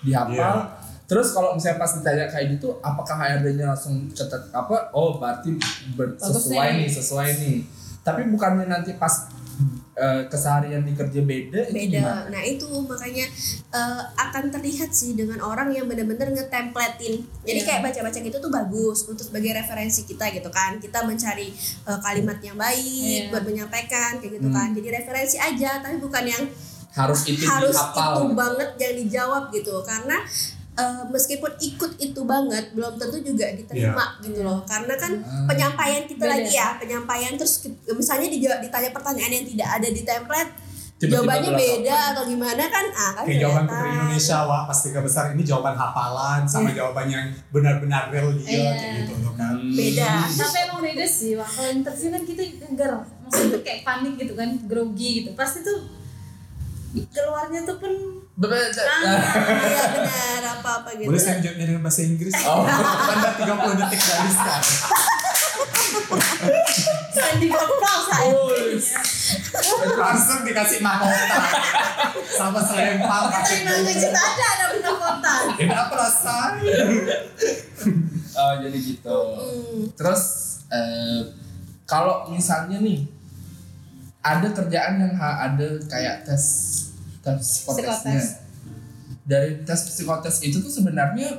dihafal 0.02 0.34
Iya. 0.34 0.50
Terus 1.10 1.34
kalau 1.34 1.50
misalnya 1.52 1.76
pas 1.76 1.90
ditanya 1.90 2.24
kayak 2.24 2.54
gitu 2.54 2.78
apakah 2.78 3.18
HRD-nya 3.18 3.66
langsung 3.68 4.06
catat 4.08 4.46
apa 4.50 4.88
oh 4.92 5.18
berarti 5.18 5.58
ber- 5.92 6.14
sesuai 6.14 6.68
nih. 6.76 6.88
sesuai 6.88 7.28
nih 7.36 7.58
tapi 8.00 8.30
bukannya 8.30 8.64
nanti 8.64 8.94
pas 8.94 9.26
eh, 9.92 10.22
keseharian 10.24 10.80
di 10.80 10.96
kerja 10.96 11.20
beda, 11.20 11.60
itu 11.68 11.76
beda. 11.76 12.00
gimana? 12.00 12.22
Nah 12.30 12.42
itu 12.42 12.64
makanya 12.80 13.26
eh, 13.68 14.02
akan 14.16 14.48
terlihat 14.48 14.88
sih 14.90 15.12
dengan 15.12 15.36
orang 15.42 15.68
yang 15.68 15.84
benar-benar 15.84 16.32
ngetemplatein. 16.32 17.20
Jadi 17.44 17.60
Iya. 17.60 17.66
kayak 17.68 17.80
baca-baca 17.84 18.18
gitu 18.18 18.36
tuh 18.38 18.48
bagus 18.48 19.04
untuk 19.04 19.20
sebagai 19.20 19.52
referensi 19.52 20.08
kita 20.08 20.32
gitu 20.32 20.48
kan. 20.48 20.80
Kita 20.80 21.04
mencari 21.04 21.52
eh, 21.84 21.98
kalimat 22.00 22.40
yang 22.40 22.56
baik 22.56 22.80
Iya. 22.80 23.28
buat 23.28 23.44
menyampaikan 23.44 24.16
kayak 24.16 24.40
gitu 24.40 24.48
Hmm. 24.48 24.56
kan. 24.56 24.68
Jadi 24.72 24.88
referensi 24.88 25.36
aja, 25.36 25.70
tapi 25.78 25.96
bukan 25.98 26.24
yang 26.24 26.44
harus 26.90 27.20
itu 27.22 27.44
harus 27.44 27.76
itu 27.76 27.92
gitu. 27.92 28.24
banget 28.32 28.70
yang 28.80 28.94
dijawab 28.96 29.52
gitu. 29.52 29.74
Karena 29.84 30.16
eh, 30.80 31.02
meskipun 31.06 31.52
ikut 31.58 31.92
itu 31.98 32.20
banget 32.24 32.72
belum 32.72 32.96
tentu 32.96 33.20
juga 33.20 33.46
diterima 33.52 34.16
gitu 34.18 34.40
loh. 34.40 34.64
Karena 34.64 34.94
kan 34.94 35.12
Ah. 35.18 35.44
penyampaian 35.44 36.04
kita 36.04 36.24
Beda. 36.24 36.32
lagi 36.34 36.52
ya, 36.52 36.68
penyampaian 36.76 37.32
terus 37.34 37.54
misalnya 37.90 38.28
dijawab, 38.28 38.58
ditanya 38.60 38.90
pertanyaan 38.90 39.32
yang 39.34 39.46
tidak 39.46 39.68
ada 39.70 39.88
di 39.88 40.02
template 40.02 40.52
Tiba-tiba 41.00 41.16
jawabannya 41.16 41.50
beda 41.56 41.96
atau 42.12 42.22
gimana 42.28 42.62
kan 42.68 42.84
ah 42.92 43.10
kan 43.14 43.24
Kayak 43.24 43.40
jawaban. 43.40 43.64
Putri 43.64 43.88
Indonesia 43.90 44.36
wah 44.44 44.62
pasti 44.68 44.86
besar 44.92 45.24
ini 45.32 45.42
jawaban 45.42 45.72
hafalan 45.72 46.42
sama 46.44 46.68
jawaban 46.70 47.08
yang 47.08 47.24
benar-benar 47.48 48.12
real 48.12 48.28
dia 48.34 48.44
Iya. 48.44 48.68
kayak 48.70 48.92
gitu 49.00 49.14
loh 49.18 49.32
kan. 49.32 49.56
Hmm. 49.56 49.72
beda 49.72 50.08
Tapi 50.28 50.56
emang 50.60 50.80
beda 50.84 51.06
sih, 51.08 51.32
Wak. 51.34 51.48
kalau 51.48 51.70
interview 51.72 52.08
kan 52.10 52.22
kita 52.22 52.42
ger, 52.76 52.92
maksudnya 53.18 53.48
tuh 53.48 53.62
kayak 53.64 53.80
panik 53.80 54.12
gitu 54.14 54.32
kan, 54.34 54.48
grogi 54.62 55.10
gitu. 55.18 55.30
Pasti 55.32 55.64
tuh 55.64 55.88
keluarnya 56.92 57.60
tuh 57.64 57.76
pun 57.80 57.92
Bebe- 58.32 58.56
Ah. 58.56 59.20
iya 59.60 59.84
benar 59.90 60.42
apa 60.54 60.70
apa 60.80 60.88
gitu 60.94 61.06
Boleh 61.06 61.20
saya 61.20 61.38
jawabnya 61.38 61.66
dengan 61.66 61.82
bahasa 61.82 62.00
Inggris? 62.02 62.32
Oh. 62.42 62.64
Anda 63.12 63.30
30 63.36 63.80
detik 63.80 64.00
dari 64.00 64.30
sekarang. 64.30 64.68
Sandy 67.10 67.46
Gopal 67.48 67.98
Wus. 68.22 68.86
Langsung 69.92 70.40
dikasih 70.42 70.80
mahkota 70.80 71.40
sama 72.30 72.60
selempang 72.60 73.28
pakai 73.28 73.44
Terima 73.60 73.72
kasih 73.78 73.94
kita 74.00 74.20
ada 74.20 74.44
ada 74.48 74.64
benda 74.70 74.92
kota. 74.94 75.34
Enak 75.58 75.86
perasaan. 75.88 76.52
Oh, 78.32 78.52
jadi 78.56 78.78
gitu. 78.78 79.18
Hmm. 79.36 79.82
Terus 79.92 80.22
eh, 80.68 81.20
kalau 81.84 82.28
misalnya 82.28 82.78
nih 82.78 83.04
ada 84.20 84.48
kerjaan 84.48 84.96
yang 84.98 85.14
ada 85.16 85.68
kayak 85.86 86.24
tes 86.24 86.44
tes 87.20 87.38
psikotesnya. 87.38 88.16
Psikotes. 88.16 88.26
Dari 89.24 89.52
tes 89.62 89.80
psikotes 89.86 90.36
itu 90.42 90.58
tuh 90.58 90.72
sebenarnya 90.72 91.38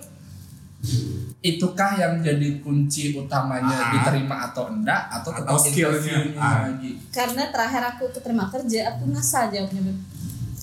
itukah 1.42 1.94
yang 1.98 2.14
jadi 2.22 2.58
kunci 2.62 3.14
utamanya 3.14 3.70
Ah. 3.70 3.90
diterima 3.94 4.50
atau 4.50 4.70
enggak 4.70 5.10
atau 5.14 5.30
Atau 5.34 5.58
skillnya. 5.58 6.38
Ah. 6.38 6.70
lagi? 6.70 6.98
Karena 7.14 7.50
terakhir 7.54 7.82
aku 7.98 8.10
keterima 8.14 8.50
kerja, 8.50 8.94
aku 8.94 9.10
ngasal 9.10 9.54
jawabnya. 9.54 9.94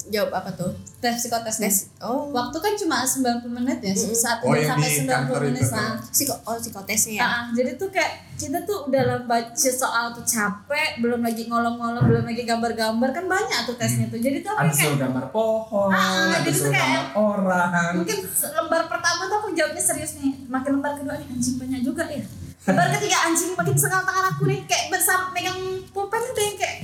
Jawab 0.08 0.32
apa 0.34 0.50
tuh 0.50 0.70
tes 0.96 1.14
psikotes 1.14 1.56
nih. 1.56 1.66
tes 1.66 1.76
oh 2.00 2.28
Waktu 2.28 2.56
kan 2.56 2.72
cuma 2.74 2.96
90 3.00 3.22
menit 3.48 3.78
ya, 3.78 3.92
Mm-mm. 3.92 4.12
satu 4.12 4.44
Oh, 4.44 4.52
jam 4.52 4.74
yang 4.74 4.74
sampai 4.74 4.90
90 4.98 5.08
kantor 5.08 5.40
menit. 5.42 5.52
itu 5.54 5.64
tuh. 5.64 5.76
Nah, 5.78 5.94
psiko 6.02 6.34
oh 6.40 6.56
psikotesnya 6.56 7.12
ya 7.14 7.22
Ah, 7.22 7.42
jadi 7.50 7.70
tuh 7.74 7.88
kayak 7.88 8.12
kita 8.34 8.58
tuh 8.62 8.86
udah 8.86 9.02
lah 9.04 9.18
baca 9.22 9.50
soal 9.72 10.10
tuh 10.10 10.22
capek, 10.22 10.98
belum 10.98 11.20
lagi 11.20 11.44
ngolong-ngolong, 11.44 12.04
belum 12.04 12.24
lagi 12.24 12.42
gambar-gambar 12.42 13.10
kan 13.10 13.24
banyak 13.26 13.60
tuh 13.64 13.74
tesnya 13.74 14.06
tuh. 14.06 14.16
Jadi 14.16 14.40
tuh 14.40 14.52
aku 14.52 14.62
kayak 14.68 14.78
suruh 14.84 14.98
gambar 15.00 15.24
pohon, 15.28 15.90
Ah, 15.90 16.30
ada 16.32 16.40
jadi 16.40 16.50
tuh 16.52 16.66
kayak- 16.68 16.78
gambar 16.78 17.04
orang. 17.14 17.92
mungkin 17.96 18.18
lembar 18.28 18.82
pertama 18.86 19.22
tuh 19.24 19.36
aku 19.38 19.48
jawabnya 19.52 19.82
serius 19.82 20.12
nih. 20.16 20.32
Makin 20.44 20.70
lembar 20.72 20.92
kedua 20.94 21.14
nih 21.14 21.26
anjing 21.28 21.56
banyak 21.56 21.80
juga 21.82 22.04
ya. 22.06 22.22
Lembar 22.64 22.86
ketiga 22.92 23.16
anjing 23.24 23.50
makin 23.52 23.74
sengal 23.74 24.02
tangan 24.02 24.24
aku 24.28 24.42
nih 24.44 24.60
kayak 24.64 24.84
bersama 24.88 25.30
megang 25.30 25.58
pulpen 25.88 26.20
yang 26.20 26.54
kayak 26.54 26.76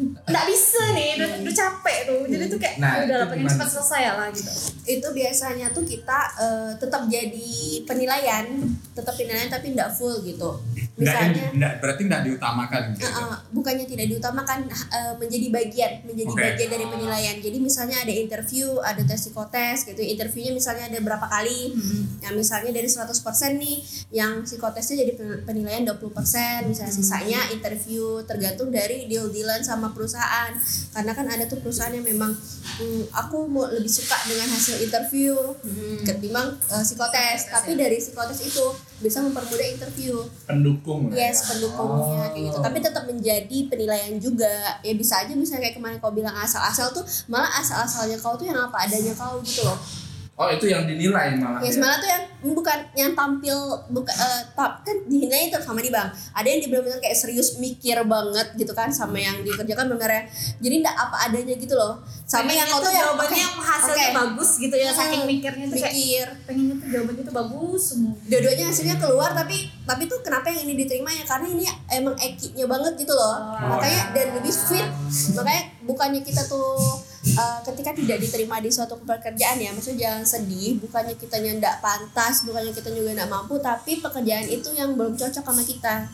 nggak 0.00 0.46
bisa 0.48 0.82
nih, 0.92 1.08
udah, 1.16 1.28
udah 1.40 1.54
capek 1.54 1.98
tuh. 2.04 2.20
Jadi 2.26 2.44
tuh 2.46 2.58
kayak 2.58 2.76
Nah, 2.76 3.04
udah 3.04 3.16
lah 3.22 3.28
pengen 3.28 3.46
cepat 3.46 3.68
selesai 3.68 4.02
lah 4.10 4.28
gitu. 4.32 4.50
itu 4.82 5.08
biasanya 5.08 5.70
tuh 5.70 5.84
kita 5.84 6.18
eh, 6.36 6.70
tetap 6.74 7.06
jadi 7.06 7.54
penilaian 7.86 8.46
tetap 8.90 9.14
penilaian 9.14 9.46
tapi 9.46 9.70
tidak 9.70 9.94
full 9.94 10.18
gitu 10.20 10.58
Nggak, 10.92 10.98
misalnya 10.98 11.44
nggak, 11.54 11.72
berarti 11.78 12.02
nggak 12.04 12.22
diutamakan 12.26 12.82
gitu. 12.92 13.06
Uh, 13.06 13.18
uh, 13.22 13.36
bukannya 13.50 13.86
tidak 13.86 14.06
diutamakan 14.08 14.58
uh, 14.68 15.14
menjadi 15.16 15.46
bagian 15.48 15.92
menjadi 16.02 16.28
Oke. 16.28 16.42
bagian 16.42 16.68
dari 16.68 16.84
penilaian 16.84 17.36
jadi 17.38 17.58
misalnya 17.58 17.96
ada 18.02 18.12
interview 18.12 18.66
ada 18.82 19.00
tes 19.00 19.22
psikotes 19.22 19.86
gitu 19.86 20.02
interviewnya 20.02 20.52
misalnya 20.52 20.84
ada 20.90 20.98
berapa 20.98 21.24
kali 21.24 21.72
ya 22.18 22.34
misalnya 22.34 22.70
dari 22.70 22.86
100% 22.86 23.06
nih 23.56 23.78
yang 24.10 24.42
psikotesnya 24.42 25.00
jadi 25.00 25.12
pen- 25.14 25.42
penilaian 25.44 25.86
20% 25.86 26.10
misalnya 26.66 26.92
sisanya 26.92 27.40
interview 27.50 28.20
tergantung 28.22 28.68
dari 28.68 29.06
deal 29.06 29.30
dealan 29.30 29.62
sama 29.62 29.81
perusahaan 29.90 30.54
karena 30.94 31.10
kan 31.10 31.26
ada 31.26 31.44
tuh 31.50 31.58
perusahaan 31.58 31.90
yang 31.90 32.06
memang 32.06 32.30
hmm, 32.78 33.10
aku 33.10 33.50
mau 33.50 33.66
lebih 33.66 33.90
suka 33.90 34.14
dengan 34.30 34.46
hasil 34.46 34.78
interview 34.78 35.34
ketimbang 36.06 36.54
uh, 36.70 36.82
psikotes 36.86 37.50
tapi 37.50 37.74
dari 37.74 37.98
psikotes 37.98 38.38
itu 38.46 38.62
bisa 39.02 39.18
mempermudah 39.18 39.66
interview 39.66 40.22
pendukung 40.46 41.10
lah 41.10 41.18
Yes, 41.18 41.42
ya. 41.42 41.58
pendukungnya 41.58 42.26
kayak 42.30 42.44
gitu. 42.46 42.58
Oh. 42.58 42.62
Tapi 42.62 42.78
tetap 42.78 43.04
menjadi 43.06 43.58
penilaian 43.66 44.14
juga. 44.18 44.78
Ya 44.82 44.94
bisa 44.94 45.22
aja 45.22 45.34
misalnya 45.34 45.66
kayak 45.66 45.76
kemarin 45.78 45.98
kau 45.98 46.14
bilang 46.14 46.34
asal-asal 46.34 46.94
tuh 46.94 47.02
malah 47.26 47.50
asal-asalnya 47.58 48.14
kau 48.22 48.38
tuh 48.38 48.46
yang 48.46 48.58
apa 48.58 48.86
adanya 48.86 49.10
kau 49.18 49.42
gitu 49.42 49.66
loh. 49.66 49.74
Oh 50.34 50.48
itu 50.48 50.64
yang 50.64 50.82
dinilai 50.82 51.36
malah 51.36 51.60
Yes, 51.60 51.76
ya. 51.76 51.80
malah 51.80 51.96
tuh 51.96 52.08
yang 52.08 52.24
bukan 52.42 52.74
yang 52.92 53.12
tampil 53.12 53.52
bukan 53.86 54.10
eh, 54.10 54.42
tap 54.50 54.80
kan 54.80 54.96
dinilai 55.04 55.46
itu 55.46 55.58
sama 55.58 55.78
nih 55.78 55.88
bang. 55.88 56.08
Ada 56.32 56.48
yang 56.48 56.60
benar-benar 56.66 56.98
kayak 56.98 57.14
serius 57.14 57.48
mikir 57.56 57.94
banget 58.02 58.48
gitu 58.54 58.72
kan 58.72 58.88
sama 58.88 59.16
yang 59.16 59.38
dikerjakan 59.38 59.86
benernya. 59.88 60.24
Jadi 60.56 60.74
enggak 60.80 60.96
apa 60.96 61.28
adanya 61.28 61.54
gitu 61.54 61.72
loh. 61.72 62.00
Sama 62.24 62.48
yang 62.48 62.64
kau 62.66 62.80
tuh 62.80 62.88
yang 62.88 63.12
jawabannya 63.12 63.38
yang 63.38 63.54
hasilnya 63.54 64.06
oke, 64.06 64.16
bagus 64.16 64.50
gitu 64.56 64.72
ya, 64.74 64.88
saking 64.90 65.20
Hmm, 65.20 65.28
mikirnya 65.28 65.64
tuh 65.66 65.76
kayak 65.76 65.92
mikir. 65.92 66.26
pengennya 66.42 66.74
tuh 66.74 66.88
jawabannya 66.88 67.22
tuh 67.22 67.34
bagus 67.36 67.82
semua. 67.84 68.12
dua-duanya 68.24 68.64
hasilnya 68.66 68.96
keluar 68.96 69.30
tapi 69.32 69.56
tapi 69.84 70.02
tuh 70.06 70.18
kenapa 70.18 70.48
yang 70.48 70.64
ini 70.64 70.74
diterima 70.78 71.10
ya 71.10 71.24
karena 71.24 71.46
ini 71.50 71.64
emang 71.90 72.16
ekinya 72.16 72.66
banget 72.66 72.92
gitu 72.96 73.12
loh 73.12 73.36
Oh, 73.52 73.68
makanya 73.70 74.10
dan 74.10 74.26
lebih 74.32 74.50
fit 74.50 74.86
makanya 75.32 75.62
bukannya 75.82 76.20
kita 76.20 76.40
tuh 76.42 77.01
uh, 77.36 77.58
ketika 77.64 77.90
tidak 77.96 78.18
diterima 78.20 78.60
di 78.60 78.70
suatu 78.72 78.98
pekerjaan 79.02 79.56
ya 79.60 79.70
maksudnya 79.72 80.00
jangan 80.08 80.24
sedih 80.24 80.80
bukannya 80.80 81.14
kita 81.16 81.36
ndak 81.40 81.80
pantas 81.80 82.44
bukannya 82.44 82.72
kita 82.72 82.90
juga 82.92 83.16
ndak 83.16 83.30
mampu 83.30 83.60
tapi 83.60 84.00
pekerjaan 84.00 84.46
itu 84.48 84.68
yang 84.76 84.96
belum 84.96 85.16
cocok 85.16 85.44
sama 85.44 85.62
kita 85.64 86.08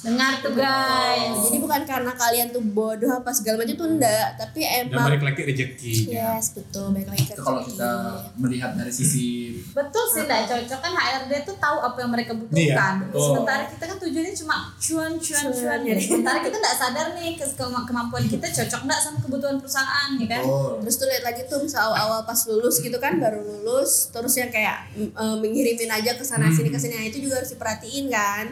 Dengar 0.00 0.38
tuh 0.38 0.54
guys. 0.54 1.34
jadi 1.44 1.58
bukan 1.58 1.82
karena 1.82 2.12
kalian 2.12 2.48
tuh 2.48 2.62
bodoh 2.62 3.10
apa 3.12 3.30
segala 3.30 3.58
macam 3.58 3.74
tuh 3.74 3.88
enggak 3.90 4.28
tapi 4.36 4.60
Dan 4.60 4.86
emang 4.88 5.06
balik 5.08 5.22
lagi 5.24 5.40
rezeki. 5.44 5.92
yes 6.08 6.54
betul 6.54 6.90
baik 6.90 7.08
lagi 7.08 7.26
Itu 7.26 7.40
kalau 7.40 7.60
kita 7.60 7.90
melihat 8.36 8.72
dari 8.72 8.88
sisi 8.88 9.58
Betul 9.68 10.04
sih 10.08 10.22
nggak 10.22 10.46
cocok 10.46 10.78
kan 10.78 10.92
HRD 10.92 11.32
tuh 11.42 11.56
tahu 11.56 11.76
apa 11.80 11.98
yang 11.98 12.10
mereka 12.10 12.32
butuhkan. 12.32 12.62
Iya, 12.94 13.02
betul. 13.04 13.22
Sementara 13.24 13.62
kita 13.66 13.84
kan 13.84 13.96
tujuannya 13.98 14.34
cuma 14.36 14.54
cuan 14.72 15.12
cuan 15.14 15.42
Cuan, 15.42 15.52
cuan. 15.52 15.78
jadi. 15.84 16.00
Sementara 16.00 16.38
kita 16.40 16.56
nggak 16.56 16.76
sadar 16.76 17.06
nih 17.12 17.30
ke 17.34 17.44
ke- 17.48 17.84
kemampuan 17.84 18.24
kita 18.24 18.46
cocok 18.48 18.80
nggak 18.84 19.00
sama 19.00 19.18
kebutuhan 19.18 19.56
perusahaan 19.56 20.08
ya 20.14 20.26
kan. 20.28 20.42
oh, 20.42 20.78
Terus 20.78 20.94
tuh 20.94 21.06
lihat 21.06 21.24
lagi 21.24 21.42
tuh 21.44 21.58
misal 21.58 21.90
awal-awal 21.90 22.22
pas 22.22 22.38
lulus 22.46 22.78
gitu 22.78 22.96
kan 22.96 23.18
baru 23.18 23.40
lulus 23.40 24.08
terus 24.08 24.34
yang 24.34 24.48
kayak 24.48 24.86
eh, 24.94 25.08
mengirimin 25.36 25.90
aja 25.90 26.14
ke 26.14 26.22
sana 26.22 26.46
sini 26.48 26.68
ke 26.68 26.76
sini 26.76 26.94
nah, 26.94 27.04
itu 27.04 27.18
juga 27.18 27.38
harus 27.38 27.50
diperhatiin 27.50 28.06
kan. 28.08 28.46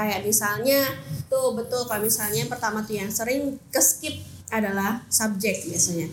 Kayak 0.00 0.24
misalnya 0.24 0.80
tuh 1.28 1.52
betul 1.52 1.84
kalau 1.84 2.00
misalnya 2.00 2.40
yang 2.40 2.48
pertama 2.48 2.80
tuh 2.80 2.96
yang 2.96 3.12
sering 3.12 3.60
ke 3.68 3.76
skip 3.78 4.16
adalah 4.48 5.04
subjek 5.06 5.60
biasanya. 5.62 6.08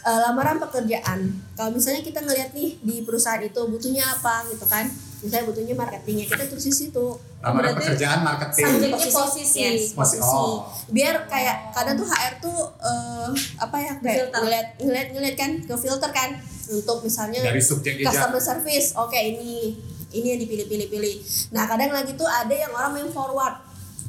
Eh, 0.00 0.18
lamaran 0.20 0.58
pekerjaan. 0.58 1.20
Kalau 1.54 1.70
misalnya 1.70 2.02
kita 2.02 2.18
ngeliat 2.18 2.50
nih 2.50 2.76
di 2.76 3.06
perusahaan 3.06 3.38
itu 3.38 3.56
butuhnya 3.62 4.02
apa 4.10 4.42
gitu 4.48 4.66
kan. 4.66 4.90
Misalnya 5.18 5.46
butuhnya 5.46 5.74
marketingnya 5.74 6.26
kita 6.26 6.50
tulis 6.50 6.66
di 6.66 6.74
situ. 6.74 7.06
Lamaran 7.38 7.70
Berarti 7.70 7.80
pekerjaan 7.86 8.20
marketing. 8.20 8.64
subjeknya 8.66 9.08
posisi. 9.08 9.58
Yes, 9.60 9.94
Posisi. 9.94 10.26
Oh. 10.26 10.66
Biar 10.88 11.30
kayak 11.30 11.70
kadang 11.70 11.94
tuh 11.94 12.06
HR 12.06 12.34
tuh 12.42 12.58
eh, 12.76 13.28
apa 13.56 13.76
ya 13.78 13.92
kayak 14.02 14.34
ngeliat 14.34 14.66
ngeliat 14.78 15.08
ngeliat 15.14 15.36
kan 15.36 15.50
ke 15.62 15.74
filter 15.78 16.10
kan 16.10 16.34
untuk 16.68 16.98
misalnya 17.00 17.38
Dari 17.40 17.62
subjek 17.62 18.02
aja. 18.02 18.10
customer 18.10 18.42
service. 18.42 18.98
Oke 18.98 19.16
ini 19.16 19.78
ini 20.10 20.26
yang 20.28 20.40
dipilih-pilih-pilih. 20.40 21.14
Nah 21.50 21.64
kadang 21.64 21.90
lagi 21.90 22.12
tuh 22.12 22.24
ada 22.24 22.50
yang 22.50 22.70
orang 22.70 22.90
main 22.92 23.08
forward. 23.08 23.54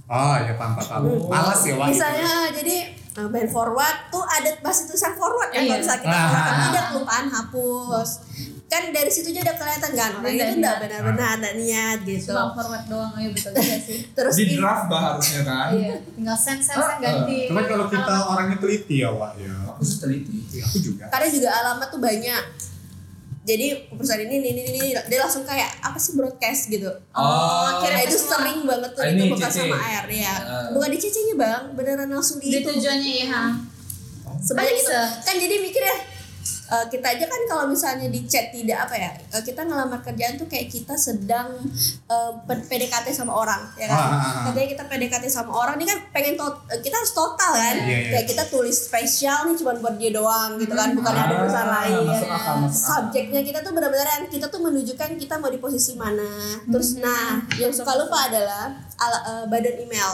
Oh 0.06 0.36
ya 0.36 0.54
paham 0.54 0.74
paham. 0.76 1.02
Hmm. 1.04 1.28
Malas 1.28 1.62
ya 1.62 1.74
wah 1.74 1.86
itu. 1.86 1.94
Misalnya 1.94 2.30
jadi 2.52 2.76
eh, 3.12 3.28
main 3.28 3.46
forward 3.48 3.98
tuh 4.08 4.22
ada 4.22 4.50
pasti 4.60 4.86
tulisan 4.86 5.14
forward 5.14 5.50
kan 5.50 5.60
Iya. 5.60 5.68
kalau 5.68 5.80
misalnya 5.80 6.02
kita 6.02 6.16
Ah. 6.16 6.30
forward 6.30 6.60
dia 6.68 6.84
kelupaan 6.88 7.26
hapus. 7.28 8.10
kan 8.70 8.94
dari 8.94 9.10
situ 9.10 9.34
aja 9.34 9.42
udah 9.44 9.58
kelihatan 9.58 9.92
kan 9.92 10.12
orang 10.14 10.30
Udah 10.30 10.46
itu 10.46 10.62
udah 10.62 10.74
benar-benar 10.78 11.28
ada 11.42 11.50
niat 11.58 12.06
gitu 12.06 12.30
cuma 12.30 12.54
forward 12.54 12.86
doang 12.86 13.10
ayo 13.18 13.34
betul 13.34 13.50
juga 13.52 13.78
sih 13.82 13.98
terus 14.14 14.34
di 14.38 14.46
draft 14.54 14.86
bah 14.86 15.02
harusnya 15.10 15.42
kan 15.42 15.70
iya 15.74 15.98
tinggal 16.08 16.38
send 16.38 16.62
send 16.62 16.78
send 16.78 16.86
Ah, 16.88 17.02
ganti 17.02 17.50
Cuman 17.50 17.66
kalau 17.66 17.90
kita 17.90 18.14
orangnya 18.30 18.62
teliti 18.62 19.02
ya, 19.02 19.10
Wak 19.10 19.42
ya. 19.42 19.50
aku 19.68 19.82
teliti 19.82 20.38
Ya, 20.54 20.62
aku 20.64 20.78
juga. 20.80 21.10
karena 21.10 21.28
juga 21.28 21.50
alamat 21.52 21.88
tuh 21.90 21.98
banyak 22.00 22.42
jadi 23.50 23.68
perusahaan 23.90 24.22
ini 24.22 24.36
ini 24.38 24.50
ini, 24.54 24.62
ini 24.70 24.88
dia 25.02 25.20
langsung 25.20 25.42
kayak 25.42 25.82
apa 25.82 25.98
sih 25.98 26.14
broadcast 26.14 26.68
gitu 26.68 26.86
Oh, 27.12 27.26
Nah, 27.66 27.82
kirim 27.82 28.06
itu 28.06 28.14
semua. 28.16 28.32
sering 28.38 28.60
banget 28.64 28.92
tuh 28.92 29.02
Ah, 29.02 29.10
itu 29.10 29.26
CC. 29.36 29.58
sama 29.64 29.78
air 29.80 30.06
ya 30.14 30.34
Ah. 30.38 30.70
bukan 30.70 30.88
di 30.88 30.98
CC 30.98 31.16
nya 31.24 31.36
bang 31.36 31.64
beneran 31.74 32.08
langsung 32.08 32.38
di 32.38 32.48
itu 32.48 32.62
tujuannya 32.62 33.14
ya 33.24 33.42
sebanyak 34.40 34.72
itu 34.72 34.86
bisa. 34.86 35.00
kan 35.20 35.36
jadi 35.36 35.56
mikirnya 35.58 35.96
eh, 36.70 36.86
kita 36.88 37.08
aja 37.10 37.26
kan 37.26 37.42
kalau 37.46 37.66
misalnya 37.66 38.08
di 38.08 38.24
chat 38.24 38.50
tidak 38.50 38.80
apa 38.82 38.96
ya 38.96 39.12
eh, 39.12 39.42
kita 39.42 39.62
ngelamar 39.62 40.00
kerjaan 40.00 40.36
tuh 40.36 40.46
kayak 40.46 40.68
kita 40.68 40.94
sedang 40.96 41.50
eh, 42.06 42.32
pen- 42.44 42.64
PDKT 42.64 43.10
sama 43.12 43.34
orang 43.34 43.62
ya 43.76 43.86
kan 43.86 43.98
Ah, 43.98 44.08
ah, 44.08 44.22
ah. 44.22 44.42
katanya 44.48 44.68
kita 44.70 44.84
PDKT 44.86 45.26
sama 45.28 45.52
orang 45.52 45.76
ini 45.76 45.86
kan 45.86 46.00
pengen 46.10 46.34
tot 46.36 46.62
eh, 46.68 46.80
kita 46.80 46.96
harus 46.96 47.12
total 47.12 47.52
kan 47.52 47.76
Iya, 47.76 47.98
iya. 47.98 48.10
kayak 48.14 48.26
kita 48.28 48.44
tulis 48.48 48.78
spesial 48.80 49.10
nih 49.46 49.56
cuma 49.56 49.74
buat 49.76 49.96
dia 49.96 50.12
doang 50.12 50.56
gitu 50.56 50.72
kan 50.72 50.90
bukan 50.92 51.10
ada 51.12 51.26
Ah, 51.28 51.40
perusahaan 51.40 51.72
lain 51.72 51.94
masuk 52.04 52.30
akal, 52.30 52.56
masuk 52.60 52.78
akal. 52.78 52.90
subjeknya 52.92 53.42
kita 53.42 53.60
tuh 53.60 53.72
benar-benar 53.72 54.08
yang 54.12 54.26
kita 54.28 54.46
tuh 54.48 54.62
menunjukkan 54.62 55.10
kita 55.16 55.34
mau 55.36 55.48
di 55.48 55.58
posisi 55.58 55.94
mana 55.94 56.30
terus 56.64 56.96
nah 56.96 57.28
yang 57.56 57.70
suka 57.70 57.94
lupa 57.96 58.26
adalah 58.26 58.70
ala- 58.96 59.24
eh, 59.26 59.46
badan 59.46 59.76
email 59.80 60.12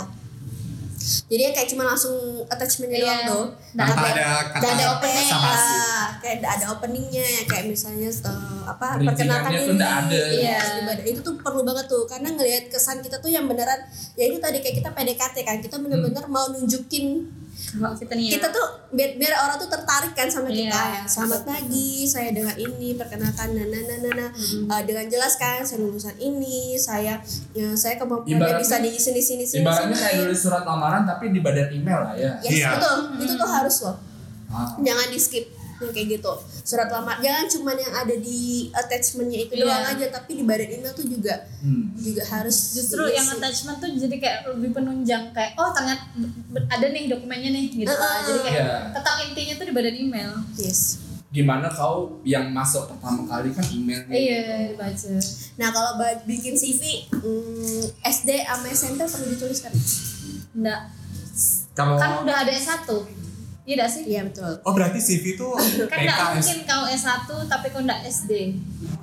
jadi 1.26 1.41
yang 1.43 1.53
kayak 1.53 1.70
cuma 1.70 1.84
langsung 1.86 2.16
attachmentnya 2.45 2.97
Iya. 2.97 3.06
doang 3.06 3.22
tuh 3.26 3.45
Nggak 3.76 3.88
ada 3.91 4.26
Gak 4.26 4.43
kata 4.56 4.68
ada 4.72 4.86
opening 4.93 5.28
sama 5.28 5.51
sih. 5.51 5.80
ah, 5.80 6.06
kayak 6.18 6.36
nggak 6.39 6.53
ada 6.56 6.66
openingnya 6.72 7.26
ya 7.26 7.41
kayak 7.45 7.66
misalnya 7.68 8.10
eh, 8.10 8.62
apa 8.66 8.88
perkenalkan 8.97 9.51
tuh 9.51 9.68
diri 9.70 9.84
ada. 9.84 10.22
iya 10.32 10.58
itu 11.06 11.20
tuh 11.22 11.36
perlu 11.38 11.62
banget 11.62 11.86
tuh 11.86 12.03
karena 12.06 12.30
ngelihat 12.32 12.64
kesan 12.68 12.99
kita 12.99 13.18
tuh 13.18 13.28
yang 13.28 13.45
beneran 13.45 13.78
ya 14.14 14.26
itu 14.26 14.38
tadi 14.38 14.58
kayak 14.60 14.76
kita 14.80 14.89
PDKT 14.89 15.36
kan 15.41 15.58
kita 15.60 15.78
bener-bener 15.78 16.26
mau 16.26 16.49
nunjukin 16.49 17.28
kalau 17.56 17.95
kita 17.95 18.14
nih 18.14 18.28
kita 18.32 18.47
tuh 18.49 18.66
biar 18.89 19.16
biar 19.16 19.34
orang 19.38 19.56
tuh 19.56 19.68
tertarik 19.68 20.12
kan 20.12 20.28
sama 20.28 20.47
kita 20.47 20.68
Iya. 20.68 20.84
ya 20.93 21.01
selamat 21.06 21.41
pagi 21.43 22.03
saya 22.03 22.30
dengan 22.30 22.51
ini 22.53 22.93
perkenalkan 22.93 23.47
nah 23.49 23.64
nah 23.64 23.82
nah 23.82 23.97
nah, 24.01 24.14
nah. 24.14 24.30
Eh, 24.70 24.82
dengan 24.84 25.06
jelas 25.06 25.34
kan 25.36 25.60
saya 25.60 25.80
lulusan 25.80 26.16
ini 26.18 26.76
saya 26.76 27.16
ya, 27.51 27.68
saya 27.74 27.95
kemampuannya 27.95 28.60
bisa 28.60 28.80
di 28.80 28.91
sini 28.93 29.20
sini 29.20 29.43
sini 29.43 29.64
ibaratnya 29.64 29.95
kayak 29.95 30.16
nulis 30.22 30.38
surat 30.38 30.64
lamaran 30.64 31.03
tapi 31.03 31.32
di 31.32 31.39
badan 31.39 31.72
email 31.72 31.99
lah 32.01 32.14
ya 32.14 32.32
yes 32.41 32.51
Iya. 32.53 32.70
betul 32.76 32.97
itu 33.20 33.34
tuh 33.34 33.49
harus 33.49 33.78
loh 33.82 33.97
Ah. 34.47 34.72
jangan 34.78 35.08
di 35.10 35.18
skip 35.18 35.51
yang 35.78 35.92
kayak 35.92 36.08
gitu 36.14 36.32
surat 36.62 36.88
lamar 36.88 37.20
jangan 37.20 37.46
cuman 37.48 37.76
yang 37.76 37.94
ada 37.94 38.16
di 38.16 38.40
attachmentnya 38.72 39.40
itu 39.42 39.54
Iya. 39.54 39.64
doang 39.66 39.86
aja 39.90 40.06
tapi 40.10 40.32
di 40.36 40.44
badan 40.44 40.70
email 40.72 40.94
tuh 40.94 41.04
juga 41.06 41.36
Hmm. 41.60 41.92
juga 41.94 42.24
harus 42.24 42.56
justru 42.72 43.02
diisi. 43.02 43.16
yang 43.16 43.28
attachment 43.30 43.78
tuh 43.78 43.90
jadi 43.92 44.16
kayak 44.16 44.40
lebih 44.52 44.70
penunjang 44.72 45.30
kayak 45.30 45.52
oh 45.56 45.70
ternyata 45.70 46.04
ada 46.70 46.86
nih 46.88 47.08
dokumennya 47.08 47.50
nih 47.52 47.66
gitu 47.76 47.88
kan 47.88 47.98
Heeh. 47.98 48.20
jadi 48.26 48.40
kayak 48.42 48.56
Iya. 48.58 48.78
tetap 48.94 49.16
intinya 49.22 49.54
tuh 49.56 49.66
di 49.66 49.74
badan 49.74 49.96
email 49.98 50.32
yes 50.56 50.82
gimana 51.28 51.68
kau 51.68 52.24
yang 52.24 52.48
masuk 52.48 52.88
pertama 52.88 53.28
kali 53.28 53.52
kan 53.52 53.66
email 53.68 54.00
iya 54.08 54.72
dibaca 54.72 55.12
nah 55.56 55.68
kalau 55.70 55.92
ba- 55.96 56.24
bikin 56.24 56.56
CV 56.56 57.12
hmm, 57.12 57.84
SD 58.02 58.30
sama 58.42 58.68
SMP 58.70 59.04
perlu 59.04 59.28
dituliskan 59.30 59.76
enggak 60.54 60.82
Kalau 61.76 62.00
kan 62.00 62.24
udah 62.24 62.36
ada 62.40 62.48
S1 62.50 62.88
iya 63.66 63.84
sih 63.84 64.03
iya 64.05 64.22
betul 64.22 64.53
Oh 64.61 64.72
berarti 64.72 64.97
CV 64.97 65.36
itu 65.36 65.47
kan 65.91 65.97
enggak 65.97 66.18
PKS. 66.18 66.34
mungkin 66.38 66.57
kau 66.63 66.84
S1 66.86 67.09
tapi 67.45 67.66
kau 67.70 67.82
enggak 67.82 68.01
SD 68.03 68.32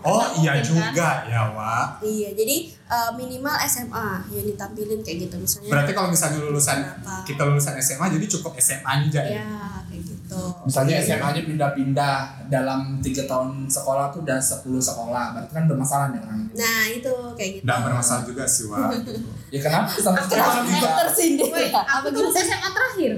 Oh 0.02 0.22
iya 0.36 0.54
mungkin, 0.56 0.66
juga 0.88 1.26
ya 1.26 1.42
Wak. 1.48 2.00
iya 2.00 2.30
jadi 2.32 2.56
eh, 2.68 3.10
minimal 3.12 3.54
SMA 3.60 4.06
yang 4.30 4.46
ditampilin 4.48 4.98
kayak 5.00 5.18
gitu 5.20 5.34
misalnya 5.36 5.70
Berarti 5.70 5.92
kalau 5.92 6.08
misalnya 6.08 6.38
lulusan 6.40 6.78
Berapa? 6.80 7.14
kita 7.22 7.42
lulusan 7.44 7.74
SMA 7.76 8.06
jadi 8.10 8.26
cukup 8.28 8.52
SMA 8.56 8.90
aja 9.02 9.20
ya. 9.20 9.34
ya 9.36 9.46
kayak 9.84 10.02
gitu 10.04 10.40
misalnya 10.64 10.94
SMA-nya 11.00 11.42
pindah-pindah 11.44 12.16
dalam 12.48 12.80
tiga 12.98 13.22
tahun 13.24 13.66
sekolah 13.66 14.10
tuh 14.10 14.22
udah 14.22 14.38
10 14.38 14.62
sekolah 14.80 15.24
berarti 15.32 15.52
kan 15.52 15.64
bermasalah 15.66 16.06
nih 16.10 16.20
orang 16.20 16.40
nah 16.52 16.82
itu 16.88 17.14
kayak 17.34 17.50
gitu 17.52 17.62
Nggak 17.62 17.78
bermasalah 17.82 18.22
juga 18.22 18.44
sih 18.44 18.64
Wak. 18.66 18.90
ya 19.54 19.58
kenapa 19.60 19.90
sekarang 19.92 20.26
juga 20.64 20.88
tersindir 21.00 21.46
Woi, 21.46 21.66
ya? 21.68 21.82
apa 21.82 22.06
gitu 22.08 22.30
SMA 22.32 22.68
terakhir 22.68 23.12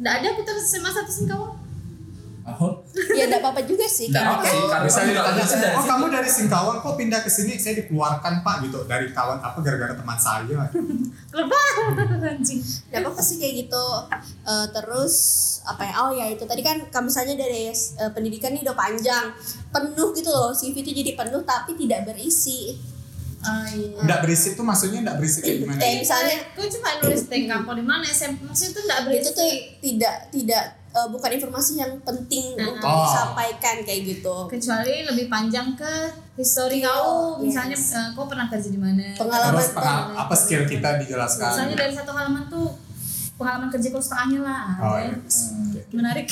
enggak 0.00 0.14
ada 0.22 0.28
kita 0.38 0.50
SMA 0.62 0.90
satu 0.90 1.10
sih 1.10 1.24
kau 1.28 1.56
oh 2.42 2.72
ya 3.14 3.30
enggak 3.30 3.38
apa-apa 3.38 3.62
juga 3.62 3.86
sih. 3.86 4.10
Nggak 4.10 4.18
karena 4.18 4.34
apa-apa 4.34 4.46
kan 4.46 4.50
sih, 4.50 4.66
karena 4.66 4.84
Misalnya 4.86 5.12
juga 5.14 5.22
ditanya, 5.22 5.42
bisa 5.46 5.56
dari 5.62 5.74
oh 5.78 5.84
kamu 5.86 6.04
dari 6.10 6.30
Singkawang 6.30 6.78
kok 6.82 6.94
pindah 6.98 7.20
ke 7.22 7.30
sini? 7.30 7.52
Saya 7.54 7.74
dikeluarkan 7.84 8.32
pak 8.42 8.56
gitu. 8.66 8.78
Dari 8.90 9.06
kawan 9.14 9.38
apa 9.38 9.58
gara-gara 9.62 9.94
teman 9.94 10.18
saya. 10.18 10.58
lebar 11.38 11.66
anjing. 12.34 12.60
Gak 12.90 13.00
apa-apa 13.00 13.22
sih 13.22 13.36
kayak 13.38 13.54
gitu. 13.66 13.86
Eh, 14.42 14.66
Terus 14.74 15.14
apa 15.62 15.82
ya? 15.86 15.94
Oh 16.02 16.10
ya 16.10 16.26
itu 16.28 16.42
tadi 16.42 16.62
kan 16.66 16.82
kalau 16.90 17.06
misalnya 17.06 17.38
dari 17.38 17.70
eh, 17.70 18.10
pendidikan 18.10 18.50
ini 18.50 18.66
udah 18.66 18.76
panjang. 18.76 19.30
Penuh 19.70 20.10
gitu 20.12 20.28
loh 20.28 20.50
CV 20.50 20.82
itu 20.82 20.90
jadi 20.90 21.14
penuh 21.14 21.46
tapi 21.46 21.78
tidak 21.78 22.10
berisi 22.10 22.74
ah 23.42 23.66
iya 23.66 23.98
Nggak 24.00 24.18
berisik 24.20 24.52
tuh 24.52 24.62
maksudnya 24.62 24.98
nggak 25.00 25.16
berisik 25.16 25.42
kayak 25.42 25.58
gimana? 25.60 25.78
Kayak 25.78 25.96
misalnya 26.00 26.36
gue 26.52 26.66
cuma 26.68 26.88
nulis 26.98 27.22
kau 27.60 27.74
di 27.74 27.84
mana 27.84 28.04
SMP 28.04 28.38
maksudnya 28.42 28.70
itu 28.70 28.80
enggak 28.80 29.00
berisi 29.02 29.18
itu 29.18 29.30
tuh 29.32 29.50
tidak 29.80 30.14
tidak 30.30 30.64
eh, 30.92 31.08
bukan 31.08 31.30
informasi 31.32 31.72
yang 31.76 31.92
penting 32.00 32.46
Nah. 32.52 32.68
untuk 32.70 32.84
Oh. 32.86 33.02
disampaikan 33.02 33.76
kayak 33.80 34.00
gitu 34.06 34.36
kecuali 34.46 34.94
lebih 35.02 35.26
panjang 35.26 35.72
ke 35.72 35.92
histori 36.34 36.80
kau 36.80 37.34
Yes. 37.34 37.42
misalnya 37.42 37.76
eh, 37.76 38.08
kau 38.12 38.24
pernah 38.24 38.46
kerja 38.46 38.68
di 38.68 38.76
mana 38.76 39.10
Pengalaman 39.14 39.56
Terus 39.56 39.68
pengal- 39.72 40.12
apa 40.14 40.34
skill 40.34 40.62
kita 40.64 40.88
dijelaskan? 40.98 41.48
misalnya 41.50 41.76
dari 41.78 41.92
satu 41.92 42.10
halaman 42.10 42.44
tuh 42.46 42.68
pengalaman 43.34 43.68
kerja 43.68 43.88
kau 43.88 43.98
setengahnya 43.98 44.40
lah 44.40 44.64
Oh 44.78 44.94
ada. 44.94 45.08
iya. 45.08 45.82
menarik 45.90 46.28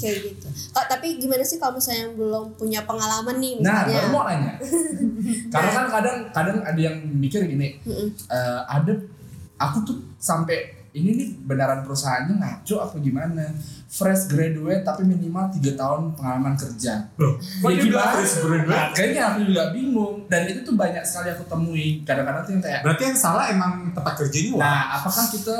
kayak 0.00 0.16
gitu 0.24 0.46
Kak, 0.70 0.88
tapi 0.88 1.16
gimana 1.16 1.44
sih 1.44 1.56
kalau 1.56 1.76
misalnya 1.76 2.00
yang 2.02 2.14
belum 2.16 2.44
punya 2.56 2.80
pengalaman 2.82 3.36
nih 3.36 3.52
Nah, 3.56 3.84
misalnya 3.84 3.92
baru 3.94 4.08
mau 4.08 4.24
nanya. 4.24 4.52
Karena 5.52 5.70
kan 5.70 5.86
kadang 5.90 6.16
kadang 6.32 6.58
ada 6.62 6.80
yang 6.80 6.96
mikir 7.12 7.44
gini, 7.44 7.76
Mm-mm. 7.82 8.08
eh, 8.26 8.60
ada 8.66 8.92
aku 9.56 9.84
tuh 9.84 9.96
sampai 10.16 10.58
ini 10.90 11.14
nih 11.14 11.28
beneran 11.44 11.86
perusahaannya 11.86 12.34
ngaco 12.34 12.74
apa 12.80 12.98
gimana? 12.98 13.46
Fresh 13.86 14.26
graduate 14.26 14.82
tapi 14.82 15.02
minimal 15.02 15.46
3 15.52 15.62
tahun 15.74 16.02
pengalaman 16.14 16.54
kerja. 16.54 17.06
Loh, 17.14 17.38
kok 17.38 17.68
Ya 17.68 17.78
gimana? 17.78 18.10
fresh 18.12 18.34
graduate? 18.40 18.70
Nah, 18.70 18.86
kayaknya 18.90 19.22
aku 19.28 19.40
juga 19.44 19.62
bingung 19.70 20.26
dan 20.26 20.46
itu 20.46 20.62
tuh 20.62 20.74
banyak 20.74 21.02
sekali 21.02 21.30
aku 21.30 21.46
temui. 21.46 22.02
Kadang-kadang 22.02 22.42
tuh 22.42 22.52
yang 22.54 22.62
kayak 22.64 22.80
Berarti 22.82 23.02
yang 23.04 23.18
salah 23.18 23.44
emang 23.50 23.72
tempat 23.90 24.14
kerjanya. 24.18 24.58
Nah, 24.58 24.80
apakah 24.98 25.26
kita 25.28 25.56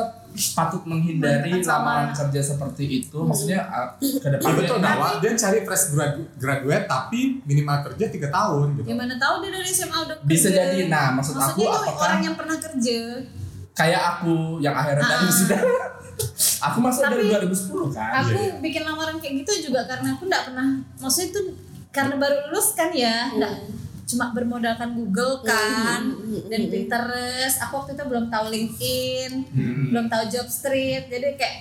patut 0.51 0.83
menghindari 0.85 1.51
lamaran 1.61 2.11
kerja 2.11 2.41
seperti 2.47 2.85
itu? 3.01 3.18
Maksudnya 3.18 3.61
uh, 3.64 3.89
ke 3.95 4.07
Iya 4.20 4.28
depannya 4.31 4.57
betul, 4.57 4.76
ini- 4.76 4.85
nah, 4.85 5.14
dia 5.16 5.33
cari 5.35 5.59
fresh 5.62 5.85
gradu- 5.91 6.28
graduate 6.35 6.87
tapi 6.87 7.20
minimal 7.43 7.76
kerja 7.85 8.05
3 8.07 8.31
tahun 8.31 8.66
gitu. 8.74 8.87
gimana 8.89 9.14
tahu 9.16 9.35
dia 9.41 9.51
dari 9.53 9.68
SMA 9.68 9.99
udah 10.01 10.16
kerja 10.16 10.26
bisa 10.26 10.49
jadi. 10.49 10.78
Nah, 10.87 11.07
maksud 11.12 11.35
maksudnya 11.35 11.53
aku 11.53 11.61
itu 11.61 11.70
apakah 11.85 12.05
orang 12.05 12.20
yang 12.22 12.35
pernah 12.35 12.57
kerja 12.57 12.99
kayak 13.72 14.03
aku 14.12 14.35
yang 14.59 14.74
akhirnya 14.74 15.07
dari 15.07 15.24
Ah. 15.24 15.33
sudah 15.33 15.61
aku 16.61 16.78
masuk 16.78 17.01
dari 17.03 17.24
Tapi- 17.24 17.49
2010 17.49 17.89
kan 17.91 18.11
aku 18.20 18.31
iya. 18.37 18.53
bikin 18.59 18.83
lamaran 18.83 19.16
kayak 19.16 19.35
gitu 19.41 19.53
juga 19.66 19.81
karena 19.85 20.12
aku 20.12 20.26
nggak 20.26 20.43
pernah 20.47 20.68
maksudnya 20.95 21.28
itu 21.28 21.41
karena 21.89 22.14
baru 22.14 22.37
lulus 22.47 22.68
kan 22.72 22.91
ya 22.93 23.33
nggak 23.33 23.53
cuma 24.11 24.31
bermodalkan 24.31 24.91
Google 24.93 25.41
kan 25.41 26.03
Hmm. 26.11 26.47
dan 26.47 26.63
Pinterest. 26.67 27.57
Aku 27.61 27.79
waktu 27.79 27.95
itu 27.95 28.03
belum 28.03 28.27
tahu 28.27 28.45
LinkedIn 28.49 29.31
Hmm. 29.47 29.85
belum 29.89 30.07
tahu 30.07 30.23
job 30.29 30.47
street. 30.47 31.07
Jadi 31.07 31.35
kayak 31.35 31.57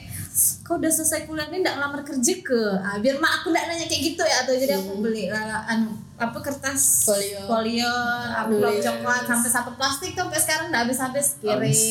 kau 0.61 0.75
udah 0.75 0.87
selesai 0.87 1.25
kuliah 1.25 1.47
ini 1.47 1.59
nggak 1.59 1.77
lamar 1.77 2.01
kerja 2.01 2.33
ke? 2.39 2.63
Ah, 2.79 2.95
biar 2.97 3.17
mak 3.17 3.41
aku 3.41 3.49
nggak 3.49 3.65
nanya 3.65 3.85
kayak 3.85 4.03
gitu 4.07 4.23
ya 4.23 4.37
atau 4.41 4.53
jadi 4.53 4.73
aku 4.73 4.91
beli 4.99 5.27
lah 5.27 5.65
anu 5.65 5.91
apa 6.15 6.37
kertas 6.37 7.03
Folio. 7.05 7.43
folio 7.43 7.95
amplop 8.37 8.75
coklat 8.77 9.23
sampai 9.25 9.49
satu 9.49 9.71
plastik 9.73 10.11
tuh 10.11 10.23
sampai 10.25 10.39
sekarang 10.39 10.65
nggak 10.69 10.81
habis-habis 10.83 11.27
kirim. 11.39 11.59
Habis. 11.59 11.81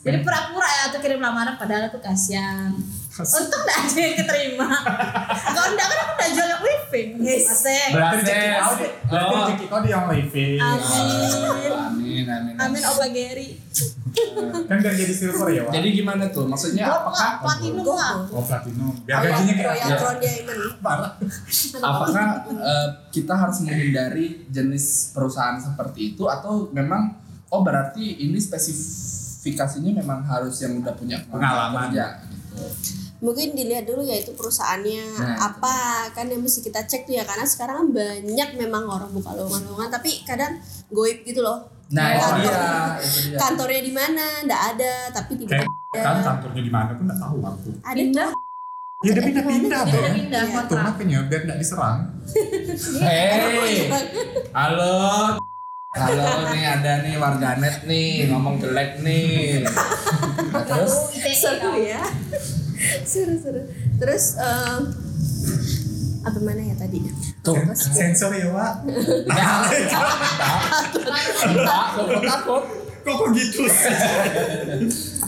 jadi 0.00 0.18
pura-pura 0.20 0.66
ya 0.66 0.84
tuh 0.90 0.98
kirim 0.98 1.18
lamaran 1.18 1.54
padahal 1.54 1.86
aku 1.86 1.98
kasihan 1.98 2.74
untung 3.14 3.62
nggak 3.62 3.78
ada 3.78 4.00
yang 4.00 4.16
keterima 4.16 4.68
kalau 5.44 5.68
enggak 5.68 5.86
kan 5.86 5.98
aku 5.98 6.12
udah 6.14 6.28
jual 6.30 6.48
yang 6.48 6.62
living 6.62 7.08
Yes. 7.18 7.48
Berarti 7.88 8.20
Rezeki 8.20 8.48
kau 8.58 8.74
di, 8.74 8.86
berarti 9.06 9.32
Oh. 9.32 9.40
rezeki 9.42 9.64
kau 9.66 9.80
di 9.80 9.88
yang 9.88 10.06
living. 10.06 10.58
Amin. 10.58 11.72
amin 11.72 12.26
amin 12.26 12.54
Amin 12.58 12.82
Opa 12.82 13.06
Gary. 13.08 13.56
Kan 14.62 14.76
biar 14.76 14.92
jadi 14.94 15.08
silver 15.10 15.48
ya 15.48 15.62
Wak. 15.62 15.72
jadi 15.72 15.88
gimana 15.90 16.28
tuh 16.28 16.44
maksudnya 16.44 16.84
Gold 16.84 17.00
apakah 17.02 17.30
platinum 17.38 17.86
lah. 17.86 18.12
Oh 18.28 18.42
platinum. 18.42 18.92
Biar 19.02 19.20
gajinya 19.22 19.54
kayak 19.54 19.76
Ya. 19.82 19.96
Parah. 20.78 21.12
apakah 21.74 22.26
eh, 22.50 22.88
kita 23.10 23.34
harus 23.34 23.56
menghindari 23.62 24.26
jenis 24.46 24.84
perusahaan 25.10 25.56
seperti 25.56 26.12
itu 26.12 26.24
atau 26.26 26.68
memang 26.70 27.16
oh 27.48 27.60
berarti 27.60 28.20
ini 28.20 28.36
spesifikasinya 28.36 29.96
memang 29.96 30.20
harus 30.22 30.60
yang 30.60 30.76
udah 30.76 30.92
punya 30.92 31.16
Pengalaman. 31.24 31.88
kerja 31.88 32.04
gitu. 32.20 32.31
Mungkin 33.18 33.52
dilihat 33.52 33.84
dulu 33.84 34.02
ya 34.02 34.16
itu 34.16 34.32
perusahaannya 34.32 35.04
Nah. 35.14 35.38
apa 35.46 35.74
kan 36.10 36.26
yang 36.26 36.38
mesti 36.38 36.58
kita 36.60 36.82
cek 36.82 37.04
tuh 37.04 37.14
ya 37.14 37.22
karena 37.22 37.44
sekarang 37.44 37.76
kan 37.78 37.88
banyak 37.92 38.48
memang 38.56 38.82
orang 38.84 39.08
buka 39.08 39.30
lowongan-lowongan 39.32 39.90
tapi 39.90 40.22
kadang 40.22 40.58
goib 40.88 41.22
gitu 41.22 41.40
loh 41.40 41.70
Nah, 41.88 42.08
itu 42.10 42.24
Kantor- 42.24 42.40
dia, 42.40 42.64
itu 42.98 43.18
dia. 43.22 43.36
kantornya 43.36 43.82
di 43.82 43.92
mana 43.92 44.24
ndak 44.42 44.62
ada 44.72 44.92
tapi 45.12 45.44
kayak 45.44 45.68
kan 45.92 46.16
kantornya 46.18 46.62
di 46.62 46.72
mana 46.72 46.90
pun 46.90 47.04
nggak 47.04 47.20
tahu 47.20 47.36
aku 47.38 47.68
ada 47.80 47.94
Pindah. 47.94 48.30
ya 48.98 49.10
udah 49.12 49.22
pindah-pindah 49.22 49.80
Dia 49.80 49.86
tuh 49.86 50.00
udah 50.00 50.12
pindah 50.14 50.40
Iya. 50.40 50.48
tuh 50.48 50.56
kontrak. 50.56 50.84
makanya 50.88 51.18
biar 51.28 51.40
nggak 51.44 51.58
diserang 51.60 51.98
Hei, 53.04 53.92
halo. 54.50 55.51
Halo 55.92 56.48
nih 56.56 56.64
ada 56.64 57.04
nih 57.04 57.20
warganet 57.20 57.84
nih 57.84 58.24
ngomong 58.32 58.56
jelek 58.56 59.04
nih. 59.04 59.60
Nah, 60.48 60.64
terus? 60.64 61.12
seru 61.36 61.76
ya. 61.76 62.00
Seru 63.04 63.36
seru. 63.36 63.60
Terus 64.00 64.40
em, 64.40 64.88
apa 66.24 66.38
mana 66.40 66.64
ya 66.64 66.80
tadi? 66.80 66.96
Tuh. 67.44 67.60
sensor 67.76 68.32
ya 68.32 68.48
enggak, 68.48 68.72
takut, 71.60 72.24
takut. 72.24 72.62
kok 73.04 73.12
kok 73.12 73.28
gitu? 73.36 73.68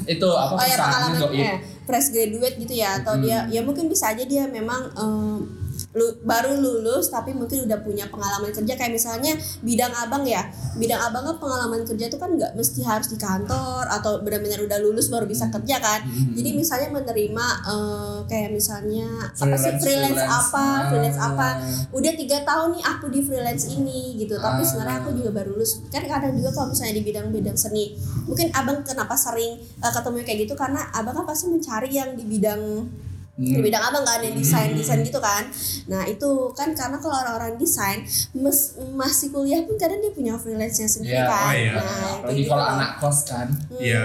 Itu 0.08 0.28
apa 0.32 0.52
oh 0.56 0.64
ya 0.64 0.76
pengalaman 0.80 1.20
eh, 1.44 1.56
fresh 1.84 2.08
graduate 2.08 2.56
gitu 2.56 2.72
ya 2.72 3.04
atau 3.04 3.20
dia 3.20 3.44
ya 3.52 3.60
mungkin 3.60 3.92
bisa 3.92 4.16
aja 4.16 4.24
dia 4.24 4.48
memang 4.48 4.88
em, 4.96 5.63
lu- 5.94 6.18
baru 6.20 6.54
lulus 6.54 7.06
tapi 7.06 7.30
mungkin 7.30 7.64
udah 7.64 7.78
punya 7.78 8.06
pengalaman 8.06 8.50
kerja 8.50 8.74
kayak 8.74 8.92
misalnya 8.92 9.30
bidang 9.60 9.94
abang 9.96 10.22
ya 10.22 10.42
bidang 10.74 10.98
abang 11.00 11.22
kan 11.24 11.36
pengalaman 11.38 11.82
kerja 11.84 12.06
tuh 12.06 12.18
kan 12.18 12.30
nggak 12.30 12.52
mesti 12.52 12.82
harus 12.82 13.06
di 13.06 13.16
kantor 13.16 13.86
atau 13.88 14.18
benar-benar 14.18 14.58
udah 14.60 14.78
lulus 14.80 15.06
baru 15.06 15.24
bisa 15.24 15.46
kerja 15.48 15.78
kan 15.78 16.02
Hmm. 16.04 16.34
jadi 16.34 16.50
misalnya 16.52 16.88
menerima 16.92 17.46
eh, 17.64 18.18
kayak 18.24 18.50
misalnya 18.52 19.06
apa 19.22 19.54
sih 19.54 19.70
Freelance, 19.70 19.80
freelance, 19.80 20.18
freelance. 20.18 20.38
apa 20.42 20.64
freelance 20.88 21.16
Ah. 21.16 21.28
apa 21.28 21.48
udah 21.90 22.12
tiga 22.14 22.38
tahun 22.42 22.68
nih 22.72 22.84
aku 22.84 23.06
di 23.08 23.20
freelance 23.20 23.64
ini 23.68 24.00
gitu 24.16 24.34
tapi 24.36 24.60
Ah. 24.60 24.66
sebenarnya 24.66 24.98
aku 24.98 25.10
juga 25.14 25.30
baru 25.32 25.54
lulus 25.54 25.78
kan 25.88 26.02
kadang 26.02 26.34
juga 26.34 26.50
kalau 26.50 26.68
misalnya 26.68 26.94
di 26.94 27.04
bidang-bidang 27.04 27.54
seni 27.54 27.94
mungkin 28.24 28.50
abang 28.50 28.82
kenapa 28.82 29.14
sering 29.14 29.54
uh, 29.78 29.92
ketemu 29.92 30.16
kayak 30.22 30.38
gitu 30.42 30.54
karena 30.54 30.82
abang 30.90 31.14
kan 31.14 31.24
pasti 31.24 31.46
mencari 31.46 31.88
yang 31.88 32.12
di 32.12 32.24
bidang 32.24 32.90
di 33.34 33.50
Hmm. 33.50 33.60
bidang 33.60 33.82
abang 33.84 34.04
kan 34.04 34.22
yang 34.22 34.30
desain 34.32 34.70
desain 34.72 35.02
gitu 35.02 35.18
kan 35.18 35.42
nah 35.84 36.02
itu 36.04 36.24
kan 36.52 36.70
karena 36.70 36.94
kalau 36.96 37.18
orang-orang 37.18 37.54
desain 37.56 38.06
mes- 38.32 38.74
masih 38.90 39.28
kuliah 39.28 39.58
pun 39.60 39.74
kadang 39.74 39.98
dia 39.98 40.10
punya 40.10 40.34
freelance 40.34 40.78
nya 40.78 40.86
sendiri 40.86 41.16
Iya, 41.16 41.26
kan 41.26 41.44
oh 41.44 41.52
iya. 41.52 41.72
nah 41.72 41.82
Apalagi 42.16 42.38
gitu 42.38 42.48
kalau 42.48 42.66
anak 42.70 42.90
kos 42.96 43.18
kan. 43.24 43.46
Hmm. 43.50 43.74
Iya. 43.76 44.04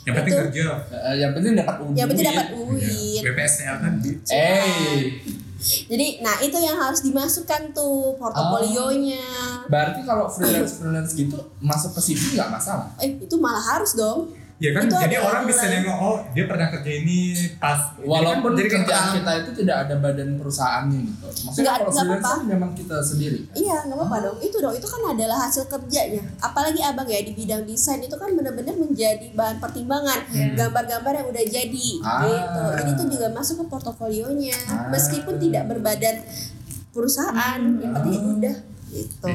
yang 0.00 0.14
penting 0.14 0.32
Itu- 0.32 0.42
kerja 0.46 0.66
Eh, 1.02 1.14
yang 1.18 1.32
penting 1.32 1.52
dapat 1.52 1.74
uang. 1.76 1.92
yang 1.92 2.06
penting 2.06 2.22
dapat 2.24 2.46
Iya. 2.46 3.18
uit 3.18 3.22
BPSL 3.26 3.76
kan 3.78 3.92
Eh, 4.30 4.98
jadi 5.84 6.06
nah 6.18 6.38
itu 6.38 6.54
yang 6.56 6.74
harus 6.76 7.00
dimasukkan 7.00 7.70
tuh 7.70 8.14
portofolionya 8.14 9.22
berarti 9.66 10.02
kalau 10.02 10.26
freelance 10.26 10.74
freelance 10.76 11.12
gitu 11.12 11.34
masuk 11.58 11.94
ke 11.94 12.00
CV 12.04 12.34
nggak 12.34 12.50
masalah. 12.52 12.90
eh 12.96 13.14
itu 13.16 13.36
malah 13.36 13.62
harus 13.64 13.94
dong 13.94 14.30
ya 14.62 14.70
kan 14.70 14.86
Itu 14.86 14.94
jadi 14.94 15.16
orang 15.18 15.42
bisa 15.42 15.64
nengok 15.66 15.98
oh 15.98 16.22
dia 16.30 16.44
pernah 16.46 16.70
kerja 16.70 16.90
ini 16.94 17.18
pas 17.58 17.98
Walaupun 17.98 18.54
jadi 18.54 18.68
kan 18.68 18.80
kerjaan 18.80 19.06
kita 19.12 19.32
itu 19.36 19.50
tidak 19.58 19.76
ada 19.82 19.94
badan 19.96 20.28
perusahaannya 20.36 20.98
gitu. 21.02 21.26
Maksudnya 21.42 21.50
Nggak- 21.64 21.76
kalau 21.76 21.90
freelance 21.90 22.06
apa-apa. 22.16 22.30
kan 22.32 22.46
memang 22.46 22.70
kita 22.72 22.96
sendiri. 23.00 23.38
kan? 23.42 23.54
Iya 23.56 23.76
nggak 23.82 23.96
apa-apa 23.96 24.16
dong. 24.22 24.36
Itu 24.40 24.56
dong 24.58 24.74
itu 24.74 24.86
kan 24.86 25.02
adalah 25.08 25.38
hasil 25.42 25.64
kerjanya. 25.66 26.22
Apalagi 26.38 26.80
abang 26.80 27.06
ya 27.06 27.20
di 27.20 27.32
bidang 27.32 27.62
desain 27.64 27.98
itu 27.98 28.14
kan 28.14 28.30
benar-benar 28.30 28.74
menjadi 28.76 29.26
bahan 29.32 29.58
pertimbangan. 29.58 30.18
Gambar-gambar 30.54 31.12
yang 31.16 31.26
udah 31.26 31.44
jadi 31.44 31.88
Ah. 32.00 32.22
gitu. 32.22 32.62
Jadi 32.76 32.90
itu 32.92 33.04
juga 33.12 33.26
masuk 33.30 33.54
ke 33.56 33.64
portofolionya. 33.66 34.54
Ah. 34.64 34.86
Meskipun 34.88 35.36
tidak 35.36 35.66
berbadan 35.66 36.22
perusahaan, 36.88 37.60
yang 37.76 37.92
penting 37.92 38.22
udah 38.36 38.54
gitu. 38.92 39.28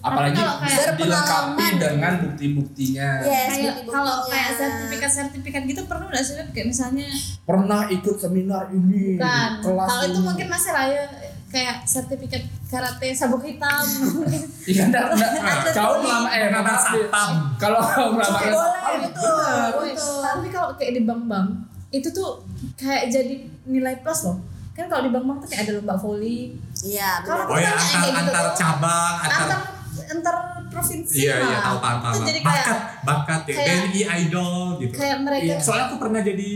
Apalagi 0.00 0.34
kalau 0.34 0.56
kayak 0.56 0.72
bisa 0.72 0.90
dilengkapi 0.90 1.44
berpengalaman. 1.52 1.72
dengan 1.78 2.12
bukti-buktinya. 2.18 3.08
Yes, 3.20 3.28
kayak 3.28 3.52
bukti-buktinya. 3.76 3.92
kalau 3.92 4.16
kayak 4.26 4.50
sertifikat 4.50 5.10
sertifikat 5.12 5.62
gitu 5.64 5.80
perlu 5.84 6.04
nggak 6.06 6.22
sih 6.22 6.34
kayak 6.50 6.66
misalnya 6.66 7.08
Pernah 7.42 7.80
ikut 7.88 8.16
seminar 8.16 8.64
ini, 8.70 9.14
kan 9.16 9.60
kelas 9.60 9.86
kalau 9.86 10.04
itu 10.04 10.12
ini. 10.14 10.24
mungkin 10.24 10.46
masih 10.48 10.72
lah 10.72 10.86
ya 10.86 11.04
kayak 11.46 11.76
sertifikat 11.84 12.42
karate 12.66 13.08
sabuk 13.12 13.38
hitam 13.40 13.84
Iya, 14.66 14.82
enggak, 14.84 15.04
enggak. 15.12 15.30
Atlet 15.38 15.72
Kau 15.72 15.86
poli. 15.92 16.02
ngelamar 16.02 16.26
eh 16.26 16.38
Ngelamar 16.42 16.50
ngelamar 16.50 16.76
satpam. 16.82 17.30
Kalau 17.56 17.78
kau 17.84 18.08
ngelamar 18.10 18.42
Boleh, 18.42 18.66
satpam, 18.74 18.98
betul. 19.04 20.18
tapi 20.18 20.46
kalau 20.50 20.70
kayak 20.74 20.92
di 20.92 21.02
bank-bank 21.02 21.48
itu 21.88 22.08
tuh 22.10 22.42
kayak 22.74 23.08
jadi 23.08 23.34
nilai 23.64 23.94
plus 24.00 24.26
loh 24.26 24.42
kan 24.72 24.84
kalau 24.86 25.02
di 25.02 25.10
bank-bank 25.10 25.38
tuh 25.40 25.48
kayak 25.48 25.62
ada 25.64 25.72
lomba 25.74 25.94
voli 25.94 26.58
Iya, 26.78 27.10
Kalau- 27.22 27.46
benar. 27.46 27.52
oh 27.52 27.58
ya 27.58 27.70
antar 27.72 28.00
gitu 28.02 28.18
antar 28.18 28.44
cabang 28.52 29.14
antar 29.18 29.40
antar 29.40 29.60
antar 30.06 30.36
provinsi 30.68 31.14
iya 31.18 31.34
iya 31.40 31.58
tahu 31.58 31.78
paham 31.80 31.98
paham 31.98 32.14
jadi 32.22 32.40
kayak 32.40 32.66
bakat 32.66 32.78
bakat 33.02 33.40
ya. 33.42 33.54
kayak- 33.54 33.70
BNI 33.86 34.02
idol 34.20 34.54
gitu. 34.78 34.92
kayak 34.94 35.18
mereka 35.20 35.44
Iya, 35.46 35.56
soalnya 35.58 35.84
aku 35.88 35.96
pernah 35.98 36.20
jadi 36.20 36.50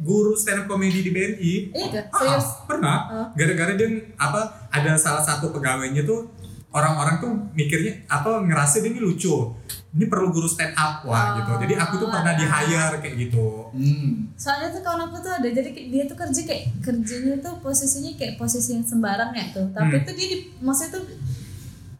guru 0.00 0.32
stand 0.32 0.58
up 0.58 0.66
comedy 0.66 1.00
di 1.00 1.10
BNI 1.10 1.52
iya? 1.70 2.02
Ah, 2.02 2.16
serius? 2.16 2.46
pernah. 2.64 2.96
Ah. 3.06 3.26
gara-gara 3.32 3.72
dia 3.74 3.88
apa 4.16 4.40
ada 4.70 4.92
salah 4.96 5.20
satu 5.20 5.52
pegawainya 5.52 6.02
tuh 6.02 6.24
orang-orang 6.68 7.16
tuh 7.16 7.30
mikirnya 7.52 8.04
apa 8.06 8.40
ngerasa 8.40 8.80
dia 8.80 8.90
ini 8.90 8.98
lucu. 8.98 9.54
Ini 9.90 10.04
perlu 10.06 10.28
guru 10.28 10.44
stand 10.44 10.74
up. 10.74 11.00
Wah 11.02 11.32
Oh, 11.32 11.38
gitu. 11.38 11.52
Jadi 11.58 11.74
aku 11.74 11.94
tuh 11.96 12.08
pernah 12.08 12.32
di 12.32 12.44
hire 12.44 12.96
kayak 12.96 13.14
gitu. 13.18 13.70
Hmm. 13.70 14.28
soalnya 14.34 14.68
tuh 14.68 14.80
kawan 14.80 15.06
aku 15.06 15.16
tuh 15.18 15.32
ada 15.32 15.48
jadi 15.48 15.68
dia 15.72 16.04
tuh 16.04 16.14
kerja 16.14 16.40
kayak 16.42 16.62
kerjanya 16.80 17.34
tuh 17.40 17.56
posisinya 17.58 18.12
kayak 18.14 18.36
posisi 18.36 18.72
yang 18.72 18.82
sembarang 18.82 19.30
ya 19.30 19.44
tuh. 19.50 19.66
Tapi 19.70 19.94
Hmm. 19.94 20.04
tuh 20.04 20.14
dia 20.14 20.26
di 20.28 20.38
maksudnya 20.58 20.90
tuh 20.94 21.04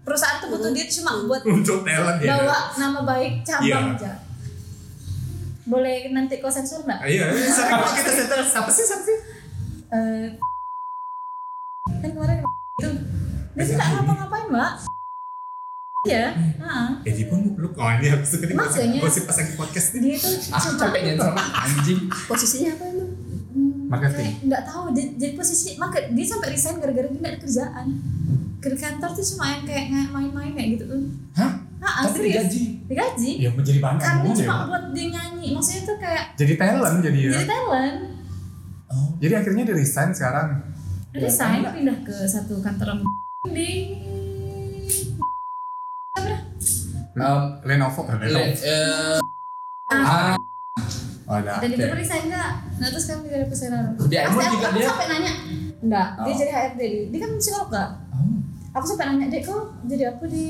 perusahaan 0.02 0.38
tuh 0.38 0.48
butuh 0.50 0.70
dia 0.70 0.86
cuma 0.88 1.24
buat 1.24 1.42
untuk 1.42 1.82
talent 1.82 2.18
ya. 2.18 2.36
bawa 2.36 2.58
nama 2.74 3.00
baik 3.02 3.42
cabang 3.42 3.64
Iya. 3.64 3.96
aja. 3.96 4.12
Boleh 5.64 6.10
nanti 6.10 6.38
kau 6.38 6.46
sensor 6.46 6.84
nggak? 6.84 7.00
Ah, 7.00 7.08
iya. 7.08 7.26
Iya, 7.26 7.50
sering 7.50 7.74
kita 7.96 8.10
center 8.14 8.38
siapa 8.40 8.70
sih 8.70 8.84
siapa 8.84 9.02
sih? 9.02 9.18
Eh, 9.88 10.26
kan 11.96 12.08
kemarin 12.08 12.38
itu 12.76 12.88
tuh 13.58 13.74
nggak 13.74 13.88
ngapa-ngapain 13.90 14.46
mbak? 14.48 14.72
Iya 16.06 16.26
nah, 16.56 17.02
Edi 17.02 17.26
pun 17.26 17.58
lu 17.58 17.66
oh 17.66 17.90
ini 17.98 18.06
itu 18.06 18.36
kita 18.38 18.54
Makanya. 18.54 19.00
gosip 19.02 19.26
pas 19.26 19.36
lagi 19.36 19.52
podcast 19.58 19.86
nih 19.90 20.00
dia 20.06 20.16
tuh 20.16 20.34
Aku 20.54 20.68
capek 20.78 21.00
nyensor 21.02 21.34
anjing. 21.66 22.00
Posisinya 22.30 22.70
apa 22.72 22.84
emang? 22.86 23.10
Hmm, 23.50 23.90
Marketing. 23.90 24.14
kayak 24.14 24.34
nggak 24.46 24.62
tahu. 24.62 24.82
Dia, 24.94 25.04
jadi 25.18 25.32
posisi 25.34 25.74
maka 25.74 25.98
dia 26.06 26.22
sampai 26.22 26.48
resign 26.52 26.78
gara-gara 26.78 27.06
dia 27.06 27.18
nggak 27.18 27.32
ada 27.32 27.40
kerjaan. 27.40 27.86
Ke 28.56 28.68
kantor 28.72 29.10
tuh 29.12 29.24
cuma 29.34 29.44
yang 29.50 29.64
kayak 29.66 29.84
main-main 30.10 30.52
kayak 30.54 30.68
gitu 30.78 30.84
tuh. 30.86 31.02
Hah? 31.34 31.52
ah 31.76 32.02
Tapi 32.02 32.18
serius? 32.18 32.34
digaji. 32.46 32.62
digaji? 32.86 33.30
Ya 33.42 33.50
menjadi 33.50 33.78
banyak 33.78 34.00
karena 34.00 34.30
cuma 34.32 34.54
ya. 34.54 34.64
buat 34.64 34.84
dia 34.94 35.06
nyanyi. 35.10 35.48
Maksudnya 35.54 35.82
tuh 35.84 35.96
kayak 35.98 36.24
jadi 36.38 36.54
talent 36.54 36.98
jadi 37.02 37.18
ya? 37.18 37.30
Jadi 37.34 37.46
talent. 37.46 37.98
Oh. 38.86 39.08
jadi 39.18 39.34
akhirnya 39.42 39.62
dia 39.66 39.74
resign 39.74 40.14
sekarang? 40.14 40.48
Resign 41.10 41.66
pindah 41.66 41.98
ke 42.06 42.14
satu 42.24 42.62
kantor 42.62 43.02
di 43.48 43.70
Um, 47.16 47.64
Lenovo. 47.64 48.04
Eh, 48.04 48.12
le, 48.12 48.26
Lenovo 48.28 48.44
eh, 48.60 49.16
ah, 49.88 50.36
ah, 50.36 50.36
oh, 51.24 51.32
ada 51.32 51.64
dan 51.64 51.72
itu 51.72 51.80
oke. 51.80 51.96
resign 51.96 52.28
nggak 52.28 52.50
nah 52.76 52.88
terus 52.92 53.08
kan 53.08 53.24
dia 53.24 53.32
ada 53.34 53.46
pesanan 53.48 53.84
Di 53.96 54.16
IMO 54.20 54.36
Pasti 54.36 54.44
aku, 54.44 54.52
juga 54.52 54.68
dia- 54.70 54.84
sampai 54.86 55.06
nanya. 55.08 55.32
Enggak 55.80 56.08
dia 56.12 56.28
Oh. 56.28 56.36
jadi 56.36 56.50
HRD 56.52 56.80
dia, 56.82 57.02
dia 57.08 57.18
kan 57.18 57.30
psikolog 57.40 57.68
gak 57.72 57.88
oh. 58.12 58.36
aku 58.70 58.84
sampai 58.84 59.04
nanya 59.08 59.26
dek 59.32 59.42
kau 59.42 59.58
jadi 59.88 60.04
apa 60.06 60.24
di 60.28 60.46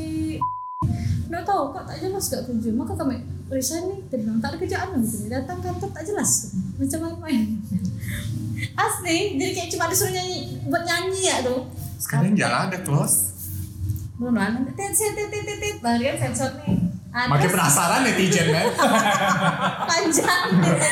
nggak 1.27 1.43
tahu 1.45 1.63
kok 1.71 1.85
tak 1.87 1.97
jelas 1.99 2.25
gak 2.27 2.43
kerja 2.45 2.71
maka 2.75 2.93
kami 2.95 3.17
resign 3.47 3.83
nih 3.87 3.99
dia 4.05 4.17
bilang 4.19 4.39
tak 4.43 4.49
ada 4.51 4.57
kerjaan 4.59 4.89
gitu. 4.99 5.17
Datang 5.29 5.59
kantor 5.61 5.91
tak 5.93 6.03
jelas. 6.03 6.31
Macam 6.75 6.99
main-main 7.01 7.63
asli 8.85 9.39
jadi 9.39 9.53
kayak 9.55 9.69
cuma 9.71 9.87
disuruh 9.87 10.11
nyanyi 10.11 10.39
buat 10.67 10.83
nyanyi 10.83 11.21
ya 11.23 11.37
tuh 11.41 11.63
sekarang 11.97 12.37
jalan 12.37 12.71
ada 12.71 12.79
close. 12.85 13.37
Belum 14.17 14.37
nanti 14.37 14.73
tit 14.73 14.93
tit 14.97 15.13
tit 15.17 15.43
tit 15.45 15.59
tit. 15.61 15.77
Sensor 16.17 16.51
nih 16.65 16.86
Ada 17.17 17.33
makin 17.33 17.49
penasaran 17.49 18.01
netizen 18.03 18.47
kan? 18.47 18.65
Panjang. 19.91 20.47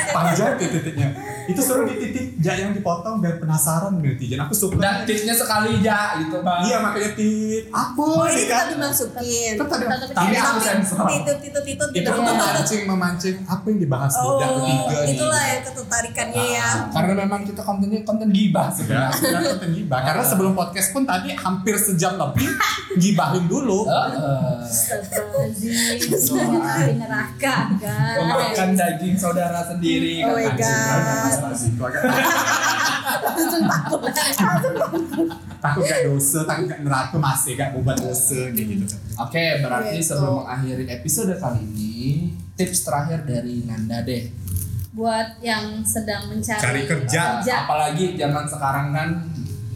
Panjang 0.09 0.53
titik-titiknya 0.57 1.09
itu 1.45 1.61
seru 1.61 1.85
di 1.85 2.01
titik 2.01 2.41
ja 2.41 2.57
yang 2.57 2.73
dipotong 2.73 3.21
biar 3.21 3.37
penasaran 3.37 4.01
netizen. 4.01 4.41
Aku 4.41 4.57
suka. 4.57 4.81
Dan 4.81 5.05
tipsnya 5.05 5.37
sekali 5.37 5.79
ya 5.79 6.17
gitu 6.19 6.41
bang. 6.41 6.65
iya 6.65 6.81
makanya 6.81 7.13
tit 7.13 7.69
apa 7.69 8.01
Oh, 8.01 8.25
ini 8.25 8.45
kan? 8.47 8.73
dimasukin. 8.73 9.53
Tetap 9.55 9.69
ada- 9.79 10.01
Tetap 10.01 10.17
tapi 10.17 10.33
aku 10.35 10.59
sensor. 10.59 11.05
Titut, 11.07 11.39
titut, 11.39 11.63
titut, 11.63 11.89
itu 11.93 12.09
memancing 12.11 12.83
memancing. 12.87 13.37
Apa 13.45 13.65
yang 13.67 13.79
dibahas 13.79 14.13
Oh, 14.17 14.41
udah 14.41 14.49
ketiga 14.49 14.97
nih 14.99 15.13
itulah 15.15 15.43
yang 15.45 15.63
ketertarikannya 15.63 16.45
ya. 16.51 16.65
Ah, 16.65 16.77
Karena 16.91 17.13
memang 17.21 17.41
kita 17.45 17.61
kontennya 17.61 18.01
konten 18.01 18.29
gibah 18.31 18.67
Ya, 18.67 18.73
sebenarnya. 18.73 19.13
sudah 19.13 19.41
konten 19.53 19.71
gibah. 19.75 20.01
Karena 20.03 20.25
sebelum 20.25 20.53
podcast 20.55 20.89
pun 20.91 21.05
tadi 21.05 21.29
hampir 21.31 21.77
sejam 21.77 22.17
lebih 22.17 22.49
gibahin 22.97 23.45
dulu. 23.45 23.85
Heeh. 23.85 24.65
Astagfirullahaladzim 26.15 26.87
Di 26.87 26.95
neraka 26.97 27.57
guys. 27.77 28.19
Memakan 28.21 28.71
daging 28.75 29.17
saudara 29.17 29.61
sendiri. 29.65 30.23
Oh 30.23 30.35
my 30.35 30.47
katanya. 30.55 30.95
God. 31.45 31.55
langsung 33.25 33.65
takut 33.65 34.01
takut 35.61 35.83
gak 35.83 36.03
dosa, 36.05 36.39
takut 36.45 36.67
gak 36.67 36.81
neraka 36.83 37.17
masih 37.17 37.53
gak 37.57 37.73
buat 37.75 37.97
dosa 37.97 38.49
kayak 38.53 38.67
gitu. 38.69 38.97
Oke, 39.17 39.45
berarti 39.61 39.97
Gitu. 39.97 40.09
sebelum 40.09 40.45
mengakhiri 40.45 40.85
episode 40.91 41.33
kali 41.37 41.61
ini, 41.65 41.95
tips 42.55 42.85
terakhir 42.85 43.25
dari 43.25 43.65
Nanda 43.65 44.01
deh. 44.03 44.29
Buat 44.95 45.41
yang 45.41 45.83
sedang 45.83 46.31
mencari 46.31 46.61
Cari 46.61 46.83
kerja. 46.87 47.41
kerja. 47.41 47.55
Apalagi 47.67 48.15
zaman 48.15 48.45
sekarang 48.47 48.87
kan, 48.93 49.09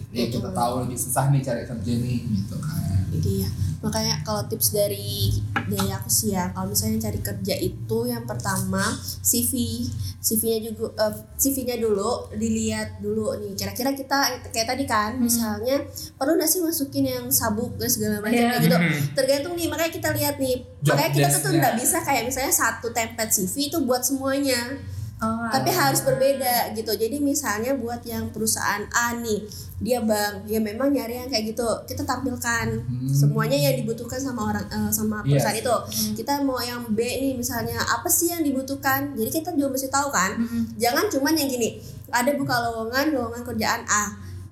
ya 0.08 0.24
kita 0.28 0.50
tahu 0.52 0.86
lagi 0.86 0.96
susah 0.96 1.28
nih 1.28 1.42
cari 1.42 1.62
kerja 1.64 1.92
nih, 1.98 2.18
gitu 2.24 2.56
kan. 2.60 2.78
iya 3.18 3.48
makanya 3.78 4.18
kalau 4.26 4.42
tips 4.50 4.74
dari 4.74 5.30
dari 5.70 5.88
aku 5.94 6.10
sih 6.10 6.34
ya 6.34 6.50
kalau 6.50 6.74
misalnya 6.74 7.06
cari 7.06 7.20
kerja 7.22 7.54
itu 7.62 7.98
yang 8.10 8.26
pertama 8.26 8.82
CV 9.22 9.86
CV-nya 10.18 10.58
juga 10.74 10.90
eh, 10.98 11.14
CV-nya 11.38 11.78
dulu 11.78 12.34
dilihat 12.34 12.98
dulu 12.98 13.38
nih 13.38 13.54
kira-kira 13.54 13.94
kita 13.94 14.50
kayak 14.50 14.66
tadi 14.66 14.84
kan 14.84 15.14
misalnya 15.14 15.78
perlu 16.18 16.34
nggak 16.34 16.50
sih 16.50 16.58
masukin 16.58 17.06
yang 17.06 17.26
sabuk 17.30 17.78
dan 17.78 17.86
segala 17.86 18.18
macam 18.18 18.34
kayak 18.34 18.62
gitu? 18.66 18.76
Hmm. 18.76 19.02
tergantung 19.14 19.54
nih 19.54 19.70
makanya 19.70 19.92
kita 19.94 20.10
lihat 20.10 20.36
nih 20.42 20.66
Job 20.82 20.98
makanya 20.98 21.12
kita 21.14 21.36
tuh 21.38 21.52
nggak 21.54 21.74
bisa 21.78 21.96
kayak 22.02 22.22
misalnya 22.26 22.50
satu 22.50 22.90
template 22.90 23.30
CV 23.30 23.70
itu 23.70 23.78
buat 23.86 24.02
semuanya. 24.02 24.78
Oh, 25.18 25.50
tapi 25.50 25.74
harus 25.74 26.06
berbeda 26.06 26.70
gitu. 26.78 26.94
Jadi 26.94 27.18
misalnya 27.18 27.74
buat 27.74 28.06
yang 28.06 28.30
perusahaan 28.30 28.86
A 28.94 29.18
nih 29.18 29.42
dia 29.78 29.98
bang 30.00 30.42
ya 30.44 30.58
memang 30.58 30.88
nyari 30.88 31.14
yang 31.16 31.26
kayak 31.26 31.48
gitu 31.48 31.62
kita 31.84 32.02
tampilkan 32.02 32.66
Hmm. 32.80 33.06
semuanya 33.08 33.54
yang 33.56 33.74
dibutuhkan 33.76 34.18
sama 34.18 34.50
orang 34.50 34.66
eh, 34.66 34.90
sama 34.90 35.22
Iya 35.22 35.38
perusahaan 35.38 35.54
sih. 35.54 35.62
itu 35.62 35.74
Hmm. 35.74 36.14
kita 36.16 36.32
mau 36.40 36.58
yang 36.60 36.82
B 36.88 36.98
nih 36.98 37.34
misalnya 37.34 37.78
apa 37.78 38.06
sih 38.08 38.28
yang 38.28 38.42
dibutuhkan 38.42 39.14
jadi 39.14 39.30
kita 39.32 39.50
juga 39.52 39.70
mesti 39.70 39.86
tahu 39.88 40.08
kan 40.08 40.34
Mm-mm. 40.36 40.74
jangan 40.74 41.06
cuman 41.06 41.32
yang 41.32 41.46
gini 41.46 41.78
ada 42.08 42.30
buka 42.32 42.54
lowongan 42.60 43.12
lowongan 43.12 43.42
kerjaan 43.44 43.82
A 43.84 44.04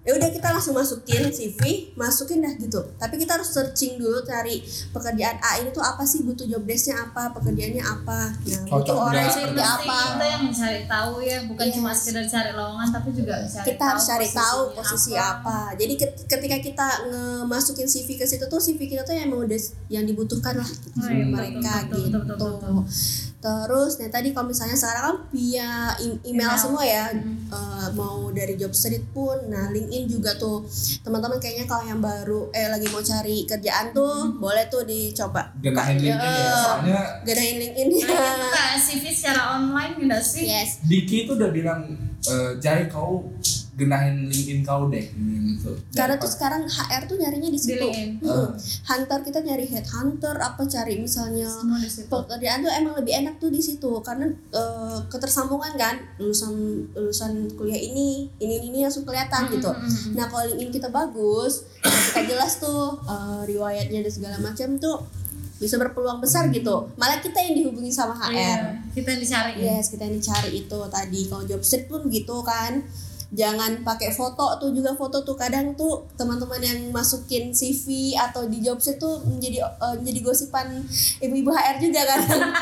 ya 0.06 0.14
udah 0.14 0.30
kita 0.30 0.48
langsung 0.48 0.72
masukin 0.72 1.26
CV 1.28 1.58
masukin 1.92 2.38
dah 2.38 2.54
gitu 2.54 2.78
tapi 2.94 3.18
kita 3.18 3.34
harus 3.34 3.50
searching 3.50 3.98
dulu 3.98 4.22
cari 4.22 4.62
pekerjaan 4.88 5.36
A 5.36 5.58
ini 5.58 5.68
tuh 5.68 5.82
apa 5.82 6.06
sih 6.06 6.22
butuh 6.22 6.46
job 6.46 6.62
desknya 6.62 7.02
apa 7.02 7.34
pekerjaannya 7.34 7.82
apa 7.82 8.30
nah 8.30 8.62
Cocok 8.64 8.86
butuh 8.86 8.96
orang 8.96 9.18
yang 9.18 9.26
Sih, 9.26 9.42
seperti 9.42 9.58
mesti 9.58 9.66
apa 9.66 9.98
kita 10.06 10.24
yang 10.24 10.42
mencari 10.46 10.80
tahu 10.86 11.12
ya, 11.20 11.38
bukan 11.44 11.64
Yes. 11.66 11.74
cuma 11.74 11.90
sekedar 11.90 12.24
cari 12.24 12.50
lowongan 12.54 12.88
tapi 12.88 13.08
juga 13.10 13.34
cari 13.42 13.66
kita 13.66 13.82
harus 13.84 14.04
cari 14.06 14.28
tahu 14.30 14.60
posisi 14.72 15.12
apa. 15.12 15.58
Jadi 15.74 15.94
ket- 15.98 16.22
ketika 16.24 16.56
kita 16.62 16.86
ngemasukin 17.10 17.84
CV 17.84 18.08
ke 18.14 18.24
situ 18.24 18.46
tuh 18.46 18.62
CV 18.62 18.86
kita 18.86 19.02
tuh 19.02 19.10
yang 19.12 19.26
mau 19.26 19.42
yang 19.88 20.04
dibutuhkan 20.06 20.54
lah 20.54 20.68
gitu 20.68 20.94
Oh, 20.96 21.10
iya, 21.10 21.26
betul, 21.26 21.34
mereka 21.34 21.72
betul, 21.82 21.98
gitu. 21.98 22.18
betul, 22.22 22.36
betul, 22.38 22.50
betul. 22.54 22.84
Terus 23.38 23.96
nah 23.96 24.08
tadi 24.08 24.30
kalau 24.30 24.48
misalnya 24.48 24.74
sekarang 24.74 25.04
kan 25.04 25.16
via 25.30 25.70
email, 25.98 26.18
Email. 26.24 26.56
semua 26.56 26.82
ya 26.82 27.04
Hmm. 27.08 27.36
eh, 27.46 27.88
mau 27.92 28.26
dari 28.28 28.54
job 28.54 28.72
street 28.72 29.06
pun 29.10 29.36
nah 29.46 29.68
LinkedIn 29.68 30.08
juga 30.10 30.34
tuh 30.34 30.64
teman-teman 31.00 31.36
kayaknya 31.36 31.64
kalau 31.64 31.84
yang 31.84 32.00
baru 32.00 32.50
eh 32.50 32.66
lagi 32.66 32.88
mau 32.88 32.98
cari 32.98 33.44
kerjaan 33.44 33.92
tuh 33.92 34.34
boleh 34.34 34.66
tuh 34.66 34.82
dicoba 34.82 35.52
Genahin 35.56 35.96
LinkedIn 35.96 36.16
ya, 36.26 36.42
Ya. 36.42 36.56
soalnya 36.56 36.98
gedahin 37.22 37.56
LinkedIn 37.60 37.88
Nah, 37.88 38.08
ya. 38.08 38.24
itu 38.32 38.46
kayak 38.50 38.76
CV 38.80 39.04
secara 39.10 39.40
online 39.54 39.94
enggak 40.00 40.22
sih? 40.22 40.42
yes 40.44 40.80
Diki 40.82 41.24
tuh 41.24 41.36
udah 41.36 41.50
bilang, 41.50 41.80
e, 42.20 42.34
Jai 42.58 42.86
kau 42.86 43.22
genahin 43.76 44.26
LinkedIn 44.26 44.60
kau 44.62 44.88
deh. 44.88 45.04
Gitu. 45.04 45.68
karena 45.92 46.16
tuh 46.16 46.26
sekarang 46.26 46.64
HR 46.64 47.02
tuh 47.04 47.16
nyarinya 47.16 47.46
di 47.46 47.60
situ. 47.60 47.84
Hmm. 48.18 48.56
hunter 48.86 49.18
kita 49.20 49.38
nyari 49.38 49.64
head 49.64 49.84
hunter 49.86 50.32
apa 50.34 50.64
cari 50.64 50.96
misalnya 50.96 51.44
pekerjaan 52.06 52.60
tuh 52.60 52.72
emang 52.72 52.94
lebih 52.94 53.12
enak 53.14 53.36
tuh 53.36 53.48
di 53.48 53.58
situ 53.58 54.00
karena 54.00 54.26
eh, 54.50 54.98
ketersambungan 55.06 55.74
kan 55.74 55.96
lulusan 56.16 56.52
lulusan 56.90 57.32
kuliah 57.52 57.76
ini 57.76 58.32
ini 58.38 58.54
ini, 58.56 58.66
ini 58.66 58.78
langsung 58.80 59.04
kelihatan 59.04 59.48
gitu 59.50 59.68
Mm-mm. 59.68 60.14
nah 60.14 60.24
kalau 60.24 60.48
LinkedIn 60.48 60.72
kita 60.74 60.88
bagus 60.88 61.68
ya 61.78 61.92
kita 62.10 62.32
jelas 62.32 62.56
tuh 62.56 62.96
eh, 63.02 63.40
riwayatnya 63.46 64.00
dan 64.00 64.10
segala 64.10 64.36
macam 64.38 64.76
tuh 64.76 65.04
bisa 65.56 65.76
berpeluang 65.76 66.20
besar 66.20 66.48
gitu 66.48 66.88
malah 66.94 67.16
kita 67.18 67.40
yang 67.40 67.56
dihubungi 67.56 67.88
sama 67.88 68.12
HR 68.14 68.32
Iya, 68.32 68.56
kita 68.92 69.08
yang 69.10 69.20
dicari. 69.20 69.52
yes 69.58 69.84
kita 69.88 70.04
yang 70.04 70.16
dicari 70.16 70.50
itu 70.54 70.78
tadi 70.90 71.20
kalau 71.26 71.44
job 71.44 71.60
street 71.60 71.86
pun 71.86 72.04
gitu 72.08 72.40
kan 72.40 72.84
jangan 73.28 73.82
pakai 73.82 74.08
foto 74.08 74.54
tuh 74.56 74.70
juga 74.70 74.92
foto 74.92 75.18
tuh 75.20 75.34
kadang 75.34 75.74
tuh 75.74 76.06
teman-teman 76.14 76.58
yang 76.58 76.78
masukin 76.88 77.50
CV 77.50 77.86
atau 78.14 78.44
di 78.44 78.60
job 78.60 78.76
street 78.76 78.96
tuh 78.96 79.18
menjadi 79.24 79.60
eh, 79.62 79.94
menjadi 79.96 80.20
gosipan 80.22 80.78
ibu-ibu 81.18 81.48
HR 81.48 81.76
juga 81.80 82.00
kan 82.04 82.20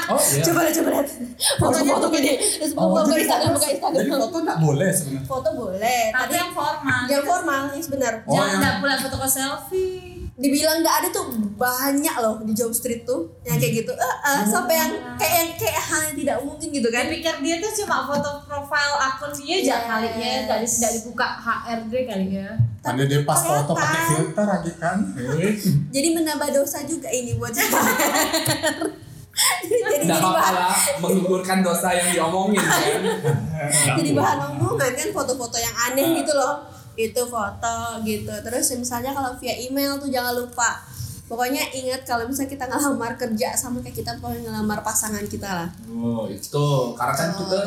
Oh 0.09 0.17
iya. 0.17 0.41
coba 0.43 0.61
lihat 0.63 0.75
coba 0.75 0.89
lihat 0.95 1.09
foto-foto 1.55 2.07
gini 2.11 2.33
terus 2.39 2.73
Oh, 2.75 2.89
buka 2.91 3.05
buka 3.05 3.17
Instagram 3.19 3.45
foto- 3.47 3.57
buka 3.57 3.69
Instagram 3.71 4.01
Jadi 4.01 4.11
foto 4.15 4.37
nggak 4.41 4.59
boleh 4.59 4.91
sebenarnya. 4.91 5.27
foto 5.27 5.49
boleh 5.55 6.03
Tapi 6.07 6.21
tadi 6.23 6.35
yang 6.35 6.53
formal. 6.53 7.01
yang 7.07 7.23
formal 7.23 7.61
yang 7.69 7.83
sebenar 7.83 8.13
Oh, 8.23 8.33
Jangan 8.35 8.57
nggak 8.57 8.75
boleh 8.79 8.97
foto 8.99 9.17
ke 9.17 9.29
selfie. 9.29 10.14
Dibilang 10.35 10.83
nggak 10.83 10.97
ada 10.99 11.09
tuh 11.09 11.31
banyak 11.55 12.11
loh 12.19 12.43
di 12.43 12.51
job 12.51 12.75
street 12.75 13.07
tuh 13.07 13.23
yang 13.47 13.55
kayak 13.55 13.87
gitu 13.87 13.95
eh 13.95 14.15
eh, 14.27 14.43
sampai 14.43 14.75
yang 14.75 14.91
kayak 15.15 15.35
yang 15.39 15.51
kayak 15.55 15.79
hal 15.79 16.01
yang 16.05 16.17
tidak 16.19 16.37
mungkin 16.43 16.69
gitu 16.69 16.89
kan 16.91 17.07
Kan 17.07 17.13
pikir 17.13 17.35
dia 17.39 17.55
tuh 17.59 17.71
cuma 17.79 18.03
foto 18.03 18.43
profile 18.43 18.95
akun 18.99 19.31
dia 19.31 19.63
aja 19.63 19.77
Yes. 19.77 19.87
kali 19.87 20.09
ya, 20.11 20.33
nggak 20.45 20.59
nggak 20.67 20.93
dibuka 20.93 21.27
HRD 21.39 21.93
kali 22.05 22.27
ya. 22.35 22.51
Tanda 22.81 23.03
dia 23.05 23.23
pas 23.23 23.39
foto 23.39 23.73
pakai 23.73 24.03
filter 24.11 24.43
lagi 24.45 24.73
kan. 24.75 24.99
Jadi 25.89 26.09
menambah 26.13 26.51
dosa 26.51 26.83
juga 26.83 27.07
ini 27.09 27.39
buat 27.39 27.55
jadi 27.59 27.71
jadi 29.65 30.05
Nggak 30.07 30.21
bahan 30.21 30.55
menggugurkan 30.99 31.59
dosa 31.63 31.91
yang 31.91 32.09
diomongin 32.11 32.59
kan. 32.59 32.83
jadi 33.99 34.11
bahan 34.13 34.39
omongan 34.51 34.93
kan 34.95 35.09
foto-foto 35.11 35.57
yang 35.59 35.75
aneh 35.91 36.23
gitu 36.23 36.35
loh 36.35 36.74
itu 36.95 37.23
foto 37.27 37.79
gitu. 38.07 38.31
Terus 38.31 38.67
misalnya 38.79 39.15
kalau 39.15 39.35
via 39.39 39.55
email 39.55 39.99
tuh 39.99 40.11
jangan 40.11 40.35
lupa. 40.35 40.83
Pokoknya 41.25 41.65
ingat 41.73 42.05
kalau 42.05 42.29
misalnya 42.29 42.53
kita 42.53 42.69
ngelamar 42.69 43.17
kerja 43.17 43.57
sama 43.57 43.81
kayak 43.81 43.97
kita 43.97 44.11
pokoknya 44.21 44.53
ngelamar 44.53 44.85
pasangan 44.85 45.25
kita 45.25 45.49
lah. 45.49 45.69
Oh 45.89 46.29
itu, 46.29 46.67
karena 46.93 47.15
kan 47.17 47.31
kita 47.33 47.63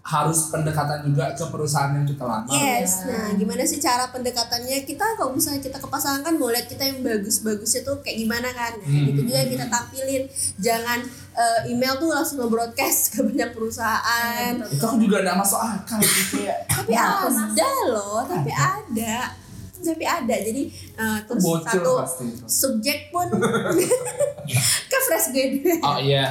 harus 0.00 0.48
pendekatan 0.48 1.04
juga 1.04 1.30
ke 1.30 1.44
perusahaan 1.46 1.92
yang 1.92 2.02
kita 2.02 2.24
lamar. 2.24 2.48
yes 2.48 3.04
nah 3.04 3.30
gimana 3.32 3.62
sih 3.62 3.76
cara 3.76 4.08
pendekatannya? 4.08 4.82
Kita 4.82 5.04
kalau 5.14 5.30
misalnya 5.30 5.60
kita 5.60 5.76
ke 5.76 5.86
pasangan 5.86 6.20
kan 6.20 6.34
boleh 6.34 6.64
kita 6.64 6.82
yang 6.82 7.00
bagus-bagusnya 7.00 7.80
tuh 7.82 8.00
kayak 8.00 8.16
gimana 8.18 8.48
kan? 8.50 8.72
Nah, 8.74 8.88
Hmm. 8.88 9.06
gitu 9.06 9.20
juga 9.24 9.44
kita 9.44 9.66
tampilin. 9.68 10.22
Jangan 10.56 10.98
eh, 11.30 11.60
email 11.68 11.94
tuh 11.96 12.08
langsung 12.08 12.40
nge-broadcast 12.40 13.14
ke 13.14 13.20
banyak 13.22 13.50
perusahaan. 13.52 14.52
Itu 14.66 14.82
aku 14.82 14.98
juga 14.98 15.20
nggak 15.20 15.36
masuk 15.36 15.60
akal 15.60 16.00
gitu 16.00 16.42
ya. 16.42 16.56
tapi 16.66 16.92
ada 16.96 17.68
loh 17.86 18.24
tapi 18.24 18.50
ada 18.50 19.30
tapi 19.86 20.04
ada 20.04 20.36
jadi 20.36 20.62
eh, 20.96 21.18
terus 21.24 21.42
Bocor 21.42 21.66
satu 21.66 21.92
subjek 22.44 23.08
pun 23.08 23.26
kan 24.90 25.00
fresh 25.06 25.30
grade. 25.30 25.62
Oh 25.80 25.98
iya. 25.98 26.26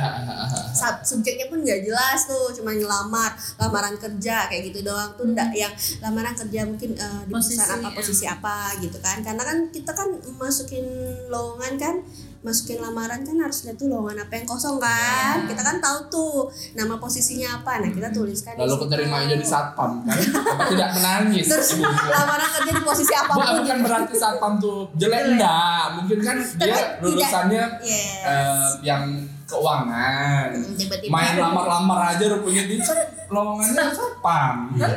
Sub- 0.76 1.04
subjeknya 1.04 1.47
pun 1.47 1.64
nggak 1.64 1.88
jelas 1.88 2.28
tuh 2.28 2.52
cuma 2.52 2.76
ngelamar 2.76 3.32
lamaran 3.56 3.95
kerja 3.95 4.47
kayak 4.52 4.72
gitu 4.72 4.84
doang. 4.84 5.12
Tuh 5.16 5.28
nggak 5.32 5.56
yang 5.56 5.72
lamaran 6.04 6.36
kerja 6.36 6.68
mungkin 6.68 6.95
eh, 6.95 7.22
di 7.26 7.34
Posisi, 7.34 7.56
perusahaan 7.56 7.80
apa 7.80 7.89
ya. 7.89 7.95
posisi 7.95 8.26
apa 8.28 8.56
gitu 8.80 8.97
kan. 9.00 9.18
Karena 9.24 9.43
kan 9.43 9.58
kita 9.72 9.91
kan 9.95 10.10
masukin 10.36 10.86
lowongan 11.32 11.74
kan 11.80 11.95
masukin 12.40 12.80
lamaran 12.80 13.20
kan 13.22 13.36
harus 13.36 13.68
lihat 13.68 13.76
tuh 13.76 13.92
lowongan 13.92 14.24
apa 14.24 14.34
yang 14.34 14.48
kosong 14.48 14.80
kan 14.80 15.44
kita 15.44 15.60
kan 15.60 15.76
tahu 15.78 15.98
tuh 16.08 16.34
nama 16.72 16.96
posisinya 16.96 17.60
apa 17.60 17.84
nah 17.84 17.90
kita 17.90 18.08
tuliskan 18.10 18.56
di 18.56 18.64
Lalu 18.64 18.76
keterima 18.88 19.28
jadi 19.28 19.44
satpam 19.44 20.04
kan? 20.04 20.16
Apa 20.16 20.64
tidak 20.72 20.90
menangis? 20.96 21.46
terus 21.52 21.70
lamaran 21.84 22.48
kerja 22.48 22.72
di 22.72 22.84
posisi 22.84 23.14
apa 23.14 23.32
pun 23.34 23.44
bukan 23.60 23.78
berarti 23.84 24.14
satpam 24.16 24.54
tuh 24.56 24.88
jelek 24.96 25.36
enggak. 25.36 25.84
Mungkin 26.00 26.18
kan 26.22 26.38
dia 26.56 26.80
lulusannya 27.00 27.64
Yes. 27.84 28.24
eh, 28.24 28.70
yang 28.84 29.04
keuangan. 29.50 30.47
Hmm, 30.54 30.78
tiba-tiba 30.78 31.10
Main 31.10 31.36
lamar-lamar 31.41 32.14
aja 32.14 32.24
rupanya 32.30 32.64
dia 32.70 32.78
kan 32.86 32.97
lowongannya 33.34 33.84
satpam. 33.89 34.56
Kan 34.78 34.91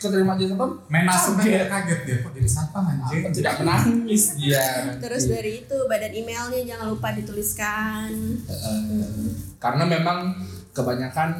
keterima 0.00 0.32
jadi 0.40 0.56
satpam 0.56 0.70
Main 0.88 1.04
masuk 1.04 1.32
Kaget. 1.36 1.44
dia 1.44 1.62
kaget 1.68 2.00
dia 2.08 2.16
kok 2.24 2.32
jadi 2.32 2.48
satpam 2.48 2.84
anjing. 2.88 3.22
tidak 3.36 3.54
menangis 3.60 4.24
dia. 4.40 4.66
Terus 4.96 5.22
dari 5.28 5.52
itu 5.62 5.76
badan 5.84 6.12
emailnya 6.16 6.60
jangan 6.64 6.86
lupa 6.88 7.12
dituliskan. 7.12 8.08
Eh, 8.48 9.28
karena 9.60 9.84
memang 9.84 10.32
kebanyakan 10.72 11.30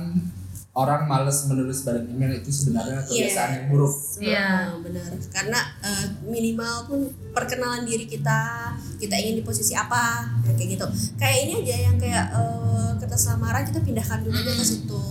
orang 0.78 1.10
males 1.10 1.42
menulis 1.50 1.82
badan 1.82 2.06
email 2.06 2.38
itu 2.38 2.54
sebenarnya 2.54 3.02
kebiasaan 3.02 3.50
yang 3.50 3.66
buruk. 3.66 3.94
Iya. 4.22 4.78
Oh, 4.78 4.78
benar. 4.86 5.10
Karena 5.34 5.58
eh, 5.82 6.06
minimal 6.22 6.74
pun 6.86 7.00
perkenalan 7.34 7.82
diri 7.82 8.06
kita, 8.06 8.70
kita 9.02 9.18
ingin 9.18 9.42
di 9.42 9.44
posisi 9.44 9.74
apa, 9.74 10.22
ya, 10.46 10.54
kayak 10.54 10.78
gitu. 10.78 10.86
Kayak 11.18 11.38
ini 11.42 11.52
aja 11.66 11.76
yang 11.90 11.96
kayak 11.98 12.26
eh, 12.30 12.90
kertas 13.02 13.26
lamaran 13.34 13.66
kita 13.66 13.82
pindahkan 13.82 14.22
dulu 14.22 14.38
aja 14.38 14.52
ke 14.54 14.64
situ, 14.64 15.04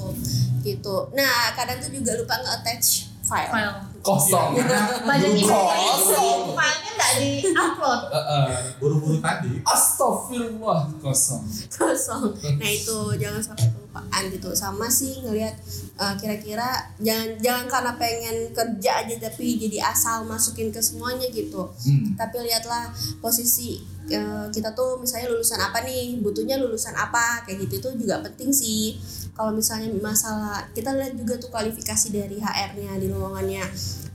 gitu. 0.64 0.96
Nah 1.12 1.52
kadang 1.52 1.84
tuh 1.84 1.92
juga 1.92 2.16
lupa 2.16 2.40
nge-attach 2.40 3.17
file. 3.28 3.50
file 3.50 3.74
kosong. 4.00 4.56
budget 5.04 5.36
Buru-buru. 5.36 5.52
eventnya 5.52 5.78
isi 5.92 6.16
filenya 6.48 6.90
nggak 6.90 7.12
di 7.14 7.30
upload 7.52 8.02
buru-buru 8.80 9.16
tadi 9.20 9.52
Astagfirullah 9.62 10.82
kosong. 10.98 11.44
kosong 11.70 12.24
nah 12.56 12.70
itu 12.70 12.98
jangan 13.16 13.42
sampai 13.42 13.68
kelupaan 13.68 14.24
gitu 14.30 14.50
sama 14.54 14.88
sih 14.88 15.20
ngelihat 15.20 15.60
uh, 15.96 16.16
kira-kira 16.16 16.70
jangan 16.98 17.36
jangan 17.38 17.66
karena 17.68 17.92
pengen 17.96 18.38
kerja 18.52 18.92
aja 19.02 19.16
tapi 19.20 19.58
jadi 19.58 19.84
asal 19.86 20.24
masukin 20.24 20.70
ke 20.70 20.80
semuanya 20.80 21.28
gitu 21.28 21.60
Hmm. 21.78 22.16
tapi 22.16 22.40
lihatlah 22.40 22.88
posisi 23.20 23.84
uh, 24.16 24.48
kita 24.54 24.72
tuh 24.72 25.02
misalnya 25.02 25.34
lulusan 25.34 25.60
apa 25.60 25.84
nih 25.84 26.20
butuhnya 26.24 26.56
lulusan 26.62 26.96
apa 26.96 27.44
kayak 27.44 27.68
gitu 27.68 27.82
itu 27.82 28.08
juga 28.08 28.24
penting 28.24 28.54
sih. 28.54 29.00
Kalau 29.38 29.54
misalnya 29.54 29.94
masalah 30.02 30.66
kita 30.74 30.96
lihat 30.98 31.14
juga 31.14 31.38
tuh 31.38 31.54
kualifikasi 31.54 32.08
dari 32.10 32.42
HR-nya 32.42 32.98
di 32.98 33.08
lowongannya 33.12 33.64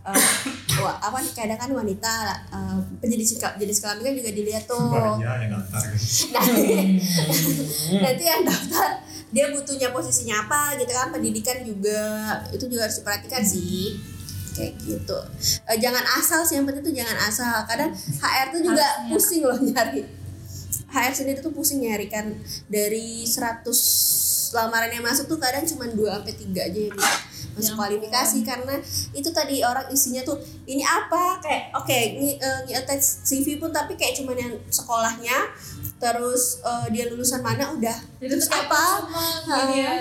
uh, 0.03 0.19
wah, 0.83 0.97
apa 0.99 1.23
kadang 1.31 1.59
kan 1.59 1.71
wanita 1.71 2.15
uh, 2.51 2.79
penjenis 2.99 3.39
jenis 3.39 3.79
kelamin 3.79 4.03
kan 4.03 4.15
juga 4.19 4.31
dilihat 4.35 4.65
tuh. 4.67 4.91
Yang 5.23 5.51
daftar 5.55 5.81
nanti 6.35 6.77
nanti 8.03 8.25
yang 8.27 8.43
daftar 8.43 8.89
dia 9.33 9.49
butuhnya 9.49 9.89
posisinya 9.97 10.45
apa 10.45 10.77
gitu 10.77 10.93
kan 10.93 11.09
pendidikan 11.09 11.65
juga 11.65 12.01
itu 12.53 12.69
juga 12.69 12.85
harus 12.85 13.01
diperhatikan 13.01 13.41
sih 13.41 13.97
kayak 14.53 14.77
gitu. 14.81 15.19
Eh, 15.67 15.79
jangan 15.81 16.05
asal 16.17 16.45
sih 16.45 16.57
yang 16.57 16.65
penting 16.65 16.85
tuh 16.85 16.95
jangan 16.95 17.17
asal. 17.25 17.65
Kadang 17.65 17.91
HR 17.93 18.47
tuh 18.53 18.61
juga 18.63 18.85
Harusnya. 18.85 19.11
pusing 19.11 19.43
loh 19.43 19.59
nyari. 19.59 20.03
HR 20.93 21.13
sendiri 21.13 21.39
tuh 21.41 21.53
pusing 21.53 21.81
nyari 21.83 22.07
kan. 22.07 22.31
Dari 22.69 23.25
100 23.25 23.65
lamaran 24.53 24.93
yang 24.93 25.05
masuk 25.05 25.27
tuh 25.27 25.41
kadang 25.41 25.65
cuma 25.65 25.89
2 25.89 25.97
sampai 25.97 26.35
3 26.37 26.69
aja 26.69 26.81
yang 26.89 26.93
bisa 26.93 27.13
masuk 27.53 27.73
Ya 27.73 27.79
kualifikasi 27.79 28.39
karena 28.43 28.75
itu 29.11 29.29
tadi 29.29 29.61
orang 29.61 29.87
isinya 29.89 30.23
tuh 30.23 30.37
ini 30.65 30.81
apa? 30.81 31.39
Kayak 31.39 31.75
oke 31.75 31.99
ngi, 32.17 32.31
eh, 32.37 32.59
ngi-attach 32.65 33.05
CV 33.23 33.57
pun 33.57 33.69
tapi 33.69 33.95
kayak 33.95 34.17
cuman 34.17 34.37
yang 34.37 34.55
sekolahnya 34.69 35.39
terus 35.97 36.59
eh, 36.61 36.87
dia 36.91 37.07
lulusan 37.07 37.41
mana 37.41 37.71
udah. 37.71 37.95
Jadi 38.19 38.27
terus 38.27 38.51
apa? 38.51 39.07
cuma 39.07 39.23
gini 39.63 39.87
ya. 39.87 39.93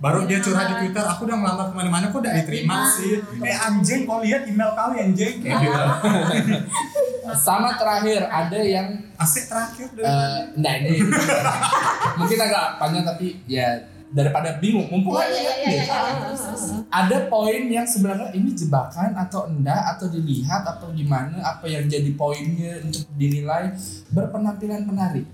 baru 0.00 0.24
dia 0.24 0.40
Ini 0.40 0.44
curhat 0.44 0.64
di. 0.64 0.74
Twitter 0.80 1.04
aku 1.04 1.20
udah 1.24 1.36
ngelamar 1.36 1.66
ke 1.68 1.74
mana-mana 1.76 2.04
kok 2.08 2.20
udah 2.20 2.32
diterima 2.32 2.74
Diterima. 2.88 2.96
sih? 2.96 3.12
Eh 3.44 3.56
anjing 3.56 4.00
kau 4.02 4.24
lihat 4.24 4.48
email 4.48 4.72
kau 4.72 4.90
ya 4.92 5.04
anjing 5.04 5.34
kayak 5.40 5.56
gitu. 5.60 5.82
Sama 7.32 7.76
terakhir 7.76 8.26
ada 8.26 8.58
yang 8.58 8.88
asik 9.14 9.46
terakhir 9.46 9.86
deh 9.94 10.02
eh 10.02 10.40
nah 10.58 10.72
ini. 10.74 10.98
Mungkin 12.18 12.38
agak 12.40 12.64
panjang 12.76 13.04
tapi 13.04 13.38
ya 13.46 13.76
daripada 14.12 14.60
bingung 14.60 14.86
mumpung 14.92 15.16
oh 15.16 15.24
aja 15.24 15.32
iya 15.32 15.52
iya 15.56 15.84
kan 15.88 16.02
iya, 16.04 16.28
iya, 16.28 16.52
iya. 16.52 16.78
ada 16.92 17.18
poin 17.32 17.64
yang 17.72 17.88
sebenarnya 17.88 18.28
ini 18.36 18.52
jebakan 18.52 19.16
atau 19.16 19.48
enggak 19.48 19.96
atau 19.96 20.06
dilihat 20.12 20.62
atau 20.68 20.92
gimana 20.92 21.40
apa 21.40 21.64
yang 21.64 21.88
jadi 21.88 22.12
poinnya 22.12 22.84
untuk 22.84 23.08
dinilai 23.16 23.72
berpenampilan 24.12 24.84
menarik 24.84 25.24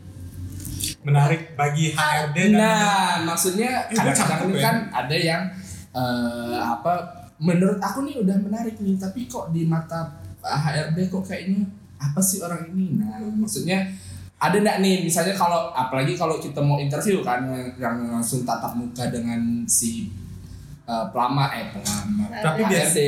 menarik 1.02 1.58
bagi 1.58 1.94
HRD 1.94 2.36
dan 2.36 2.50
nah 2.54 3.12
maksudnya 3.26 3.90
Eh, 3.90 3.98
kadang-kadang 3.98 4.52
ya. 4.54 4.62
kan 4.62 4.76
ada 4.94 5.16
yang 5.18 5.42
eh, 5.90 6.58
apa 6.62 6.92
menurut 7.42 7.82
aku 7.82 8.06
nih 8.06 8.22
udah 8.22 8.36
menarik 8.38 8.78
nih 8.78 8.94
tapi 8.94 9.26
kok 9.26 9.50
di 9.50 9.66
mata 9.66 10.22
HRD 10.42 11.10
kok 11.10 11.26
kayaknya 11.26 11.66
apa 11.98 12.20
sih 12.22 12.38
orang 12.42 12.70
ini 12.70 12.98
nah 13.02 13.18
maksudnya 13.34 13.90
ada 14.38 14.56
enggak 14.56 14.78
nih 14.78 15.02
misalnya 15.02 15.34
kalau 15.34 15.70
apalagi 15.70 16.14
kalau 16.14 16.38
kita 16.38 16.58
mau 16.58 16.76
interview 16.76 17.20
kan 17.20 17.42
yang, 17.74 17.96
langsung 18.08 18.42
tatap 18.42 18.72
muka 18.72 19.06
dengan 19.08 19.38
si 19.64 20.14
eh, 20.84 21.04
pelamar 21.08 21.50
eh 21.52 21.66
pelamar 21.68 22.30
Tapi 22.32 22.60
HRD 22.62 22.98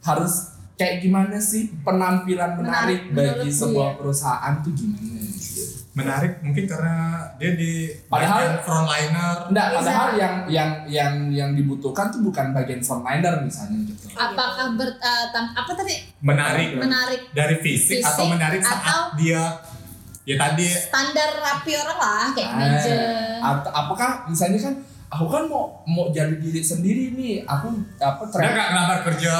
harus 0.00 0.34
kayak 0.74 1.00
gimana 1.00 1.36
sih 1.36 1.72
penampilan 1.80 2.56
menarik, 2.56 3.08
Menarik 3.08 3.36
bagi 3.38 3.50
sebuah 3.50 3.90
dia. 3.90 3.98
perusahaan 3.98 4.54
tuh 4.60 4.72
gimana 4.72 5.08
gitu. 5.18 5.62
menarik 5.94 6.32
mungkin 6.40 6.64
karena 6.64 6.96
dia 7.34 7.52
di 7.52 7.72
Padahal- 8.06 8.36
bagian 8.38 8.56
frontliner 8.60 9.36
Enggak, 9.46 9.66
Bisa. 9.66 9.78
padahal 9.78 10.08
yang 10.14 10.34
yang 10.46 10.70
yang 10.86 11.12
yang 11.30 11.50
dibutuhkan 11.52 12.08
tuh 12.08 12.20
bukan 12.22 12.52
bagian 12.52 12.80
frontliner 12.80 13.40
misalnya 13.40 13.80
gitu. 13.82 14.08
apakah 14.10 14.72
ber 14.72 14.88
tam- 15.00 15.52
apa 15.54 15.72
tadi 15.74 15.96
menarik 16.18 16.76
menarik 16.76 17.20
dari 17.30 17.56
fisik, 17.58 18.00
Fisik 18.00 18.04
atau 18.06 18.24
menarik 18.26 18.60
saat 18.60 18.76
atau- 18.78 19.16
dia 19.16 19.40
ya 20.26 20.34
tadi. 20.36 20.66
Standar 20.66 21.30
rapi 21.32 21.72
orang 21.72 21.96
lah 21.96 22.26
kayak 22.34 22.50
at- 23.38 23.70
apakah 23.70 24.26
misalnya 24.26 24.58
kan 24.60 24.74
aku 25.06 25.24
kan 25.24 25.46
mau 25.46 25.70
mau 25.86 26.10
jadi 26.10 26.34
diri 26.34 26.58
sendiri 26.58 27.14
nih, 27.14 27.46
aku 27.46 27.70
apa 27.96 28.26
tren 28.26 28.50
nggak 28.50 28.68
ngelamar 28.68 28.98
kerja 29.06 29.34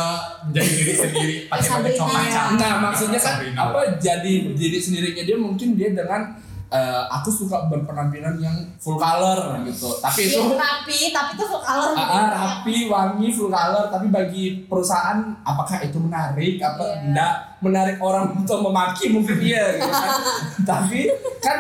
menjadi 0.47 0.71
diri 0.73 0.95
sendiri 0.95 1.35
pakai 1.51 1.67
pakai 1.67 1.93
Sabrina. 1.93 2.07
kaca 2.07 2.43
Nah, 2.57 2.73
maksudnya 2.81 3.19
kan 3.19 3.35
Sabrina. 3.35 3.59
apa 3.61 3.81
jadi 3.99 4.35
diri 4.49 4.79
sendirinya 4.79 5.23
dia 5.23 5.37
mungkin 5.37 5.69
dia 5.75 5.91
dengan 5.91 6.23
eh, 6.69 7.03
aku 7.09 7.29
suka 7.29 7.67
berpenampilan 7.67 8.37
yang 8.37 8.53
full 8.77 8.97
color 8.97 9.39
gitu. 9.63 9.87
Tapi 9.97 10.21
itu 10.25 10.37
Iya, 10.37 10.57
rapi 10.57 10.99
tapi 11.11 11.31
tuh 11.35 11.47
full 11.47 11.61
color 11.61 11.93
Ah, 11.93 12.03
ah, 12.03 12.27
rapi, 12.33 12.87
wangi, 12.87 13.29
full 13.29 13.49
color, 13.49 13.87
tapi 13.87 14.07
bagi 14.09 14.45
perusahaan 14.65 15.17
apakah 15.41 15.79
itu 15.81 15.95
menarik 15.97 16.59
apa 16.59 16.83
Iya. 16.83 16.97
enggak 17.05 17.33
menarik 17.59 17.97
orang 17.99 18.37
untuk 18.37 18.59
memaki 18.61 19.09
mungkin 19.09 19.39
iya 19.39 19.75
gitu 19.75 19.87
kan. 19.87 20.11
tapi 20.71 21.01
kan 21.39 21.59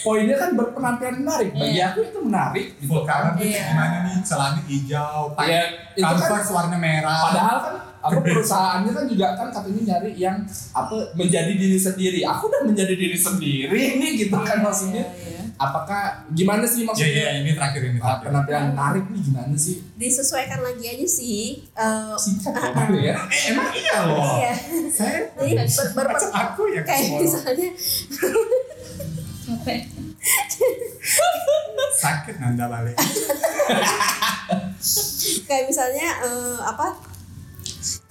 poinnya 0.00 0.36
kan 0.36 0.50
berpenampilan 0.52 1.16
menarik. 1.18 1.50
Bagi 1.52 1.72
Iya. 1.72 1.86
aku 1.88 2.00
itu 2.04 2.18
menarik 2.20 2.66
gitu 2.76 2.88
full 2.88 3.04
color 3.04 3.32
tuh 3.32 3.44
Iya. 3.44 3.62
gimana 3.68 3.96
nih 4.02 4.16
celana 4.22 4.60
hijau 4.62 5.18
Ya, 5.24 5.34
pakai 5.34 5.62
itu 5.92 6.02
kan 6.04 6.18
kanvas 6.18 6.48
warna 6.48 6.76
merah 6.76 7.18
padahal 7.22 7.58
kan 7.60 7.74
apa 8.02 8.18
perusahaannya 8.18 8.90
kan 8.90 9.04
juga 9.06 9.26
kan 9.32 9.46
katanya 9.48 9.80
nyari 9.94 10.10
yang 10.16 10.36
apa 10.72 10.94
menjadi 11.14 11.52
diri 11.52 11.76
sendiri. 11.76 12.18
Aku 12.24 12.46
udah 12.46 12.62
menjadi 12.62 12.92
diri 12.92 13.14
sendiri 13.14 13.96
ini 13.96 14.06
gitu 14.18 14.34
kan 14.36 14.60
maksudnya. 14.60 15.06
Apakah 15.54 16.26
gimana 16.32 16.64
sih 16.64 16.82
ya 16.82 16.86
maksudnya? 16.90 17.22
ya 17.22 17.30
ini 17.38 17.50
terakhir 17.54 17.80
ini 17.86 17.96
Ah, 17.96 18.18
terakhir 18.18 18.22
penampilan 18.26 18.62
menarik 18.74 19.04
nih 19.06 19.20
gimana 19.22 19.54
sih? 19.54 19.78
disesuaikan 19.94 20.58
lagi 20.58 20.82
aja 20.84 21.06
sih 21.06 21.62
Eh, 21.70 22.14
Singkat 22.18 22.50
kok 22.50 22.90
ya. 22.98 23.14
eh 23.22 23.40
emang 23.54 23.70
iya 23.70 23.96
loh 24.02 24.26
iya 24.34 24.52
saya 24.90 25.30
jadi 25.38 25.62
ber, 25.94 26.02
ber, 26.02 26.06
aku 26.18 26.62
ya 26.66 26.82
kayak 26.82 27.14
misalnya 27.14 27.68
capek 29.44 29.80
sakit 31.94 32.34
nanda 32.40 32.66
balik 32.66 32.96
kayak 35.46 35.64
misalnya 35.68 36.08
eh, 36.20 36.58
apa 36.60 36.96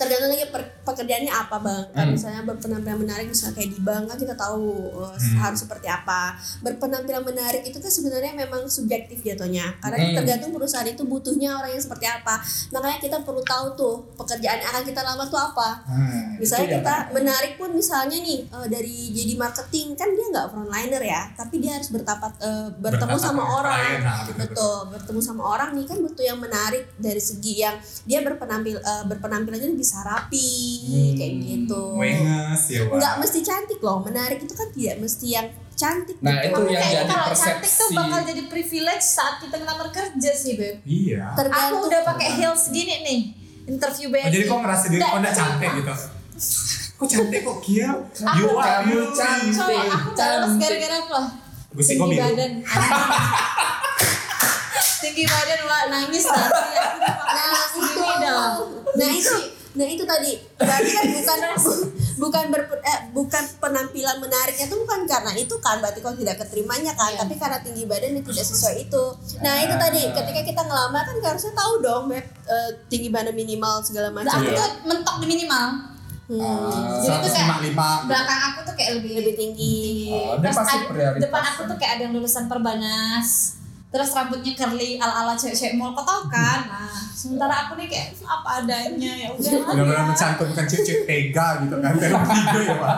tergantung 0.01 0.29
lagi 0.29 0.49
per- 0.49 0.73
pekerjaannya 0.81 1.29
apa 1.29 1.55
bang 1.57 1.83
kan 1.91 2.03
Hmm. 2.03 2.11
misalnya 2.11 2.41
berpenampilan 2.43 2.97
menarik 2.99 3.27
misalnya 3.27 3.53
kayak 3.53 3.69
di 3.69 3.79
bank 3.79 4.03
kan 4.05 4.17
kita 4.17 4.33
tahu 4.35 4.65
eh, 4.99 5.13
Hmm. 5.13 5.37
harus 5.39 5.59
seperti 5.61 5.85
apa 5.85 6.33
berpenampilan 6.59 7.21
menarik 7.21 7.61
itu 7.61 7.77
kan 7.77 7.87
sebenarnya 7.87 8.33
memang 8.33 8.65
subjektif 8.67 9.21
jatuhnya 9.21 9.77
karena 9.77 9.97
Hmm. 10.01 10.15
tergantung 10.17 10.51
perusahaan 10.51 10.87
itu 10.87 11.03
butuhnya 11.03 11.53
orang 11.53 11.71
yang 11.71 11.79
seperti 11.79 12.05
apa 12.07 12.41
makanya 12.71 12.97
kita 12.99 13.17
perlu 13.21 13.43
tahu 13.43 13.65
tuh 13.75 13.95
pekerjaan 14.15 14.57
yang 14.57 14.69
akan 14.71 14.83
kita 14.83 15.01
lamar 15.01 15.27
tuh 15.27 15.37
apa 15.39 15.69
Nah, 15.83 16.33
misalnya 16.35 16.65
itu 16.65 16.73
ya, 16.73 16.79
kita 16.79 16.95
Kak. 16.95 17.05
menarik 17.13 17.53
pun 17.55 17.69
misalnya 17.71 18.17
nih 18.17 18.39
eh, 18.43 18.67
dari 18.67 18.95
jadi 19.11 19.33
marketing 19.35 19.93
kan 19.93 20.09
dia 20.09 20.25
nggak 20.27 20.47
frontliner 20.49 21.03
ya 21.03 21.21
tapi 21.31 21.59
dia 21.59 21.75
harus 21.75 21.89
bertapat 21.89 22.31
eh, 22.39 22.67
bertemu 22.75 23.17
sama 23.17 23.43
orang 23.43 23.99
nah, 23.99 24.17
betul, 24.23 24.35
betul 24.39 24.77
bertemu 24.89 25.19
sama 25.21 25.43
orang 25.45 25.69
nih 25.73 25.85
kan 25.85 25.97
butuh 25.99 26.23
yang 26.23 26.39
menarik 26.39 26.89
dari 26.97 27.19
segi 27.19 27.59
yang 27.59 27.75
dia 28.03 28.19
berpenampil 28.21 28.77
eh, 28.77 29.03
berpenampilannya 29.05 29.75
bisa 29.75 29.90
rapi 29.97 30.49
Hmm. 30.81 31.13
kayak 31.13 31.31
gitu 31.37 31.81
wenges 31.93 32.61
ya 32.67 32.79
wah 32.85 32.95
nggak 32.95 33.13
mesti 33.19 33.39
cantik 33.41 33.79
loh 33.79 33.97
menarik 33.99 34.37
itu 34.37 34.51
kan 34.51 34.67
tidak 34.69 34.95
mesti 34.97 35.25
yang 35.29 35.47
cantik 35.73 36.13
Nah, 36.19 36.37
gitu. 36.37 36.47
itu 36.47 36.61
Tapi 36.61 36.71
yang 36.71 36.83
jadi 36.85 37.03
kalau 37.05 37.27
cantik 37.27 37.65
tuh 37.65 37.73
persepsi. 37.83 37.97
bakal 37.97 38.19
jadi 38.23 38.41
privilege 38.47 39.03
saat 39.03 39.33
kita 39.37 39.53
ngelamar 39.55 39.87
kerja 39.89 40.29
sih 40.31 40.53
beb 40.53 40.75
iya 40.83 41.33
tergantung 41.33 41.79
aku 41.79 41.87
udah 41.87 42.01
pakai 42.05 42.27
heels 42.33 42.63
gini 42.69 42.93
nih 43.01 43.19
interview 43.67 44.05
oh, 44.05 44.09
BNI 44.13 44.29
jadi 44.29 44.43
kok 44.45 44.57
ngerasa 44.59 44.85
diri 44.87 45.01
kok 45.01 45.11
nggak 45.17 45.33
cantik 45.33 45.69
gitu 45.75 45.91
kok 46.97 47.07
cantik 47.07 47.39
kok 47.41 47.57
kiel 47.59 47.93
you 48.31 48.47
are 48.51 48.63
kamu 48.79 48.91
you 48.91 49.01
cantik. 49.11 49.53
Cowok, 49.53 49.83
aku 49.89 50.09
Cantik. 50.13 50.59
gara-gara 50.59 50.95
apa 50.99 51.19
kok 51.71 51.73
biru 51.73 52.05
badan 52.13 52.51
tinggi 55.01 55.23
badan 55.25 55.59
wah 55.63 55.81
nangis 55.87 56.23
nanti 56.23 56.63
ya 56.69 56.83
nah 57.01 57.41
itu 57.41 57.57
Segini 57.73 58.13
dong. 58.21 58.53
nah 58.93 59.09
itu 59.09 59.35
nah 59.71 59.85
itu 59.85 60.03
tadi. 60.03 60.35
Berarti 60.55 60.89
kan 60.89 61.05
bukan 61.09 61.39
bukan 62.17 62.43
berpe- 62.47 62.81
eh, 62.81 62.99
bukan 63.09 63.43
penampilan 63.57 64.17
menariknya 64.17 64.65
itu 64.65 64.75
bukan 64.77 65.03
karena 65.05 65.31
itu 65.33 65.55
kan 65.57 65.77
berarti 65.77 65.99
kok 65.99 66.13
tidak 66.13 66.37
keterimanya 66.37 66.91
kan 66.93 67.09
Iya. 67.09 67.19
tapi 67.19 67.33
karena 67.35 67.57
tinggi 67.59 67.83
badan 67.83 68.13
yang 68.13 68.23
tidak 68.23 68.45
sesuai 68.45 68.75
itu. 68.81 69.03
Nah 69.39 69.55
itu 69.59 69.75
tadi. 69.75 70.01
Ketika 70.11 70.41
kita 70.43 70.61
ngelamar 70.61 71.03
kan 71.03 71.15
harusnya 71.17 71.53
tahu 71.53 71.73
dong 71.79 72.03
Beb, 72.07 72.21
eh, 72.45 72.69
tinggi 72.87 73.07
badan 73.07 73.31
minimal 73.31 73.79
segala 73.79 74.09
Nah, 74.09 74.21
macam. 74.21 74.37
aku 74.37 74.49
tuh 74.51 74.69
mentok 74.85 75.15
di 75.17 75.27
minimal. 75.29 75.67
Hmm, 76.27 76.39
Ah, 76.39 76.95
Jadi 76.97 77.17
tuh 77.17 77.29
kayak 77.29 77.47
155 77.59 78.07
belakang 78.07 78.41
aku 78.45 78.59
tuh 78.63 78.73
kayak 78.73 78.91
lebih 78.97 79.11
lebih 79.17 79.33
tinggi. 79.35 79.79
Oh, 80.13 80.35
Terus 80.37 80.55
pasti 80.55 80.75
ada- 80.77 80.87
prioritas. 80.87 81.21
depan 81.21 81.43
aku 81.45 81.61
tuh 81.65 81.75
kayak 81.75 81.91
ada 81.91 82.01
yang 82.01 82.13
lulusan 82.13 82.43
perbanas 82.47 83.27
terus 83.91 84.15
rambutnya 84.15 84.55
curly 84.55 84.95
ala 84.95 85.27
ala 85.27 85.33
cewek-cewek 85.35 85.75
mall 85.75 85.91
kau 85.91 86.07
tahu 86.07 86.31
kan. 86.31 86.63
Nah 86.63 86.95
sementara 87.11 87.67
aku 87.67 87.75
nih 87.75 87.91
kayak 87.91 88.15
apa 88.23 88.63
adanya? 88.63 89.11
Ya 89.19 89.29
udah 89.35 89.51
Benar-benar 89.75 90.05
mencantumkan 90.07 90.63
cewek-cewek 90.63 91.03
tega 91.03 91.47
gitu 91.67 91.75
kan. 91.83 91.93
Dalam 91.99 92.23
video 92.23 92.59
ya 92.71 92.75
pak. 92.79 92.97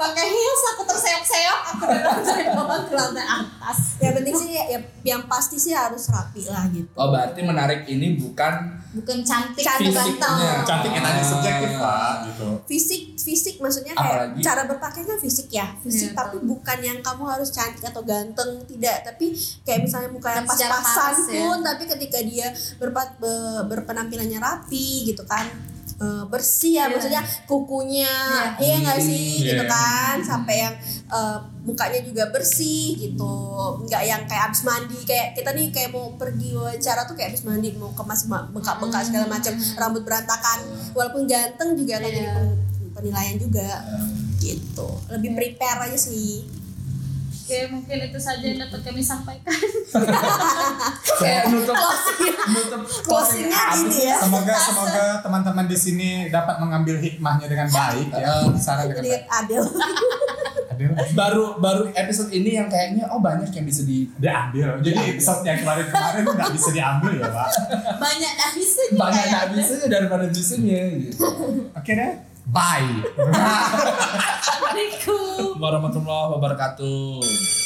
Pakai 0.00 0.26
heels 0.26 0.62
aku 0.66 0.82
terseok-seok 0.82 1.60
aku 1.68 1.82
dari 1.84 2.00
dari 2.22 2.44
bawah 2.48 2.80
ke 2.82 2.94
lantai 2.94 3.20
atas 3.22 3.78
yang 3.98 4.16
penting 4.16 4.32
sih 4.34 4.48
ya, 4.50 4.80
yang 5.04 5.22
pasti 5.24 5.56
sih 5.56 5.72
harus 5.72 6.08
rapi 6.08 6.40
lah 6.46 6.64
gitu 6.68 6.88
Oh 6.94 7.08
berarti 7.08 7.40
menarik 7.40 7.84
ini 7.84 8.16
bukan 8.16 8.80
bukan 8.90 9.18
cantik 9.20 9.60
Fisiknya. 9.60 10.64
Cantik 10.64 10.90
yang 10.90 11.04
tadi 11.04 11.22
subjektif 11.22 11.70
pak 11.76 12.12
gitu. 12.26 12.46
fisik 12.66 13.02
fisik 13.14 13.54
maksudnya 13.56 13.92
kayak 13.92 14.08
Apalagi? 14.26 14.40
cara 14.40 14.62
berpakaian 14.64 15.06
kan 15.06 15.18
fisik 15.18 15.48
ya 15.48 15.66
fisik 15.78 16.10
Iya, 16.10 16.16
tapi 16.16 16.36
bukan 16.40 16.78
yang 16.80 16.98
kamu 17.00 17.22
harus 17.22 17.50
cantik 17.50 17.84
atau 17.84 18.00
ganteng 18.02 18.50
tidak 18.64 19.04
tapi 19.04 19.30
kayak 19.62 19.84
misalnya 19.84 20.08
muka 20.08 20.32
yang 20.32 20.42
Kan 20.42 20.56
secara 20.56 20.72
pas-pasan 20.74 20.96
paras 21.12 21.28
ya. 21.28 21.38
pun 21.38 21.58
tapi 21.60 21.82
ketika 21.86 22.18
dia 22.20 22.48
berpat 22.78 23.08
be- 23.16 23.28
berpenampilannya 23.68 24.38
rapi 24.38 24.86
gitu 25.06 25.22
kan 25.22 25.44
eh, 26.00 26.24
bersih 26.26 26.72
ya 26.74 26.80
Iya. 26.80 26.90
maksudnya 26.90 27.22
kukunya 27.44 28.14
Iya. 28.56 28.56
iya 28.58 28.76
nggak 28.80 29.00
sih 29.00 29.26
Iya. 29.38 29.46
gitu 29.50 29.64
kan 29.66 30.16
sampai 30.22 30.56
yang 30.58 30.74
eh, 31.06 31.38
mukanya 31.60 32.00
juga 32.00 32.24
bersih 32.28 32.96
gitu 32.96 33.34
nggak 33.84 34.02
yang 34.02 34.22
kayak 34.24 34.48
abis 34.48 34.62
mandi 34.62 34.96
kayak 35.02 35.34
kita 35.34 35.52
nih 35.52 35.68
kayak 35.68 35.90
mau 35.90 36.08
pergi 36.14 36.52
wawancara 36.52 37.04
tuh 37.04 37.14
kayak 37.14 37.30
abis 37.30 37.44
mandi 37.44 37.74
mau 37.74 37.92
kemas 37.92 38.24
ma- 38.26 38.48
bekas-bekas 38.48 39.06
segala 39.06 39.28
macam 39.28 39.52
rambut 39.76 40.02
berantakan 40.02 40.58
walaupun 40.90 41.24
ganteng 41.24 41.74
juga 41.74 42.00
jadi 42.00 42.16
Iya. 42.18 42.32
pen- 42.32 42.58
penilaian 42.90 43.36
juga 43.36 43.68
gitu 44.38 44.88
lebih 45.10 45.30
prepare 45.32 45.84
aja 45.84 45.98
sih 46.00 46.48
Oke, 47.50 47.66
mungkin 47.66 47.98
itu 48.06 48.14
saja 48.22 48.46
yang 48.46 48.62
dapat 48.62 48.78
kami 48.86 49.02
sampaikan. 49.02 49.50
nutup 51.50 51.74
nutup 52.46 52.82
Closingnya 53.02 53.58
habis. 53.58 53.90
gini 53.90 54.06
ya 54.06 54.22
Semoga 54.22 54.54
semoga 54.54 55.04
teman-teman 55.18 55.66
di 55.66 55.74
sini 55.74 56.08
dapat 56.30 56.62
mengambil 56.62 57.02
hikmahnya 57.02 57.50
dengan 57.50 57.66
baik 57.66 58.06
ya. 58.14 58.46
Saran 58.54 58.94
dengan 58.94 59.02
baik. 59.02 59.26
adil 59.26 59.62
Adil. 60.70 60.90
Baru 61.18 61.58
baru 61.58 61.90
episode 61.90 62.30
ini 62.30 62.54
yang 62.54 62.70
kayaknya 62.70 63.10
oh 63.10 63.18
banyak 63.18 63.50
yang 63.50 63.66
bisa 63.66 63.82
di 63.82 64.06
Diambil. 64.14 64.78
Jadi 64.86 65.18
episode 65.18 65.42
yang 65.42 65.58
kemarin-kemarin 65.66 66.22
nggak 66.30 66.50
bisa 66.54 66.70
diambil 66.70 67.12
ya 67.18 67.28
pak. 67.34 67.48
Banyak 67.98 68.32
dah 68.38 68.50
bisanya 68.54 68.94
banyak 68.94 69.44
bisanya 69.58 69.86
daripada 69.90 70.24
bisanya 70.30 70.80
gitu. 71.02 71.26
Oke 71.74 71.92
deh. 71.98 72.29
Bye. 72.50 73.06
Assalamualaikum. 74.42 75.54
Warahmatullahi 75.62 76.28
wabarakatuh. 76.34 77.59